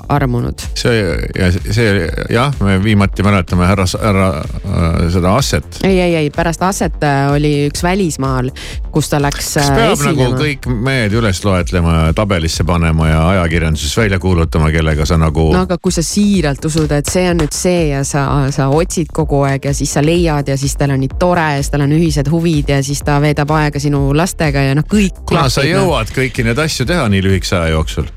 armunud. 0.09 0.67
see 0.77 0.99
ja 1.37 1.51
see 1.51 2.07
jah, 2.33 2.53
me 2.61 2.77
viimati 2.83 3.25
mäletame 3.25 3.67
härra, 3.67 3.87
härra 4.01 4.29
äh, 4.37 4.99
seda 5.13 5.35
Asset. 5.37 5.81
ei, 5.83 5.99
ei, 5.99 6.15
ei 6.15 6.29
pärast 6.35 6.63
Asset 6.67 7.03
äh, 7.03 7.31
oli 7.31 7.53
üks 7.71 7.83
välismaal, 7.83 8.51
kus 8.91 9.09
ta 9.09 9.21
läks 9.23 9.53
kas 9.55 9.63
äh, 9.63 9.75
peab 9.75 10.05
nagu 10.09 10.27
esinema. 10.27 10.41
kõik 10.43 10.69
mehed 10.87 11.13
üles 11.17 11.41
loetlema 11.45 11.95
ja 11.97 12.15
tabelisse 12.17 12.65
panema 12.67 13.09
ja 13.09 13.21
ajakirjanduses 13.33 13.97
välja 13.97 14.19
kuulutama, 14.23 14.71
kellega 14.71 15.05
sa 15.05 15.19
nagu 15.21 15.49
no 15.53 15.65
aga 15.67 15.77
kui 15.81 15.93
sa 15.95 16.03
siiralt 16.05 16.65
usud, 16.69 16.91
et 16.95 17.11
see 17.11 17.27
on 17.31 17.41
nüüd 17.43 17.55
see 17.55 17.89
ja 17.91 18.03
sa, 18.07 18.25
sa 18.55 18.69
otsid 18.73 19.11
kogu 19.13 19.43
aeg 19.49 19.69
ja 19.69 19.75
siis 19.77 19.93
sa 19.97 20.03
leiad 20.05 20.49
ja 20.49 20.57
siis 20.57 20.75
teil 20.79 20.95
on 20.95 21.03
nii 21.03 21.13
tore 21.19 21.45
ja 21.57 21.61
siis 21.61 21.71
teil 21.73 21.85
on 21.85 21.95
ühised 21.99 22.31
huvid 22.31 22.73
ja 22.73 22.81
siis 22.85 23.03
ta 23.05 23.19
veedab 23.23 23.51
aega 23.59 23.81
sinu 23.83 24.09
lastega 24.17 24.65
ja 24.69 24.75
noh, 24.77 24.87
kõik. 24.87 25.23
kuna 25.29 25.47
sa 25.53 25.65
jõuad 25.67 26.11
kõiki 26.15 26.47
neid 26.47 26.59
asju 26.63 26.87
teha 26.89 27.07
nii 27.11 27.23
lühikese 27.27 27.59
aja 27.59 27.75
jooksul? 27.75 28.11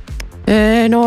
no 0.91 1.05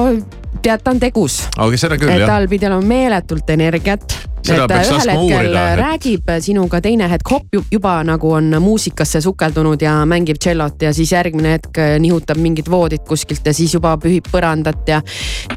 tead, 0.63 0.83
ta 0.83 0.93
on 0.93 0.99
tegus. 1.01 1.41
aga 1.57 1.79
seda 1.79 1.97
küll 1.99 2.11
et 2.13 2.23
jah. 2.23 2.29
tal 2.29 2.47
pidi 2.51 2.69
olema 2.69 2.87
meeletult 2.87 3.49
energiat. 3.53 4.15
Seda 4.43 4.65
et 4.65 4.89
ühel 4.89 4.97
hetkel 4.99 5.21
uurida, 5.23 5.61
et- 5.71 5.79
räägib 5.79 6.31
sinuga, 6.43 6.81
teine 6.83 7.07
hetk 7.07 7.29
hopp 7.31 7.55
juba 7.71 7.93
nagu 8.03 8.33
on 8.35 8.49
muusikasse 8.59 9.21
sukeldunud 9.23 9.81
ja 9.81 9.93
mängib 10.09 10.39
tšellot 10.39 10.83
ja 10.83 10.91
siis 10.93 11.13
järgmine 11.15 11.55
hetk 11.55 11.79
nihutab 12.03 12.41
mingit 12.43 12.69
voodit 12.71 13.05
kuskilt 13.07 13.45
ja 13.45 13.53
siis 13.55 13.73
juba 13.73 13.95
pühib 13.97 14.27
põrandat 14.31 14.83
ja. 14.87 14.99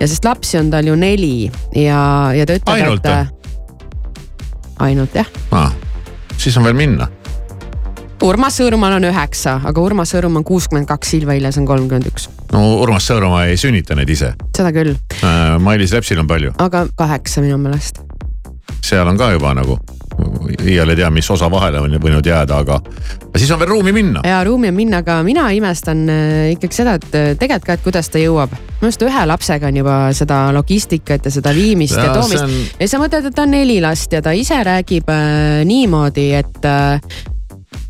ja 0.00 0.06
sest 0.06 0.24
lapsi 0.24 0.60
on 0.60 0.70
tal 0.70 0.86
ju 0.86 0.94
neli 0.94 1.50
ja, 1.74 2.30
ja 2.36 2.46
ta 2.46 2.60
ütleb, 2.60 3.10
et. 3.10 3.52
ainult 4.86 5.14
jah. 5.18 5.26
Ah, 5.50 5.74
siis 6.38 6.56
on 6.56 6.64
veel 6.64 6.78
minna. 6.78 7.10
Urmas 8.22 8.56
Sõõrumaal 8.60 8.96
on 8.96 9.10
üheksa, 9.10 9.58
aga 9.66 9.82
Urmas 9.82 10.14
Sõõrumaa 10.14 10.40
on 10.40 10.46
kuuskümmend 10.46 10.88
kaks, 10.88 11.10
Silva 11.16 11.34
Ilves 11.36 11.58
on 11.60 11.66
kolmkümmend 11.68 12.06
üks, 12.08 12.30
no 12.52 12.64
Urmas 12.82 13.06
Sõõrumaa 13.10 13.46
ei 13.50 13.56
sünnita 13.60 13.94
neid 13.98 14.08
ise. 14.10 14.34
seda 14.56 14.72
küll, 14.72 14.94
Mailis 15.60 15.92
Repsil 15.96 16.18
on 16.22 16.26
palju, 16.30 16.52
aga 16.58 16.86
kaheksa 16.96 17.40
minu 17.44 17.58
meelest. 17.58 18.02
seal 18.86 19.08
on 19.08 19.18
ka 19.18 19.32
juba 19.34 19.50
nagu, 19.56 19.78
iial 20.62 20.90
ei 20.92 20.96
tea, 20.96 21.10
mis 21.10 21.28
osa 21.30 21.48
vahele 21.50 21.80
on 21.82 21.96
võinud 22.02 22.26
jääda, 22.26 22.60
aga 22.62 22.76
aga 22.78 23.38
siis 23.42 23.50
on 23.50 23.58
veel 23.60 23.68
ruumi 23.74 23.92
minna. 23.92 24.20
ja 24.24 24.38
ruumi 24.46 24.68
on 24.70 24.74
minna, 24.78 25.02
aga 25.04 25.18
mina 25.26 25.48
imestan 25.52 26.06
äh, 26.08 26.52
ikkagi 26.54 26.74
seda, 26.82 26.94
et 27.00 27.14
äh, 27.14 27.28
tegelikult 27.38 27.66
ka, 27.66 27.76
et 27.78 27.84
kuidas 27.84 28.08
ta 28.12 28.18
jõuab. 28.22 28.54
minu 28.80 28.88
arust 28.90 29.02
ühe 29.02 29.26
lapsega 29.26 29.66
on 29.72 29.76
juba 29.82 29.96
seda 30.16 30.40
logistikat 30.56 31.24
ja 31.26 31.30
seda 31.34 31.52
viimist 31.56 31.96
ja, 31.96 32.06
Ja 32.06 32.14
toomist 32.14 32.44
on- 32.44 32.58
ja 32.80 32.88
sa 32.88 32.98
mõtled, 33.02 33.26
et 33.30 33.34
ta 33.34 33.42
on 33.42 33.50
neli 33.56 33.80
last 33.80 34.12
ja 34.12 34.22
ta 34.22 34.32
ise 34.36 34.62
räägib 34.64 35.08
äh, 35.10 35.64
niimoodi, 35.68 36.30
et 36.34 36.64
äh, 36.64 37.00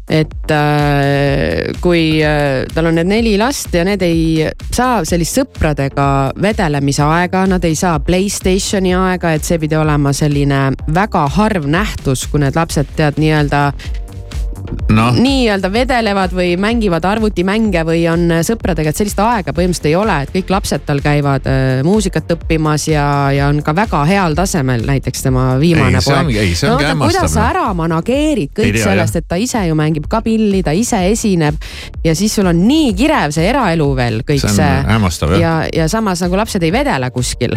et 0.08 0.50
äh, 0.54 1.72
kui 1.82 2.22
äh, 2.22 2.64
tal 2.74 2.90
on 2.90 2.94
need 3.00 3.10
neli 3.10 3.34
last 3.40 3.74
ja 3.74 3.82
need 3.86 4.02
ei 4.06 4.46
saa 4.70 5.02
sellist 5.08 5.40
sõpradega 5.40 6.08
vedelemise 6.42 7.02
aega, 7.02 7.42
nad 7.50 7.64
ei 7.66 7.74
saa 7.78 7.98
Playstationi 8.06 8.94
aega, 8.94 9.34
et 9.34 9.46
see 9.46 9.58
pidi 9.62 9.78
olema 9.78 10.14
selline 10.14 10.68
väga 10.94 11.26
harv 11.38 11.66
nähtus, 11.70 12.26
kui 12.30 12.44
need 12.44 12.58
lapsed 12.58 12.94
tead 12.96 13.18
nii-öelda 13.22 13.70
noh, 14.96 15.16
nii-öelda 15.20 15.70
vedelevad 15.72 16.34
või 16.36 16.54
mängivad 16.60 17.04
arvutimänge 17.08 17.82
või 17.86 18.04
on 18.10 18.26
sõpradega, 18.46 18.92
et 18.92 19.00
sellist 19.00 19.20
aega 19.22 19.54
põhimõtteliselt 19.56 19.90
ei 19.90 19.96
ole, 19.98 20.16
et 20.26 20.32
kõik 20.34 20.52
lapsed 20.52 20.84
tal 20.88 21.02
käivad 21.04 21.46
äh, 21.50 21.82
muusikat 21.86 22.34
õppimas 22.36 22.88
ja, 22.90 23.06
ja 23.34 23.50
on 23.52 23.62
ka 23.66 23.74
väga 23.76 24.02
heal 24.08 24.36
tasemel, 24.38 24.84
näiteks 24.88 25.26
tema 25.26 25.46
viimane 25.62 26.00
ongi- 26.00 26.40
ei, 26.42 26.54
see 26.58 26.70
ongi 26.70 26.84
no, 26.86 26.92
hämmastav, 26.94 27.22
kuidas 27.22 27.34
sa 27.34 27.40
noh. 27.42 27.48
ära 27.50 27.66
manageerid 27.78 28.52
kõik 28.56 28.78
tea, 28.78 28.84
sellest, 28.90 29.20
et 29.22 29.28
ta 29.28 29.40
ise 29.40 29.64
ju 29.68 29.78
mängib 29.78 30.10
ka 30.10 30.22
pilli, 30.26 30.62
ta 30.66 30.74
ise 30.76 31.02
esineb 31.12 31.58
ja 32.04 32.14
siis 32.18 32.34
sul 32.36 32.50
on 32.50 32.66
nii 32.66 32.92
kirev 32.98 33.34
see 33.36 33.48
eraelu 33.50 33.90
veel 33.98 34.22
kõik 34.26 34.44
See 34.46 34.58
see, 34.60 34.70
on 34.82 34.94
hämmastav, 34.96 35.36
jah. 35.36 35.42
ja, 35.42 35.82
ja 35.82 35.90
samas 35.92 36.22
nagu 36.24 36.38
lapsed 36.38 36.62
ei 36.66 36.74
vedele 36.74 37.10
kuskil 37.14 37.56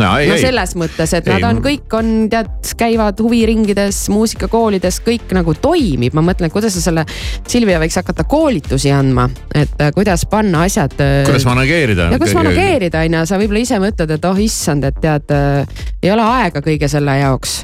no, 0.00 0.10
ei, 0.18 0.28
no 0.30 0.36
ei. 0.38 0.44
selles 0.44 0.74
mõttes, 0.78 1.14
et 1.16 1.28
Ei, 1.28 1.34
nad 1.34 1.46
on 1.50 1.60
kõik 1.64 1.96
on 1.98 2.10
tead, 2.32 2.50
käivad 2.80 3.20
huviringides, 3.22 4.02
muusikakoolides, 4.12 5.00
kõik 5.06 5.34
nagu 5.36 5.54
toimib, 5.60 6.16
ma 6.16 6.24
mõtlen, 6.24 6.52
kuidas 6.52 6.76
sa 6.76 6.84
selle, 6.84 7.04
Silvia 7.50 7.80
võiks 7.82 7.98
hakata 8.00 8.24
koolitusi 8.30 8.92
andma, 8.94 9.28
et 9.54 9.74
äh, 9.80 9.92
kuidas 9.96 10.26
panna 10.30 10.64
asjad. 10.68 10.96
kuidas 10.98 11.46
manageerida. 11.48 12.10
ja 12.14 12.20
kuidas 12.20 12.36
manageerida 12.38 13.04
on 13.06 13.18
ju, 13.20 13.24
sa 13.28 13.40
võib-olla 13.40 13.64
ise 13.64 13.80
mõtled, 13.82 14.16
et 14.16 14.28
oh 14.28 14.40
issand, 14.40 14.86
et 14.88 15.00
tead 15.02 15.34
äh,, 15.36 15.84
ei 16.02 16.12
ole 16.12 16.24
aega 16.24 16.62
kõige 16.64 16.88
selle 16.88 17.16
jaoks. 17.20 17.60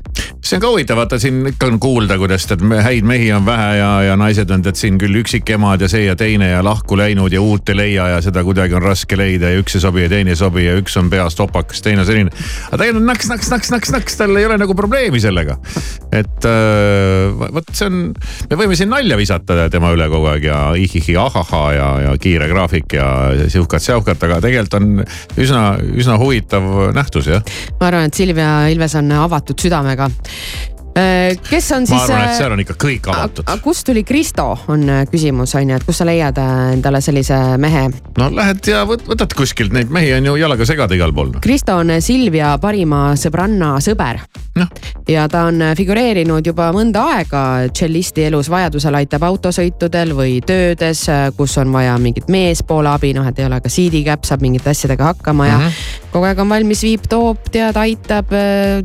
see 0.46 0.58
on 0.58 0.62
ka 0.62 0.70
huvitav, 0.70 0.98
vaata 1.00 1.18
siin 1.18 1.40
ikka 1.50 1.70
on 1.72 1.80
kuulda, 1.82 2.18
kuidas 2.20 2.46
tead 2.46 2.62
häid 2.84 3.06
mehi 3.08 3.32
on 3.34 3.46
vähe 3.46 3.70
ja, 3.80 3.90
ja 4.10 4.16
naised 4.20 4.50
on 4.54 4.62
tead 4.62 4.78
siin 4.78 4.98
küll 5.00 5.22
üksikemad 5.22 5.82
ja 5.82 5.88
see 5.90 6.04
ja 6.06 6.16
teine 6.18 6.52
ja 6.52 6.62
lahku 6.64 6.98
läinud 6.98 7.32
ja 7.32 7.42
uut 7.42 7.68
ei 7.72 7.76
leia 7.76 8.08
ja 8.14 8.20
seda 8.22 8.44
kuidagi 8.46 8.76
on 8.78 8.84
raske 8.84 9.18
leida 9.18 9.50
ja 9.50 9.62
üks 9.62 9.78
ei 9.78 9.82
sobi 9.82 10.04
ja 10.04 10.12
teine 10.12 10.34
ei 10.34 10.38
sobi 10.38 10.66
ja 10.66 10.76
üks 10.78 10.96
on 11.00 11.10
peast 11.10 11.40
opakas, 11.42 11.82
teine 11.82 12.04
on 12.04 12.06
selline. 12.08 12.25
Aga 12.30 12.80
tegelikult 12.80 13.06
naks, 13.08 13.30
naks, 13.32 13.50
naks, 13.52 13.72
naks, 13.74 13.92
naks, 13.94 14.18
tal 14.20 14.36
ei 14.38 14.46
ole 14.48 14.58
nagu 14.60 14.76
probleemi 14.78 15.20
sellega. 15.22 15.58
et 16.14 16.48
äh, 16.48 17.46
vot 17.56 17.72
see 17.72 17.88
on, 17.90 17.98
me 18.50 18.60
võime 18.60 18.78
siin 18.78 18.92
nalja 18.92 19.18
visata 19.18 19.66
tema 19.72 19.92
üle 19.96 20.08
kogu 20.12 20.30
aeg 20.32 20.48
ja 20.48 20.60
ihihi 20.78 21.16
ahahaa 21.20 21.66
ja, 21.76 21.88
ja 22.06 22.14
kiire 22.20 22.48
graafik 22.52 22.96
ja 22.98 23.08
sihukat-säukat, 23.46 24.22
aga 24.28 24.40
tegelikult 24.44 24.78
on 24.80 25.02
üsna, 25.40 25.66
üsna 25.96 26.20
huvitav 26.20 26.70
nähtus 26.96 27.30
jah. 27.32 27.44
ma 27.80 27.90
arvan, 27.90 28.10
et 28.10 28.18
Silvia 28.18 28.66
Ilves 28.72 28.96
on 28.98 29.12
avatud 29.26 29.60
südamega. 29.60 30.10
Kes 30.96 31.70
on 31.76 31.84
ma 31.84 31.90
siis. 31.90 32.10
arvan, 32.10 32.24
et 32.30 32.38
seal 32.38 32.54
on 32.54 32.62
ikka 32.64 32.76
kõik 32.80 33.08
avatud. 33.12 33.50
kust 33.64 33.86
tuli 33.90 34.04
Kristo, 34.06 34.48
on 34.72 34.88
äh, 34.88 35.04
küsimus 35.10 35.54
on 35.58 35.70
ju, 35.70 35.76
et 35.76 35.84
kust 35.86 36.02
sa 36.02 36.08
leiad 36.08 36.38
äh, 36.40 36.72
endale 36.76 37.02
sellise 37.04 37.38
mehe 37.60 37.86
no 38.18 38.30
lähed 38.32 38.64
ja 38.72 38.84
võt- 38.88 39.04
võtad 39.08 39.36
kuskilt, 39.36 39.74
neid 39.76 39.92
mehi 39.92 40.14
on 40.16 40.32
ju 40.32 40.36
jalaga 40.40 40.66
segada 40.68 40.96
igal 40.96 41.12
pool. 41.16 41.34
Kristo 41.44 41.78
on 41.82 41.98
Silvia 42.00 42.56
parima 42.62 43.10
sõbranna 43.20 43.76
sõber 43.84 44.22
no.. 44.56 44.66
ja 45.08 45.26
ta 45.28 45.46
on 45.50 45.62
figureerinud 45.76 46.46
juba 46.46 46.68
mõnda 46.74 47.04
aega 47.16 47.42
tšellisti 47.70 48.26
elus, 48.28 48.50
vajadusel 48.52 48.98
aitab 48.98 49.26
autosõitudel 49.28 50.14
või 50.16 50.38
töödes, 50.46 51.06
kus 51.36 51.56
on 51.62 51.72
vaja 51.74 51.96
mingit 52.02 52.30
meespoole 52.32 52.90
abi, 52.92 53.12
noh, 53.16 53.26
et 53.28 53.38
ei 53.40 53.48
ole 53.48 53.60
ka 53.64 53.72
siidikäpp, 53.72 54.26
saab 54.28 54.44
mingite 54.44 54.72
asjadega 54.72 55.12
hakkama 55.12 55.48
ja 55.48 55.58
mm. 55.58 55.66
-hmm. 55.66 56.08
kogu 56.14 56.30
aeg 56.30 56.42
on 56.44 56.52
valmis, 56.52 56.82
viib, 56.86 57.06
toob, 57.10 57.50
tead, 57.52 57.76
aitab, 57.80 58.32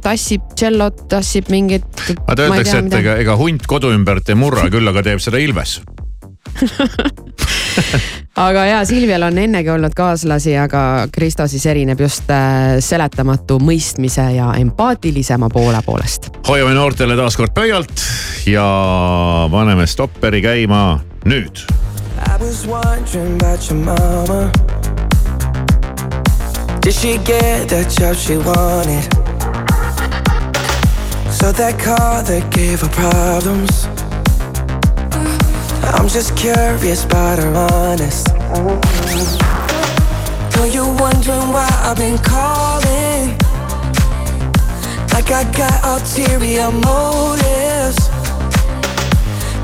tassib 0.03 0.53
tšellot, 0.55 1.07
tassib 1.11 1.49
mingit. 1.49 1.87
aga 2.27 2.47
öeldakse, 2.47 2.77
et 2.85 2.99
ega, 3.01 3.17
ega 3.25 3.37
hunt 3.39 3.67
kodu 3.67 3.93
ümbert 3.95 4.29
ei 4.29 4.35
murra, 4.35 4.69
küll 4.69 4.87
aga 4.87 5.03
teeb 5.03 5.23
seda 5.23 5.41
ilves. 5.41 5.81
aga 8.47 8.65
ja 8.65 8.81
Silvial 8.85 9.23
on 9.27 9.37
ennegi 9.37 9.69
olnud 9.69 9.93
kaaslasi, 9.95 10.55
aga 10.57 11.07
Kristo 11.13 11.47
siis 11.47 11.65
erineb 11.65 11.99
just 12.01 12.29
äh, 12.31 12.79
seletamatu 12.79 13.59
mõistmise 13.59 14.27
ja 14.35 14.51
empaatilisema 14.59 15.49
poole 15.49 15.81
poolest. 15.85 16.31
hoiame 16.47 16.73
noortele 16.77 17.17
taas 17.19 17.37
kord 17.37 17.53
pöialt 17.55 18.05
ja 18.49 18.65
paneme 19.51 19.87
stopperi 19.87 20.41
käima 20.41 20.99
nüüd. 21.25 21.65
I 22.21 22.37
was 22.39 22.67
wondering 22.67 23.41
about 23.41 23.69
your 23.69 23.79
mama. 23.79 24.51
Did 26.81 26.93
she 26.93 27.17
get 27.17 27.69
the 27.69 27.85
job 27.85 28.15
she 28.15 28.37
wanted? 28.37 29.05
So 31.31 31.51
that 31.51 31.79
car 31.79 32.23
that 32.23 32.49
gave 32.51 32.81
her 32.81 32.89
problems. 32.89 33.90
I'm 35.83 36.07
just 36.07 36.35
curious 36.37 37.05
about 37.05 37.39
her 37.39 37.53
honest. 37.53 38.27
Know 40.55 40.65
you're 40.65 40.95
wondering 40.99 41.49
why 41.51 41.69
I've 41.83 41.97
been 41.97 42.17
calling. 42.19 43.37
Like 45.13 45.31
I 45.31 45.43
got 45.57 45.83
ulterior 45.83 46.71
motives. 46.71 48.09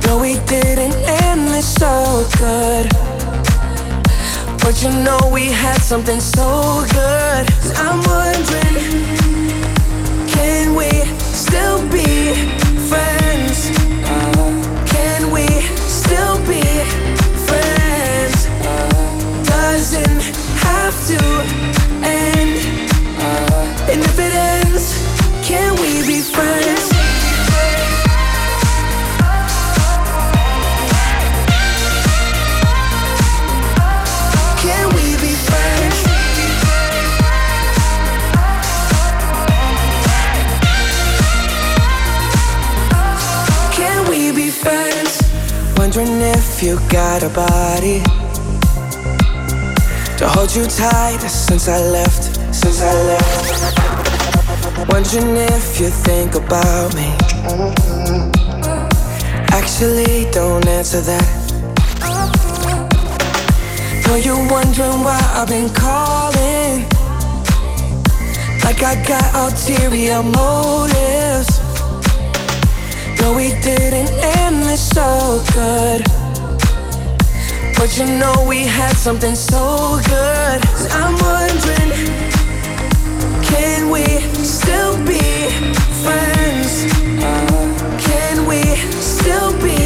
No, 0.05 0.17
we 0.19 0.39
didn't 0.45 0.95
end 1.23 1.47
this 1.49 1.73
so 1.75 2.27
good. 2.37 2.89
But 4.59 4.81
you 4.81 4.89
know 5.03 5.19
we 5.31 5.45
had 5.45 5.81
something 5.81 6.19
so 6.19 6.85
good. 6.91 7.47
I'm 7.77 8.01
wondering, 8.03 9.05
can 10.27 10.75
we 10.75 10.89
still 11.33 11.81
be 11.89 12.33
friends? 12.89 13.16
to 21.05 21.19
end. 22.03 22.89
Uh, 23.19 23.89
and 23.91 24.01
if 24.01 24.19
it 24.19 24.33
ends, 24.33 24.85
can 25.47 25.75
we 25.75 26.05
be 26.07 26.21
friends? 26.21 26.97
Wondering 45.97 46.21
if 46.21 46.61
you 46.61 46.77
got 46.89 47.23
a 47.23 47.29
body 47.29 48.26
to 50.17 50.27
hold 50.27 50.55
you 50.55 50.65
tight 50.65 51.19
since 51.19 51.67
I 51.67 51.79
left, 51.79 52.23
since 52.53 52.81
I 52.81 52.91
left. 53.05 53.77
Wondering 54.89 55.35
if 55.37 55.79
you 55.79 55.89
think 55.89 56.33
about 56.33 56.95
me. 56.95 57.13
Actually, 59.51 60.25
don't 60.31 60.65
answer 60.65 61.01
that. 61.01 61.27
Know 64.07 64.15
you're 64.15 64.49
wondering 64.49 65.03
why 65.03 65.21
I've 65.35 65.47
been 65.49 65.69
calling. 65.69 66.87
Like 68.63 68.81
I 68.81 68.95
got 69.07 69.35
ulterior 69.35 70.23
motives. 70.23 71.59
No, 73.21 73.33
we 73.35 73.49
didn't 73.61 74.11
end 74.39 74.63
this 74.63 74.89
so 74.89 75.43
good. 75.53 76.16
But 77.77 77.95
you 77.97 78.05
know 78.05 78.43
we 78.47 78.65
had 78.65 78.97
something 78.97 79.35
so 79.35 79.99
good. 80.07 80.59
I'm 80.91 81.13
wondering, 81.21 81.91
can 83.43 83.89
we 83.91 84.03
still 84.43 84.97
be 85.05 85.21
friends? 86.03 86.91
Can 88.03 88.47
we 88.47 88.61
still 88.99 89.53
be 89.61 89.77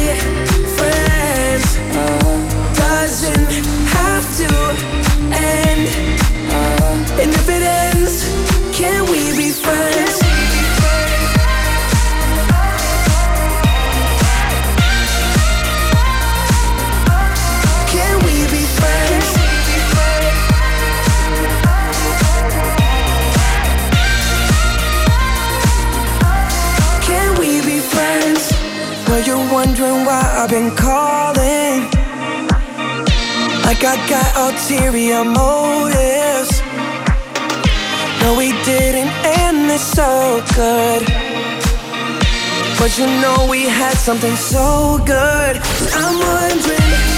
friends? 0.76 1.76
Doesn't 2.76 3.52
have 3.96 4.24
to 4.40 4.50
end. 5.36 5.86
And 7.20 7.30
if 7.30 7.48
it 7.48 7.62
ends, 7.62 8.24
can 8.76 9.04
we 9.10 9.41
wondering 29.82 30.06
why 30.06 30.22
I've 30.38 30.50
been 30.50 30.70
calling. 30.76 31.82
Like 33.66 33.82
I 33.82 33.96
got 34.08 34.28
ulterior 34.36 35.24
motives. 35.24 36.62
No, 38.20 38.36
we 38.38 38.52
didn't 38.64 39.10
end 39.24 39.68
this 39.68 39.82
so 39.82 40.42
good. 40.54 41.02
But 42.78 42.96
you 42.98 43.06
know 43.20 43.46
we 43.50 43.62
had 43.64 43.96
something 43.96 44.36
so 44.36 45.00
good. 45.04 45.60
I'm 45.94 46.18
wondering, 46.30 47.11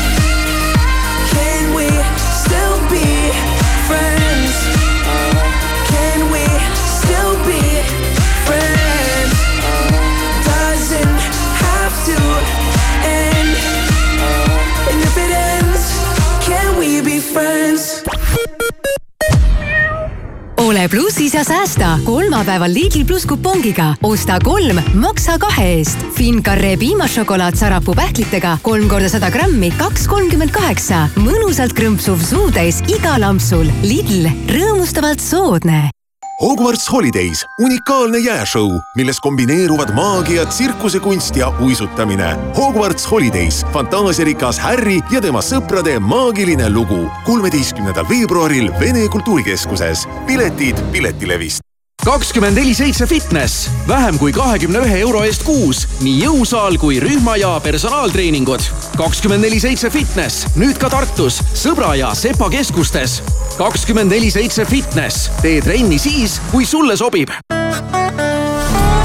ole 20.84 20.88
plussis 20.88 21.34
ja 21.34 21.44
säästa 21.44 21.98
kolmapäeval 22.04 22.74
Lidl 22.74 23.04
pluss 23.06 23.26
kupongiga. 23.26 23.94
osta 24.02 24.38
kolm, 24.44 24.78
maksa 24.94 25.38
kahe 25.38 25.64
eest. 25.72 25.98
Fincarre 26.16 26.76
piimašokolaad 26.76 27.56
sarapuu 27.56 27.94
pähklitega 27.94 28.58
kolm 28.62 28.88
korda 28.88 29.08
sada 29.08 29.30
grammi, 29.30 29.70
kaks 29.78 30.08
kolmkümmend 30.08 30.50
kaheksa. 30.50 31.08
mõnusalt 31.16 31.72
krõmpsuv 31.72 32.20
suutäis 32.20 32.82
igal 32.88 33.22
ampsul. 33.22 33.70
Lidl, 33.82 34.28
rõõmustavalt 34.48 35.20
soodne 35.20 35.93
Hogwarts 36.42 36.88
Holidays, 36.90 37.44
unikaalne 37.62 38.18
jääšõu, 38.18 38.80
milles 38.98 39.20
kombineeruvad 39.22 39.92
maagia, 39.94 40.42
tsirkusekunst 40.50 41.36
ja 41.38 41.52
uisutamine. 41.62 42.32
Hogwarts 42.56 43.06
Holidays, 43.10 43.60
fantaasiarikas 43.72 44.58
Harry 44.58 44.98
ja 45.14 45.22
tema 45.22 45.42
sõprade 45.42 45.94
maagiline 46.02 46.66
lugu. 46.70 47.04
kolmeteistkümnendal 47.24 48.08
veebruaril 48.08 48.72
Vene 48.80 49.06
Kultuurikeskuses. 49.08 50.08
piletid 50.26 50.82
Piletilevist 50.92 51.73
kakskümmend 52.04 52.56
neli 52.56 52.74
seitse 52.76 53.06
fitness, 53.06 53.70
vähem 53.88 54.18
kui 54.20 54.32
kahekümne 54.32 54.82
ühe 54.84 54.98
euro 55.00 55.22
eest 55.24 55.44
kuus, 55.46 55.84
nii 56.04 56.18
jõusaal 56.20 56.76
kui 56.80 56.98
rühma 57.00 57.36
ja 57.40 57.54
personaaltreeningud. 57.64 58.60
kakskümmend 58.96 59.44
neli 59.46 59.60
seitse 59.60 59.90
fitness, 59.90 60.44
nüüd 60.60 60.76
ka 60.80 60.90
Tartus, 60.92 61.40
Sõbra 61.56 61.94
ja 61.96 62.14
Sepa 62.14 62.50
keskustes. 62.52 63.22
kakskümmend 63.56 64.12
neli 64.12 64.30
seitse 64.30 64.64
fitness, 64.64 65.30
tee 65.42 65.62
trenni 65.62 65.98
siis, 65.98 66.40
kui 66.52 66.66
sulle 66.66 66.96
sobib. 66.96 67.30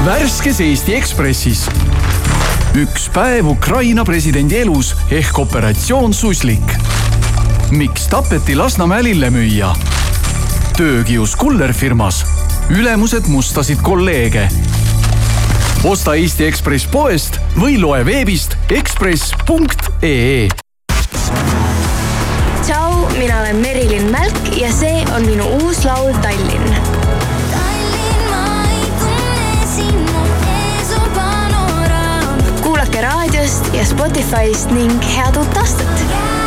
värskes 0.04 0.60
Eesti 0.60 0.94
Ekspressis. 0.94 1.68
üks 2.74 3.08
päev 3.14 3.46
Ukraina 3.46 4.04
presidendi 4.04 4.56
elus 4.56 4.94
ehk 5.10 5.38
operatsioon 5.38 6.14
Suslik. 6.14 6.76
miks 7.70 8.08
tapeti 8.08 8.54
Lasnamäe 8.54 9.02
lillemüüja? 9.04 9.74
töökius 10.76 11.36
kullerfirmas, 11.36 12.24
ülemused 12.70 13.26
mustasid 13.26 13.78
kolleege. 13.82 14.48
osta 15.84 16.14
Eesti 16.14 16.46
Ekspress 16.46 16.86
poest 16.86 17.38
või 17.58 17.78
loe 17.80 18.04
veebist 18.06 18.56
ekspress.ee 18.70 20.48
tšau, 22.62 23.18
mina 23.18 23.40
olen 23.40 23.56
Merilin 23.56 24.10
Mälk 24.12 24.52
ja 24.60 24.70
see 24.72 25.02
on 25.16 25.26
minu 25.26 25.46
uus 25.62 25.84
laul 25.84 26.12
Tallinn. 26.22 26.74
kuulake 32.62 33.00
raadiost 33.00 33.74
ja 33.74 33.86
Spotify'st 33.86 34.70
ning 34.70 35.02
head 35.16 35.36
uut 35.36 35.56
aastat. 35.56 36.39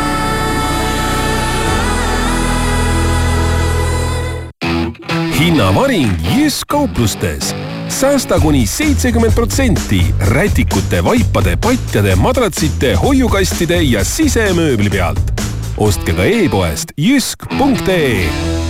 Hinnavaring 5.38 6.10
Jysk 6.36 6.66
kauplustes. 6.68 7.54
säästa 7.88 8.40
kuni 8.40 8.66
seitsekümmend 8.66 9.32
protsenti 9.32 10.14
rätikute, 10.20 11.04
vaipade, 11.04 11.56
patjade, 11.56 12.16
madratsite, 12.16 12.94
hoiukastide 12.94 13.82
ja 13.82 14.04
sisemööbli 14.04 14.90
pealt. 14.90 15.40
ostke 15.76 16.12
ka 16.12 16.24
e-poest 16.24 16.94
jysk.ee 16.96 18.63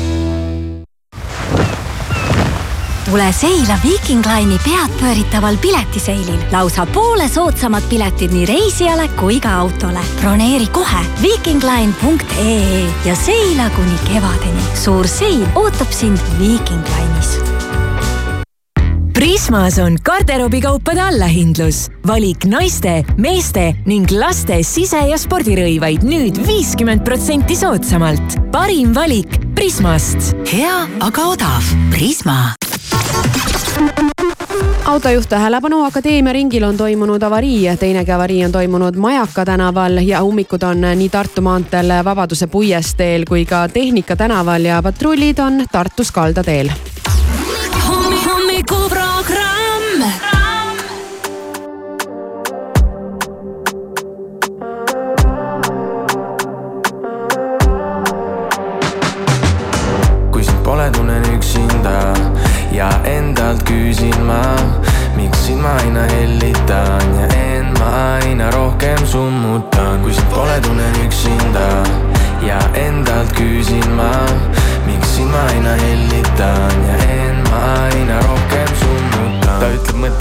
tule 3.05 3.33
seila 3.33 3.79
Viking 3.85 4.25
Line'i 4.27 4.59
peadpööritaval 4.65 5.57
piletiseilil. 5.57 6.41
lausa 6.53 6.87
poole 6.87 7.29
soodsamad 7.29 7.83
piletid 7.89 8.33
nii 8.33 8.47
reisijale 8.47 9.09
kui 9.09 9.41
ka 9.41 9.55
autole. 9.55 10.01
broneeri 10.21 10.67
kohe 10.67 11.07
vikingline.ee 11.23 12.87
ja 13.05 13.15
seila 13.15 13.71
kuni 13.71 13.99
kevadeni. 14.13 14.63
suur 14.85 15.09
seil 15.09 15.47
ootab 15.55 15.93
sind 15.93 16.19
Viking 16.39 16.85
Line'is 16.97 17.39
Prismas 19.15 19.79
on 19.79 19.97
garderoobikaupade 20.05 21.03
allahindlus. 21.03 21.89
valik 22.07 22.45
naiste, 22.45 23.05
meeste 23.17 23.75
ning 23.87 24.11
laste 24.11 24.63
sise- 24.63 25.07
ja 25.09 25.17
spordirõivaid 25.19 26.03
nüüd 26.03 26.47
viiskümmend 26.47 27.05
protsenti 27.05 27.57
soodsamalt. 27.57 28.51
parim 28.51 28.95
valik 28.95 29.55
Prismast. 29.55 30.35
hea, 30.53 30.87
aga 31.01 31.23
odav. 31.23 31.63
Prisma. 31.91 32.55
Autojuht 34.87 35.29
tähelepanu, 35.29 35.85
Akadeemia 35.85 36.33
ringil 36.33 36.63
on 36.63 36.77
toimunud 36.77 37.23
avarii, 37.23 37.77
teinegi 37.77 38.13
avarii 38.13 38.45
on 38.45 38.53
toimunud 38.53 38.97
Majaka 38.97 39.45
tänaval 39.45 39.99
ja 40.03 40.23
ummikud 40.23 40.63
on 40.63 40.81
nii 40.95 41.09
Tartu 41.09 41.43
maanteel 41.43 41.93
Vabaduse 42.05 42.47
puiesteel 42.47 43.25
kui 43.29 43.45
ka 43.45 43.69
Tehnika 43.69 44.17
tänaval 44.17 44.65
ja 44.65 44.83
patrullid 44.83 45.39
on 45.39 45.65
Tartus 45.73 46.13
kaldateel 46.13 46.71
hommikuprogramm. 48.65 49.44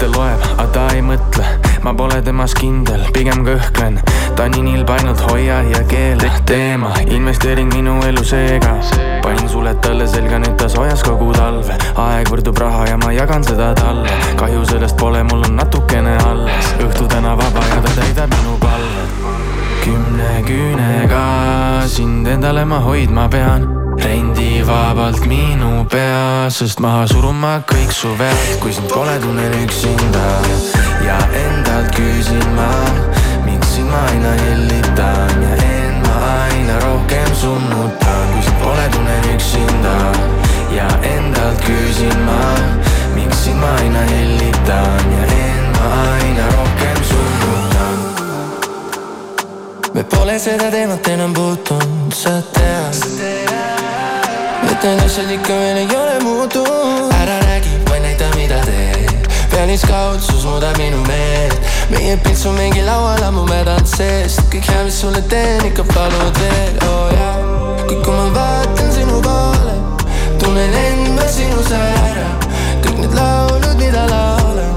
Mõte 0.04 0.18
loeb, 0.18 0.40
aga 0.58 0.66
ta 0.72 0.84
ei 0.94 1.02
mõtle, 1.02 1.44
ma 1.84 1.92
pole 1.96 2.20
temas 2.24 2.54
kindel, 2.54 3.04
pigem 3.14 3.44
kõhklen. 3.46 3.98
Tanin 4.36 4.66
ilba 4.68 4.96
ainult 4.98 5.20
hoia 5.30 5.62
ja 5.68 5.82
keela 5.88 6.30
teema, 6.46 6.92
investeering 7.06 7.72
minu 7.72 8.00
elu 8.04 8.24
seega. 8.24 8.74
panin 9.22 9.48
suled 9.48 9.80
talle 9.80 10.06
selga, 10.06 10.38
nüüd 10.38 10.56
ta 10.58 10.68
soojas 10.68 11.02
kogu 11.02 11.32
talve. 11.32 11.76
aeg 11.96 12.28
võrdub 12.28 12.58
raha 12.58 12.86
ja 12.88 12.96
ma 12.96 13.12
jagan 13.12 13.44
seda 13.44 13.74
talle. 13.74 14.10
kahju 14.36 14.64
sellest 14.64 14.96
pole, 14.96 15.22
mul 15.22 15.44
on 15.44 15.56
natukene 15.56 16.16
alles. 16.18 16.74
õhtu 16.78 17.08
täna 17.08 17.36
vaba 17.36 17.64
ja 17.68 17.80
ta 17.80 17.94
täidab 18.00 18.34
minu 18.36 18.58
palve. 18.58 19.08
kümne 19.84 20.42
küünega 20.44 21.86
sind 21.86 22.26
endale 22.26 22.64
ma 22.64 22.80
hoidma 22.80 23.28
pean 23.28 23.83
rendivabalt 23.98 25.26
minu 25.26 25.84
pea, 25.90 26.50
sest 26.50 26.80
maha 26.80 27.06
surun 27.06 27.36
ma 27.38 27.58
kõik 27.68 27.92
su 27.94 28.10
vead, 28.18 28.58
kui 28.62 28.72
sind 28.74 28.88
pole, 28.90 29.14
tunnen 29.22 29.54
üksinda 29.62 30.24
ja 31.04 31.18
endalt 31.38 31.90
küsin 31.96 32.46
ma, 32.56 32.70
miks 33.46 33.76
sind 33.76 33.90
ma 33.90 34.00
aina 34.10 34.32
hellitan 34.40 35.44
ja 35.44 35.58
end 35.66 36.06
ma 36.06 36.14
aina 36.46 36.78
rohkem 36.86 37.30
summutan, 37.40 38.24
kui 38.32 38.42
sind 38.46 38.62
pole, 38.62 38.86
tunnen 38.96 39.28
üksinda 39.34 39.96
ja 40.74 40.88
endalt 41.14 41.62
küsin 41.66 42.18
ma, 42.26 42.40
miks 43.14 43.44
sind 43.46 43.60
ma 43.62 43.74
aina 43.82 44.06
hellitan 44.10 45.12
ja 45.18 45.28
end 45.38 45.78
ma 45.78 45.92
aina 46.16 46.48
rohkem 46.56 47.04
summutan. 47.12 48.02
me 49.94 50.04
pole 50.16 50.38
seda 50.38 50.70
teemat 50.74 51.14
enam 51.14 51.34
puutunud, 51.36 52.12
sa 52.14 52.40
tead. 52.52 53.73
Ikka 55.34 55.54
veel 55.54 55.76
ei 55.76 55.96
ole 55.96 56.20
muutunud. 56.22 57.12
ära 57.12 57.40
räägi, 57.40 57.70
vaid 57.90 58.02
näita, 58.02 58.24
mida 58.36 58.60
teed. 58.64 59.28
pealiskaudsus 59.50 60.44
muudab 60.44 60.76
minu 60.78 61.00
meelt. 61.06 61.60
meie 61.90 62.16
pitsu 62.16 62.52
mingi 62.52 62.82
laual 62.82 63.22
ammu 63.22 63.44
mädanud 63.46 63.86
seest. 63.86 64.40
kõik 64.52 64.68
hea, 64.68 64.84
mis 64.84 65.00
sulle 65.00 65.22
teen, 65.28 65.64
ikka 65.66 65.84
palud 65.94 66.38
veel, 66.40 66.78
oo 66.88 66.94
oh, 66.94 67.12
jaa. 67.12 67.34
kuid 67.88 68.00
kui 68.04 68.14
ma 68.14 68.26
vaatan 68.34 68.92
sinu 68.92 69.20
poole, 69.26 69.76
tunnen 70.38 70.74
end 70.86 71.12
ma 71.18 71.26
sinus 71.36 71.72
ära. 71.72 72.30
kõik 72.86 72.98
need 73.02 73.14
laulud, 73.20 73.76
mida 73.82 74.06
laulan, 74.10 74.74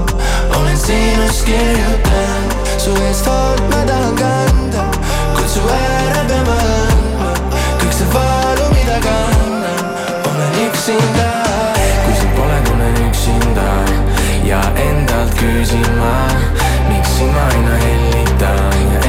olen 0.58 0.78
sinust 0.84 1.44
kirjutanud. 1.48 2.56
su 2.78 2.96
eest 3.08 3.26
hoolt 3.26 3.64
ma 3.72 3.82
tahan 3.88 4.14
kanda, 4.22 4.86
kuid 5.36 5.50
su 5.56 5.64
ära 5.80 6.22
pean 6.28 6.46
ma 6.50 6.60
andma. 6.76 7.34
kõik 7.80 7.92
see 8.00 8.14
valu, 8.14 8.70
mida 8.74 9.00
kannan, 9.06 9.37
üksinda. 10.88 11.44
kui 12.04 12.14
sind 12.14 12.34
pole, 12.36 12.58
tunnen 12.64 13.08
üksinda 13.08 13.68
ja 14.44 14.60
endalt 14.88 15.34
küsin 15.40 15.90
ma, 16.00 16.28
miks 16.88 17.18
sind 17.18 17.32
ma 17.32 17.40
aina 17.52 17.74
hellitan 17.84 18.72
ja 18.94 19.07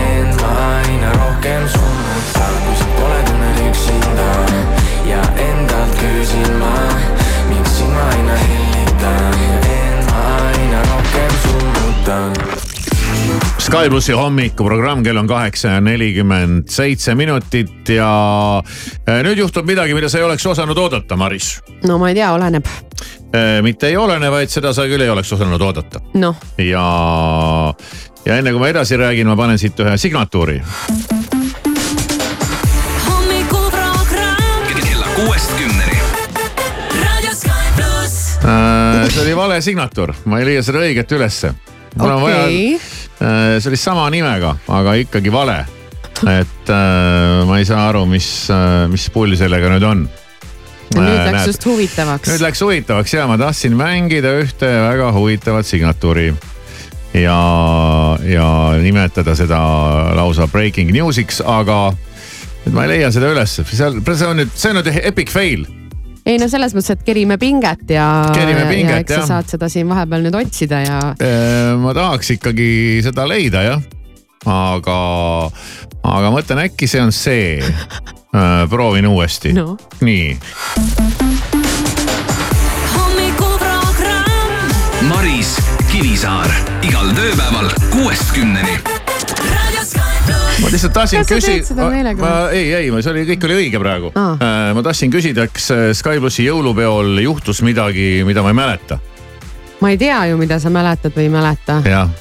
Sky 13.69 13.89
plussi 13.89 14.13
hommikuprogramm, 14.17 15.03
kell 15.05 15.17
on 15.17 15.27
kaheksa 15.27 15.67
ja 15.75 15.81
nelikümmend 15.81 16.71
seitse 16.73 17.13
minutit 17.15 17.89
ja 17.93 18.07
äh, 19.05 19.19
nüüd 19.21 19.37
juhtub 19.37 19.67
midagi, 19.69 19.93
mida 19.93 20.09
sa 20.09 20.17
ei 20.17 20.25
oleks 20.25 20.45
osanud 20.49 20.77
oodata, 20.81 21.13
Maris. 21.13 21.51
no 21.85 21.99
ma 22.01 22.09
ei 22.09 22.15
tea, 22.17 22.31
oleneb. 22.33 22.65
mitte 23.61 23.91
ei 23.91 23.97
olene, 23.97 24.31
vaid 24.33 24.49
seda 24.49 24.73
sa 24.73 24.87
küll 24.89 25.05
ei 25.05 25.09
oleks 25.13 25.29
osanud 25.37 25.61
oodata 25.61 26.01
noh, 26.17 26.41
ja, 26.57 26.85
ja 28.25 28.39
enne 28.41 28.55
kui 28.55 28.63
ma 28.63 28.71
edasi 28.73 28.97
räägin, 28.97 29.29
ma 29.29 29.37
panen 29.37 29.61
siit 29.61 29.77
ühe 29.85 29.93
signatuuri. 30.01 30.57
hommikuprogramm 33.05 34.79
kella 34.81 35.11
kuuest 35.13 35.53
kümneni. 35.59 35.99
Äh, 38.49 39.05
see 39.13 39.27
oli 39.27 39.37
vale 39.37 39.61
signatuur, 39.61 40.15
ma 40.25 40.41
ei 40.41 40.55
leia 40.55 40.65
seda 40.65 40.81
õiget 40.81 41.19
ülesse. 41.19 41.53
mul 41.99 42.15
on 42.15 42.25
vaja 42.25 42.47
okei, 42.47 42.73
Äh, 42.73 42.98
see 43.19 43.69
oli 43.71 43.79
sama 43.79 44.07
nimega, 44.13 44.55
aga 44.71 44.95
ikkagi 45.03 45.31
vale. 45.33 45.59
et 46.27 46.71
äh, 46.71 47.45
ma 47.47 47.59
ei 47.59 47.67
saa 47.67 47.89
aru, 47.91 48.05
mis, 48.09 48.27
mis 48.91 49.07
pull 49.13 49.35
sellega 49.39 49.71
nüüd 49.71 49.85
on. 49.87 50.05
nüüd 50.95 51.19
läks 51.29 51.49
just 51.53 51.65
huvitavaks 51.69 52.31
nüüd. 52.31 52.43
läks 52.43 52.63
huvitavaks 52.65 53.13
ja 53.13 53.27
ma 53.29 53.37
tahtsin 53.39 53.75
mängida 53.79 54.33
ühte 54.41 54.67
väga 54.67 55.11
huvitavat 55.15 55.67
signatuuri. 55.67 56.33
ja, 57.13 57.39
ja 58.23 58.49
nimetada 58.81 59.35
seda 59.35 59.59
lausa 60.15 60.47
breaking 60.47 60.91
news'iks, 60.95 61.43
aga 61.45 61.89
nüüd 62.65 62.75
ma 62.75 62.87
ei 62.87 62.95
leia 62.95 63.11
seda 63.15 63.31
üles, 63.33 63.59
seal, 63.71 63.99
see 64.03 64.27
on 64.27 64.41
nüüd, 64.43 64.55
see 64.55 64.71
on 64.71 64.81
nüüd 64.81 65.03
epic 65.03 65.31
fail. 65.33 65.67
Ei 66.29 66.37
no 66.41 66.47
selles 66.51 66.75
mõttes, 66.77 66.93
et 66.93 67.05
kerime 67.07 67.39
pinget 67.41 67.89
ja, 67.95 68.07
Kerime 68.35 68.65
ja 68.65 68.69
pinget, 68.69 69.03
eks 69.03 69.13
sa 69.13 69.21
jah. 69.21 69.29
saad 69.33 69.53
seda 69.55 69.69
siin 69.71 69.89
vahepeal 69.89 70.25
nüüd 70.27 70.37
otsida 70.39 70.81
ja 70.83 70.99
ma 71.81 71.95
tahaks 71.97 72.35
ikkagi 72.37 72.69
seda 73.05 73.25
leida 73.29 73.63
jah, 73.65 73.81
aga, 74.45 74.99
aga 76.05 76.33
mõtlen, 76.35 76.65
äkki 76.67 76.89
see 76.89 77.01
on 77.03 77.13
see. 77.15 77.59
proovin 78.69 79.07
uuesti 79.09 79.55
no.. 79.57 79.73
nii 80.05 80.37
hommikuprogramm. 82.93 84.69
Maris 85.09 85.55
Kivisaar 85.89 86.53
igal 86.85 87.09
tööpäeval 87.17 87.73
kuuest 87.89 88.29
kümneni. 88.37 88.98
Ma 90.59 90.71
lihtsalt 90.73 90.93
tahtsin 90.93 91.25
küsida 91.27 91.87
ma 92.19 92.31
ei, 92.51 92.71
ei, 92.73 92.89
see 93.01 93.11
oli, 93.13 93.25
kõik 93.31 93.45
oli 93.47 93.59
õige 93.63 93.81
praegu 93.81 94.11
Aa. 94.15 94.33
äh,. 94.35 94.71
ma 94.75 94.83
tahtsin 94.85 95.11
küsida, 95.13 95.47
kas 95.51 95.69
äh, 95.75 95.85
Sky 95.97 96.19
plussi 96.19 96.47
jõulupeol 96.47 97.21
juhtus 97.23 97.63
midagi, 97.65 98.25
mida 98.27 98.43
ma 98.45 98.51
ei 98.53 98.57
mäleta, 98.59 98.99
ma 99.79 99.93
ei 99.93 99.99
tea 100.01 100.25
ju, 100.31 100.39
mida 100.41 100.59
sa 100.59 100.71
mäletad 100.73 101.15
või 101.15 101.29
ei 101.29 101.33
mäleta. 101.33 101.79
jah. 101.87 102.11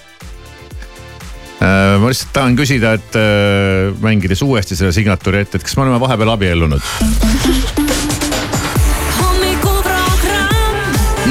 ma 1.58 2.06
lihtsalt 2.06 2.32
tahan 2.36 2.56
küsida, 2.58 2.94
et 3.00 3.18
äh, 3.18 3.90
mängides 4.04 4.44
uuesti 4.46 4.78
selle 4.78 4.94
signatuuri 4.94 5.42
ette, 5.42 5.58
et 5.58 5.66
kas 5.66 5.76
me 5.76 5.86
oleme 5.86 6.00
vahepeal 6.02 6.34
abiellunud? 6.36 6.82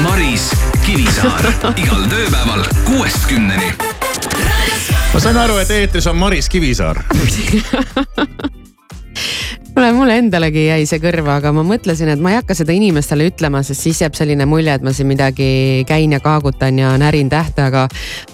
Maris 0.04 0.50
Kivisaar 0.84 1.52
igal 1.82 2.04
tööpäeval 2.12 2.66
kuuest 2.86 3.26
kümneni. 3.30 3.87
Ma 5.12 5.20
sain 5.20 5.36
aru, 5.36 5.58
et 5.62 5.70
eetris 5.70 6.06
on 6.10 6.16
Maris 6.16 6.48
Kivisaar. 6.48 7.02
kuule, 9.78 9.92
mulle 9.92 10.16
endalegi 10.18 10.64
jäi 10.66 10.86
see 10.90 10.98
kõrva, 11.02 11.36
aga 11.38 11.52
ma 11.54 11.62
mõtlesin, 11.66 12.10
et 12.10 12.22
ma 12.22 12.32
ei 12.32 12.38
hakka 12.40 12.56
seda 12.58 12.74
inimestele 12.74 13.28
ütlema, 13.30 13.60
sest 13.66 13.84
siis 13.86 14.00
jääb 14.02 14.16
selline 14.18 14.46
mulje, 14.48 14.74
et 14.74 14.84
ma 14.84 14.90
siin 14.94 15.06
midagi 15.10 15.84
käin 15.86 16.14
ja 16.16 16.18
kaagutan 16.24 16.80
ja 16.80 16.94
närin 16.98 17.30
tähte, 17.30 17.68
aga, 17.68 17.84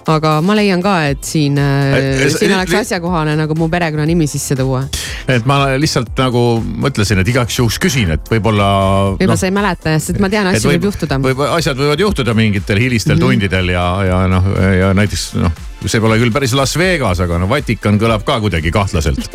aga 0.09 0.39
ma 0.45 0.57
leian 0.57 0.83
ka, 0.85 0.95
et 1.13 1.25
siin, 1.25 1.59
Eh, 1.59 2.25
siin 2.33 2.51
eh, 2.51 2.57
oleks 2.57 2.73
li- 2.73 2.81
asjakohane 2.81 3.37
nagu 3.37 3.57
mu 3.59 3.69
perekonnanimi 3.69 4.27
sisse 4.31 4.57
tuua. 4.57 4.87
et 5.29 5.45
ma 5.49 5.77
lihtsalt 5.81 6.17
nagu 6.19 6.63
mõtlesin, 6.65 7.21
et 7.21 7.29
igaks 7.29 7.59
juhuks 7.59 7.79
küsin, 7.79 8.11
et 8.17 8.33
võib-olla. 8.33 8.71
võib-olla 9.19 9.37
sa 9.37 9.51
ei 9.51 9.55
mäleta, 9.55 9.99
sest 9.99 10.21
ma 10.21 10.33
tean, 10.33 10.49
asju 10.49 10.73
võib 10.73 10.89
juhtuda. 10.89 11.21
võib, 11.29 11.45
asjad 11.59 11.77
võivad 11.77 12.01
juhtuda 12.01 12.35
mingitel 12.35 12.81
hilistel 12.81 13.17
mm. 13.17 13.21
-hmm. 13.21 13.31
tundidel 13.31 13.69
ja, 13.77 13.87
ja 14.09 14.25
noh, 14.33 14.51
ja 14.81 14.93
näiteks 14.97 15.35
noh, 15.41 15.53
see 15.91 16.01
pole 16.03 16.17
küll 16.21 16.33
päris 16.35 16.55
Las 16.57 16.75
Vegas, 16.79 17.21
aga 17.25 17.39
no 17.41 17.49
Vatikan 17.51 17.99
kõlab 18.01 18.25
ka 18.27 18.39
kuidagi 18.43 18.73
kahtlaselt. 18.75 19.29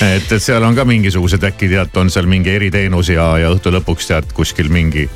et, 0.00 0.26
et 0.26 0.42
seal 0.42 0.64
on 0.66 0.76
ka 0.76 0.86
mingisugused 0.88 1.44
äkki 1.50 1.70
tead, 1.72 1.92
on 2.00 2.10
seal 2.12 2.28
mingi 2.30 2.52
eriteenus 2.54 3.12
ja, 3.12 3.32
ja 3.42 3.52
õhtu 3.52 3.72
lõpuks 3.74 4.10
tead 4.10 4.34
kuskil 4.36 4.70
mingi. 4.72 5.06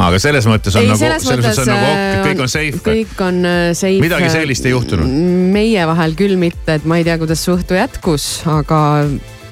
aga 0.00 0.18
selles 0.22 0.46
mõttes 0.48 0.76
on 0.76 0.86
ei, 0.86 0.90
nagu, 0.92 1.00
selles 1.00 1.26
mõttes 1.26 1.44
mõttes 1.44 1.62
on 1.64 1.72
nagu 1.72 1.88
ok, 1.88 1.96
et 1.96 2.14
äh, 2.14 2.24
kõik 2.28 2.44
on 2.44 2.52
safe. 2.54 2.82
kõik 2.86 3.24
on 3.26 3.42
äh, 3.44 3.60
safe. 3.74 4.00
midagi 4.06 4.32
sellist 4.32 4.66
ei 4.66 4.74
juhtunud. 4.74 5.20
meie 5.56 5.86
vahel 5.92 6.16
küll 6.18 6.38
mitte, 6.40 6.80
et 6.80 6.88
ma 6.88 7.00
ei 7.00 7.06
tea, 7.08 7.18
kuidas 7.20 7.44
su 7.44 7.56
õhtu 7.56 7.78
jätkus, 7.78 8.28
aga 8.50 8.82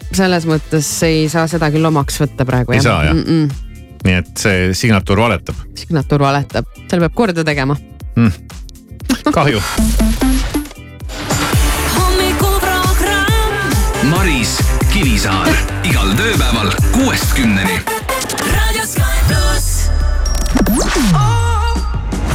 selles 0.09 0.49
mõttes 0.49 0.91
ei 1.07 1.27
saa 1.33 1.49
seda 1.51 1.69
küll 1.75 1.85
omaks 1.85 2.21
võtta 2.23 2.49
praegu. 2.49 2.77
Ei 2.77 2.85
saa, 2.85 3.03
jah? 3.11 3.17
mm. 3.17 3.25
-mm. 3.29 3.97
nii 4.09 4.21
et 4.23 4.37
see 4.41 4.71
signatuur 4.79 5.27
valetab 5.27 5.67
signatuur 5.79 6.27
valetab, 6.27 6.71
seal 6.87 7.05
peab 7.07 7.19
korda 7.19 7.45
tegema. 7.45 7.77
mm.. 8.17 8.33
kahju. 9.33 9.63
Kivisaar 14.99 15.47
igal 15.87 16.09
tööpäeval 16.19 16.73
kuuest 16.91 17.31
kümneni. 17.37 17.77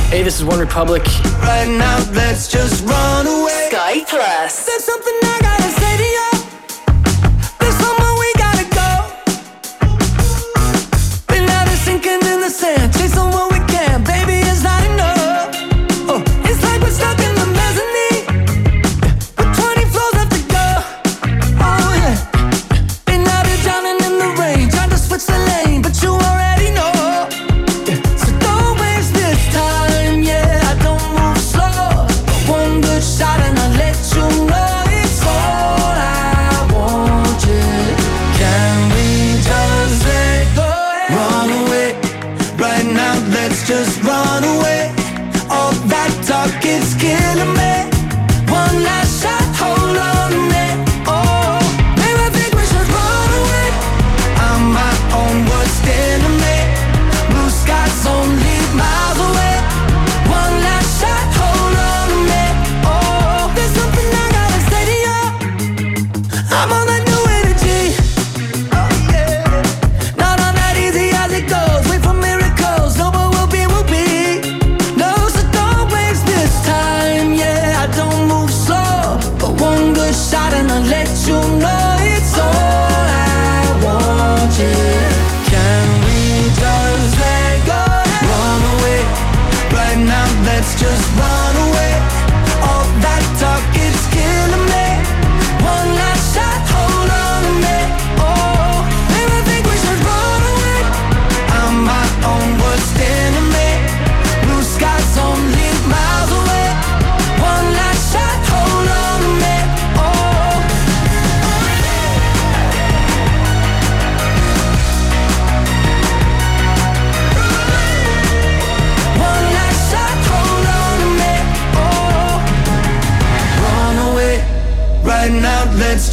Hey, 0.07 0.23
this 0.23 0.39
is 0.39 0.45
One 0.45 0.61
Republic. 0.63 1.03
Right 1.43 1.67
now, 1.67 1.99
let's 2.15 2.47
just 2.47 2.87
run 2.87 3.27
away. 3.27 3.67
Sky 3.67 4.05
Plus. 4.07 4.63
There's 4.63 4.85
something 4.85 5.17
I 5.23 5.39
gotta 5.43 5.71
say 5.75 5.82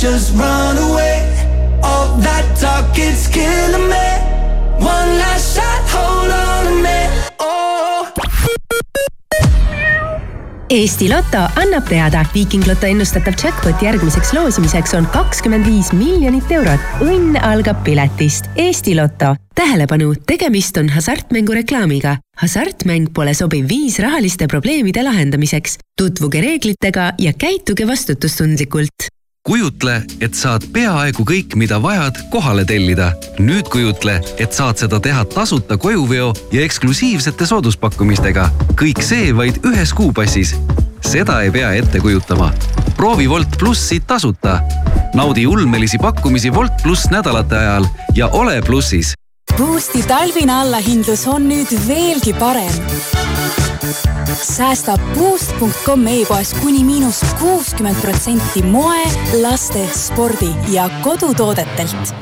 just 0.01 0.35
run 0.39 0.79
away. 0.79 1.21
All 1.83 2.17
that 2.23 2.57
talk, 2.61 2.97
it's 2.97 3.29
killing 3.29 3.89
me. 3.89 4.09
One 4.81 5.19
last 5.19 5.57
shot, 5.57 5.85
hold 5.93 6.31
on 6.33 6.65
to 6.65 6.75
me. 6.83 6.99
Oh. 7.39 8.09
Eesti 10.71 11.09
Loto 11.11 11.43
annab 11.61 11.89
teada, 11.89 12.25
Viiking 12.35 12.65
Loto 12.67 12.87
ennustatav 12.87 13.37
jackpot 13.45 13.83
järgmiseks 13.83 14.33
loosimiseks 14.33 14.95
on 14.97 15.09
kakskümmend 15.13 15.67
viis 15.69 15.93
miljonit 15.93 16.49
eurot. 16.49 16.81
õnn 17.05 17.37
algab 17.43 17.85
piletist. 17.85 18.49
Eesti 18.57 18.97
Loto. 18.97 19.35
tähelepanu, 19.55 20.15
tegemist 20.27 20.77
on 20.81 20.89
hasartmängu 20.89 21.53
reklaamiga. 21.61 22.17
hasartmäng 22.41 23.13
pole 23.13 23.35
sobiv 23.35 23.69
viis 23.69 23.99
rahaliste 23.99 24.47
probleemide 24.47 25.03
lahendamiseks. 25.03 25.79
tutvuge 25.97 26.41
reeglitega 26.41 27.13
ja 27.19 27.33
käituge 27.33 27.87
vastutustundlikult 27.87 29.11
kujutle, 29.47 30.03
et 30.21 30.35
saad 30.37 30.65
peaaegu 30.73 31.25
kõik, 31.27 31.57
mida 31.57 31.81
vajad, 31.83 32.19
kohale 32.31 32.65
tellida. 32.65 33.13
nüüd 33.39 33.69
kujutle, 33.73 34.21
et 34.39 34.53
saad 34.53 34.79
seda 34.79 35.01
teha 35.01 35.25
tasuta 35.25 35.77
kojuveo 35.77 36.33
ja 36.53 36.63
eksklusiivsete 36.63 37.47
sooduspakkumistega. 37.47 38.51
kõik 38.75 39.03
see 39.03 39.37
vaid 39.37 39.61
ühes 39.67 39.93
kuupassis. 39.95 40.55
seda 41.01 41.43
ei 41.43 41.51
pea 41.51 41.73
ette 41.73 42.01
kujutama. 42.01 42.53
proovi 42.97 43.29
Wolt 43.29 43.59
plussi 43.59 44.01
tasuta. 44.01 44.61
naudi 45.15 45.47
ulmelisi 45.47 45.99
pakkumisi 45.99 46.51
Wolt 46.51 46.83
pluss 46.83 47.11
nädalate 47.11 47.57
ajal 47.57 47.87
ja 48.15 48.29
ole 48.29 48.63
plussis. 48.63 49.15
Boosti 49.59 50.03
talvine 50.03 50.53
allahindlus 50.53 51.27
on 51.27 51.49
nüüd 51.49 51.89
veelgi 51.89 52.33
parem. 52.33 53.40
Säästa 54.43 54.97
Boost.com 55.15 56.07
e-poes 56.07 56.55
kuni 56.55 56.85
miinus 56.85 57.21
kuuskümmend 57.41 58.01
protsenti 58.01 58.63
moe, 58.63 59.05
laste, 59.43 59.89
spordi 59.95 60.51
ja 60.69 60.91
kodutoodetelt. 61.03 62.15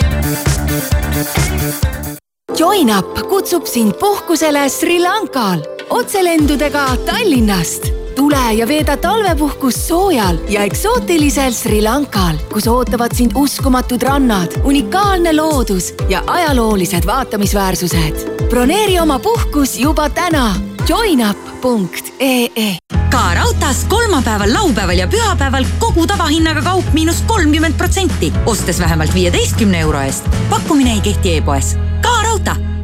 JoinUp 2.58 3.28
kutsub 3.28 3.66
sind 3.66 3.92
puhkusele 4.00 4.68
Sri 4.68 5.02
Lankal 5.02 5.58
otselendudega 5.90 6.86
Tallinnast. 7.06 7.82
tule 8.16 8.54
ja 8.54 8.68
veeda 8.68 8.96
talvepuhkust 8.96 9.78
soojal 9.86 10.38
ja 10.48 10.62
eksootilisel 10.62 11.52
Sri 11.52 11.82
Lankal, 11.82 12.34
kus 12.52 12.66
ootavad 12.66 13.14
sind 13.14 13.32
uskumatud 13.34 14.02
rannad, 14.02 14.58
unikaalne 14.64 15.36
loodus 15.36 15.94
ja 16.08 16.22
ajaloolised 16.26 17.06
vaatamisväärsused. 17.06 18.48
broneeri 18.48 19.00
oma 19.00 19.18
puhkus 19.18 19.78
juba 19.78 20.10
täna. 20.10 20.54
joinup.ee 20.88 22.76
ka 23.10 23.34
raudtees 23.34 23.84
kolmapäeval, 23.84 24.52
laupäeval 24.52 24.98
ja 24.98 25.08
pühapäeval 25.08 25.64
kogu 25.78 26.06
tavahinnaga 26.06 26.62
kaup 26.62 26.92
miinus 26.92 27.22
kolmkümmend 27.26 27.74
protsenti, 27.74 28.32
ostes 28.46 28.80
vähemalt 28.80 29.14
viieteistkümne 29.14 29.80
euro 29.80 30.00
eest. 30.00 30.28
pakkumine 30.50 30.92
ei 30.92 31.00
kehti 31.00 31.36
e-poes. 31.36 31.76
ka 32.00 32.22
raudtee 32.22 32.77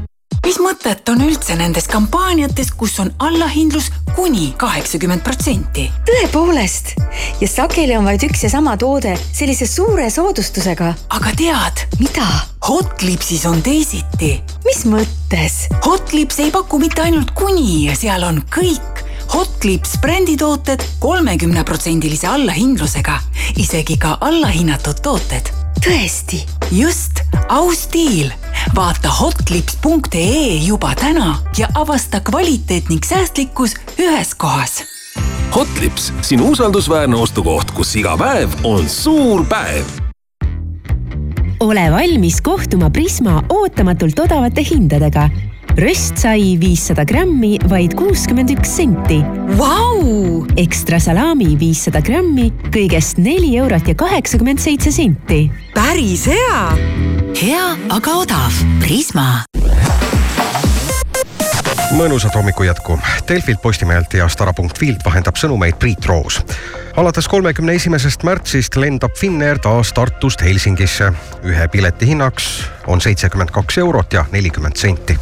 mis 0.44 0.58
mõtet 0.60 1.08
on 1.08 1.22
üldse 1.24 1.56
nendes 1.56 1.86
kampaaniates, 1.88 2.70
kus 2.76 2.98
on 3.00 3.10
allahindlus 3.24 3.90
kuni 4.14 4.50
kaheksakümmend 4.60 5.24
protsenti? 5.24 5.86
tõepoolest 6.08 6.94
ja 7.40 7.48
sageli 7.48 7.96
on 7.96 8.04
vaid 8.08 8.24
üks 8.26 8.44
ja 8.44 8.50
sama 8.52 8.76
toode 8.80 9.14
sellise 9.24 9.66
suure 9.70 10.10
soodustusega. 10.12 10.92
aga 11.16 11.32
tead? 11.38 11.86
mida? 12.00 12.26
Hotlipsis 12.68 13.46
on 13.48 13.62
teisiti. 13.64 14.36
mis 14.68 14.84
mõttes? 14.88 15.64
Hotlips 15.86 16.40
ei 16.44 16.52
paku 16.54 16.78
mitte 16.82 17.04
ainult 17.08 17.32
kuni 17.38 17.86
ja 17.88 17.96
seal 17.96 18.28
on 18.28 18.42
kõik 18.52 19.04
Hotlips 19.32 19.96
bränditooted 20.04 20.84
kolmekümneprotsendilise 21.00 22.28
allahindlusega, 22.28 23.16
isegi 23.56 23.96
ka 23.98 24.18
allahinnatud 24.20 25.00
tooted. 25.02 25.63
Tõesti? 25.80 26.44
just, 26.70 27.24
aus 27.48 27.88
diil. 27.92 28.32
vaata 28.76 29.08
hotlips.ee 29.08 30.54
juba 30.66 30.94
täna 30.94 31.38
ja 31.58 31.68
avasta 31.74 32.20
kvaliteet 32.20 32.88
ning 32.88 33.04
säästlikkus 33.04 33.76
ühes 33.98 34.34
kohas. 34.34 34.82
Hotlips, 35.54 36.12
sinu 36.22 36.48
usaldusväärne 36.50 37.16
ostukoht, 37.16 37.70
kus 37.70 37.96
iga 37.96 38.16
päev 38.18 38.56
on 38.64 38.88
suur 38.90 39.46
päev 39.46 40.03
ole 41.64 41.84
valmis 41.90 42.40
kohtuma 42.44 42.90
Prisma 42.92 43.38
ootamatult 43.52 44.18
odavate 44.26 44.64
hindadega. 44.64 45.28
röstsai 45.74 46.54
viissada 46.60 47.02
grammi, 47.04 47.56
vaid 47.66 47.96
kuuskümmend 47.98 48.52
üks 48.54 48.76
senti. 48.76 49.18
Vau! 49.58 50.44
ekstra 50.60 51.00
salami 51.02 51.56
viissada 51.58 52.02
grammi, 52.04 52.50
kõigest 52.70 53.18
neli 53.18 53.56
eurot 53.58 53.88
ja 53.88 53.96
kaheksakümmend 53.98 54.62
seitse 54.62 54.92
senti. 54.92 55.48
päris 55.74 56.28
hea! 56.30 56.62
hea, 57.40 57.66
aga 57.90 58.20
odav. 58.22 58.62
Prisma 58.84 59.42
mõnusat 61.94 62.34
hommiku 62.34 62.62
jätku. 62.62 62.98
Delfilt, 63.28 63.62
Postimehelt 63.62 64.14
ja 64.14 64.28
Stara.filt 64.28 65.04
vahendab 65.04 65.36
sõnumeid 65.38 65.78
Priit 65.78 66.06
Roos. 66.06 66.40
alates 66.96 67.28
kolmekümne 67.28 67.74
esimesest 67.74 68.22
märtsist 68.22 68.76
lendab 68.76 69.14
Finnair 69.16 69.58
taas 69.58 69.92
Tartust 69.92 70.42
Helsingisse. 70.42 71.12
ühe 71.44 71.68
pileti 71.68 72.06
hinnaks 72.06 72.70
on 72.86 73.00
seitsekümmend 73.00 73.50
kaks 73.50 73.78
eurot 73.78 74.12
ja 74.12 74.24
nelikümmend 74.32 74.76
senti 74.76 75.18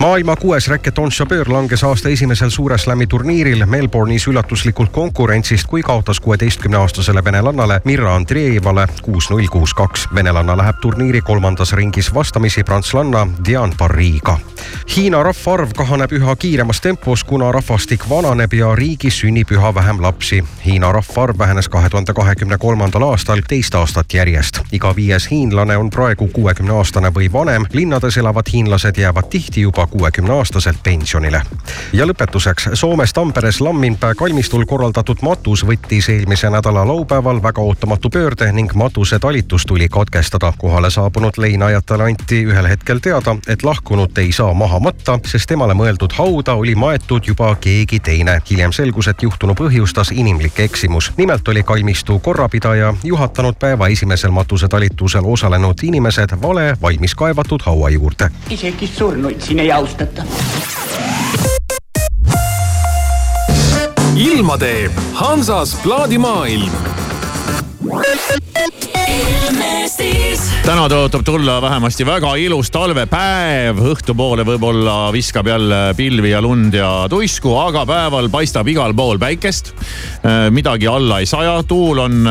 maailma 0.00 0.36
kuues 0.36 0.68
Racquet 0.68 0.98
on 0.98 1.08
Chabeur 1.08 1.52
langes 1.52 1.84
aasta 1.84 2.08
esimesel 2.08 2.50
Suure 2.50 2.78
Slami 2.78 3.06
turniiril 3.06 3.66
Melbourne'is 3.66 4.28
üllatuslikult 4.28 4.92
konkurentsist, 4.92 5.66
kui 5.66 5.82
kaotas 5.82 6.20
kuueteistkümneaastasele 6.20 7.24
venelannale 7.24 7.80
Mirra 7.84 8.14
Andreevale 8.14 8.86
kuus-null, 9.02 9.46
kuus-kaks. 9.50 10.08
venelanna 10.14 10.56
läheb 10.56 10.76
turniiri 10.80 11.20
kolmandas 11.20 11.72
ringis 11.72 12.14
vastamisi 12.14 12.64
prantslanna 12.64 13.26
Diane 13.44 13.72
Parry'ga. 13.78 14.38
Hiina 14.96 15.22
rahvaarv 15.22 15.72
kahaneb 15.76 16.12
üha 16.12 16.36
kiiremas 16.36 16.80
tempos, 16.80 17.24
kuna 17.24 17.52
rahvastik 17.52 18.08
vananeb 18.10 18.52
ja 18.52 18.74
riigis 18.74 19.20
sünnib 19.20 19.50
üha 19.50 19.74
vähem 19.74 20.02
lapsi. 20.02 20.44
Hiina 20.66 20.92
rahvaarv 20.92 21.38
vähenes 21.38 21.68
kahe 21.68 21.90
tuhande 21.90 22.14
kahekümne 22.14 22.58
kolmandal 22.58 23.02
aastal 23.02 23.42
teist 23.48 23.74
aastat 23.74 24.14
järjest. 24.14 24.60
iga 24.72 24.96
viies 24.96 25.30
hiinlane 25.30 25.76
on 25.76 25.90
praegu 25.90 26.28
kuuekümne 26.32 26.72
aastane 26.72 27.08
või 27.08 27.32
vanem. 27.32 27.66
linnades 27.72 28.16
elavad 28.16 28.46
hiinlased 28.52 28.96
jäävad 28.96 29.28
tihti 29.30 29.60
juba 29.60 29.87
kuuekümneaastaselt 29.90 30.76
pensionile. 30.82 31.42
ja 31.92 32.06
lõpetuseks, 32.06 32.70
Soomes 32.74 33.12
Tamperes 33.12 33.60
Lamminpää 33.60 34.14
kalmistul 34.14 34.64
korraldatud 34.64 35.18
matus 35.22 35.66
võttis 35.66 36.08
eelmise 36.12 36.50
nädala 36.50 36.86
laupäeval 36.86 37.42
väga 37.42 37.62
ootamatu 37.62 38.10
pöörde 38.10 38.52
ning 38.52 38.74
matuse 38.74 39.18
talitus 39.18 39.66
tuli 39.66 39.88
katkestada. 39.88 40.52
kohale 40.58 40.90
saabunud 40.90 41.32
leinajatele 41.36 42.04
anti 42.04 42.44
ühel 42.44 42.68
hetkel 42.68 42.98
teada, 42.98 43.36
et 43.48 43.62
lahkunut 43.62 44.18
ei 44.18 44.32
saa 44.32 44.54
maha 44.54 44.80
matta, 44.80 45.18
sest 45.26 45.48
temale 45.48 45.74
mõeldud 45.74 46.12
hauda 46.12 46.54
oli 46.54 46.74
maetud 46.74 47.22
juba 47.26 47.54
keegi 47.60 48.00
teine. 48.00 48.42
hiljem 48.50 48.72
selgus, 48.72 49.08
et 49.08 49.22
juhtunu 49.22 49.54
põhjustas 49.54 50.12
inimlik 50.12 50.60
eksimus. 50.60 51.12
nimelt 51.16 51.48
oli 51.48 51.62
kalmistu 51.62 52.18
korrapidaja 52.18 52.94
juhatanud 53.04 53.54
päeva 53.58 53.88
esimesel 53.88 54.30
matusetalitusel 54.30 55.24
osalenud 55.24 55.78
inimesed 55.82 56.30
vale 56.42 56.76
valmis 56.82 57.14
kaevatud 57.14 57.60
haua 57.64 57.90
juurde. 57.90 58.30
isegi 58.50 58.86
surnuid 58.86 59.40
siin 59.40 59.58
ei 59.58 59.72
austata. 59.78 60.22
ilma 64.16 64.58
teeb 64.58 64.92
Hansas 65.14 65.74
plaadimaailm 65.82 66.72
täna 70.68 70.84
tõotab 70.84 71.22
tulla 71.24 71.54
vähemasti 71.64 72.04
väga 72.04 72.34
ilus 72.42 72.68
talvepäev, 72.68 73.78
õhtupoole 73.88 74.44
võib-olla 74.44 75.08
viskab 75.14 75.46
jälle 75.48 75.94
pilvi 75.96 76.34
ja 76.34 76.42
lund 76.44 76.74
ja 76.76 76.90
tuisku, 77.08 77.54
aga 77.56 77.86
päeval 77.88 78.28
paistab 78.28 78.68
igal 78.68 78.92
pool 78.92 79.16
päikest. 79.18 79.72
midagi 80.52 80.86
alla 80.86 81.22
ei 81.22 81.26
saja, 81.26 81.62
tuul 81.64 82.02
on, 82.02 82.28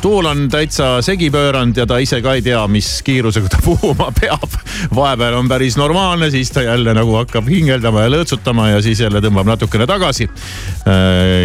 tuul 0.00 0.24
on 0.30 0.46
täitsa 0.48 1.02
segi 1.04 1.28
pööranud 1.30 1.76
ja 1.76 1.84
ta 1.86 1.98
ise 2.00 2.22
ka 2.24 2.38
ei 2.38 2.42
tea, 2.46 2.62
mis 2.66 3.02
kiirusega 3.04 3.52
ta 3.52 3.60
puhuma 3.68 4.08
peab. 4.22 4.56
vahepeal 4.96 5.36
on 5.36 5.48
päris 5.48 5.76
normaalne, 5.76 6.30
siis 6.30 6.50
ta 6.50 6.64
jälle 6.64 6.96
nagu 6.96 7.12
hakkab 7.20 7.44
hingeldama 7.44 8.06
ja 8.06 8.14
lõõtsutama 8.16 8.70
ja 8.72 8.80
siis 8.80 9.04
jälle 9.04 9.20
tõmbab 9.20 9.52
natukene 9.52 9.86
tagasi. 9.86 10.30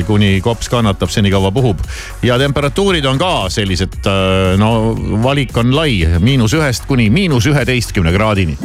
kuni 0.07 0.39
kops 0.41 0.69
kannatab, 0.69 1.09
senikaua 1.11 1.51
puhub 1.51 1.83
ja 2.23 2.39
temperatuurid 2.39 3.05
on 3.05 3.19
ka 3.19 3.49
sellised, 3.49 3.99
no 4.61 4.95
valik 5.23 5.57
on 5.57 5.73
lai, 5.75 6.05
miinus 6.21 6.53
ühest 6.53 6.85
kuni 6.85 7.09
miinus 7.09 7.47
üheteistkümne 7.49 8.13
kraadini. 8.13 8.57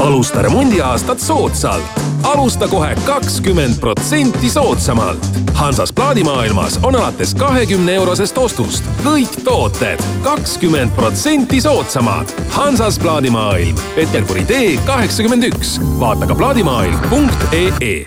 alusta 0.00 0.42
remondiaastat 0.42 1.20
soodsalt. 1.20 2.00
alusta 2.22 2.68
kohe 2.68 2.94
kakskümmend 3.06 3.78
protsenti 3.80 4.50
soodsamalt. 4.50 5.26
Hansas 5.54 5.92
plaadimaailmas 5.92 6.78
on 6.82 6.96
alates 6.96 7.34
kahekümne 7.34 7.94
eurosest 7.94 8.38
ostust 8.38 8.84
kõik 9.04 9.40
tooted 9.44 10.00
kakskümmend 10.22 10.90
protsenti 10.96 11.60
soodsamad. 11.60 12.28
Hansas 12.48 12.98
plaadimaailm, 12.98 13.76
Peterburi 13.94 14.44
tee 14.44 14.76
kaheksakümmend 14.86 15.42
üks. 15.52 15.80
vaata 16.00 16.26
ka 16.26 16.34
plaadimaailm.ee 16.34 18.06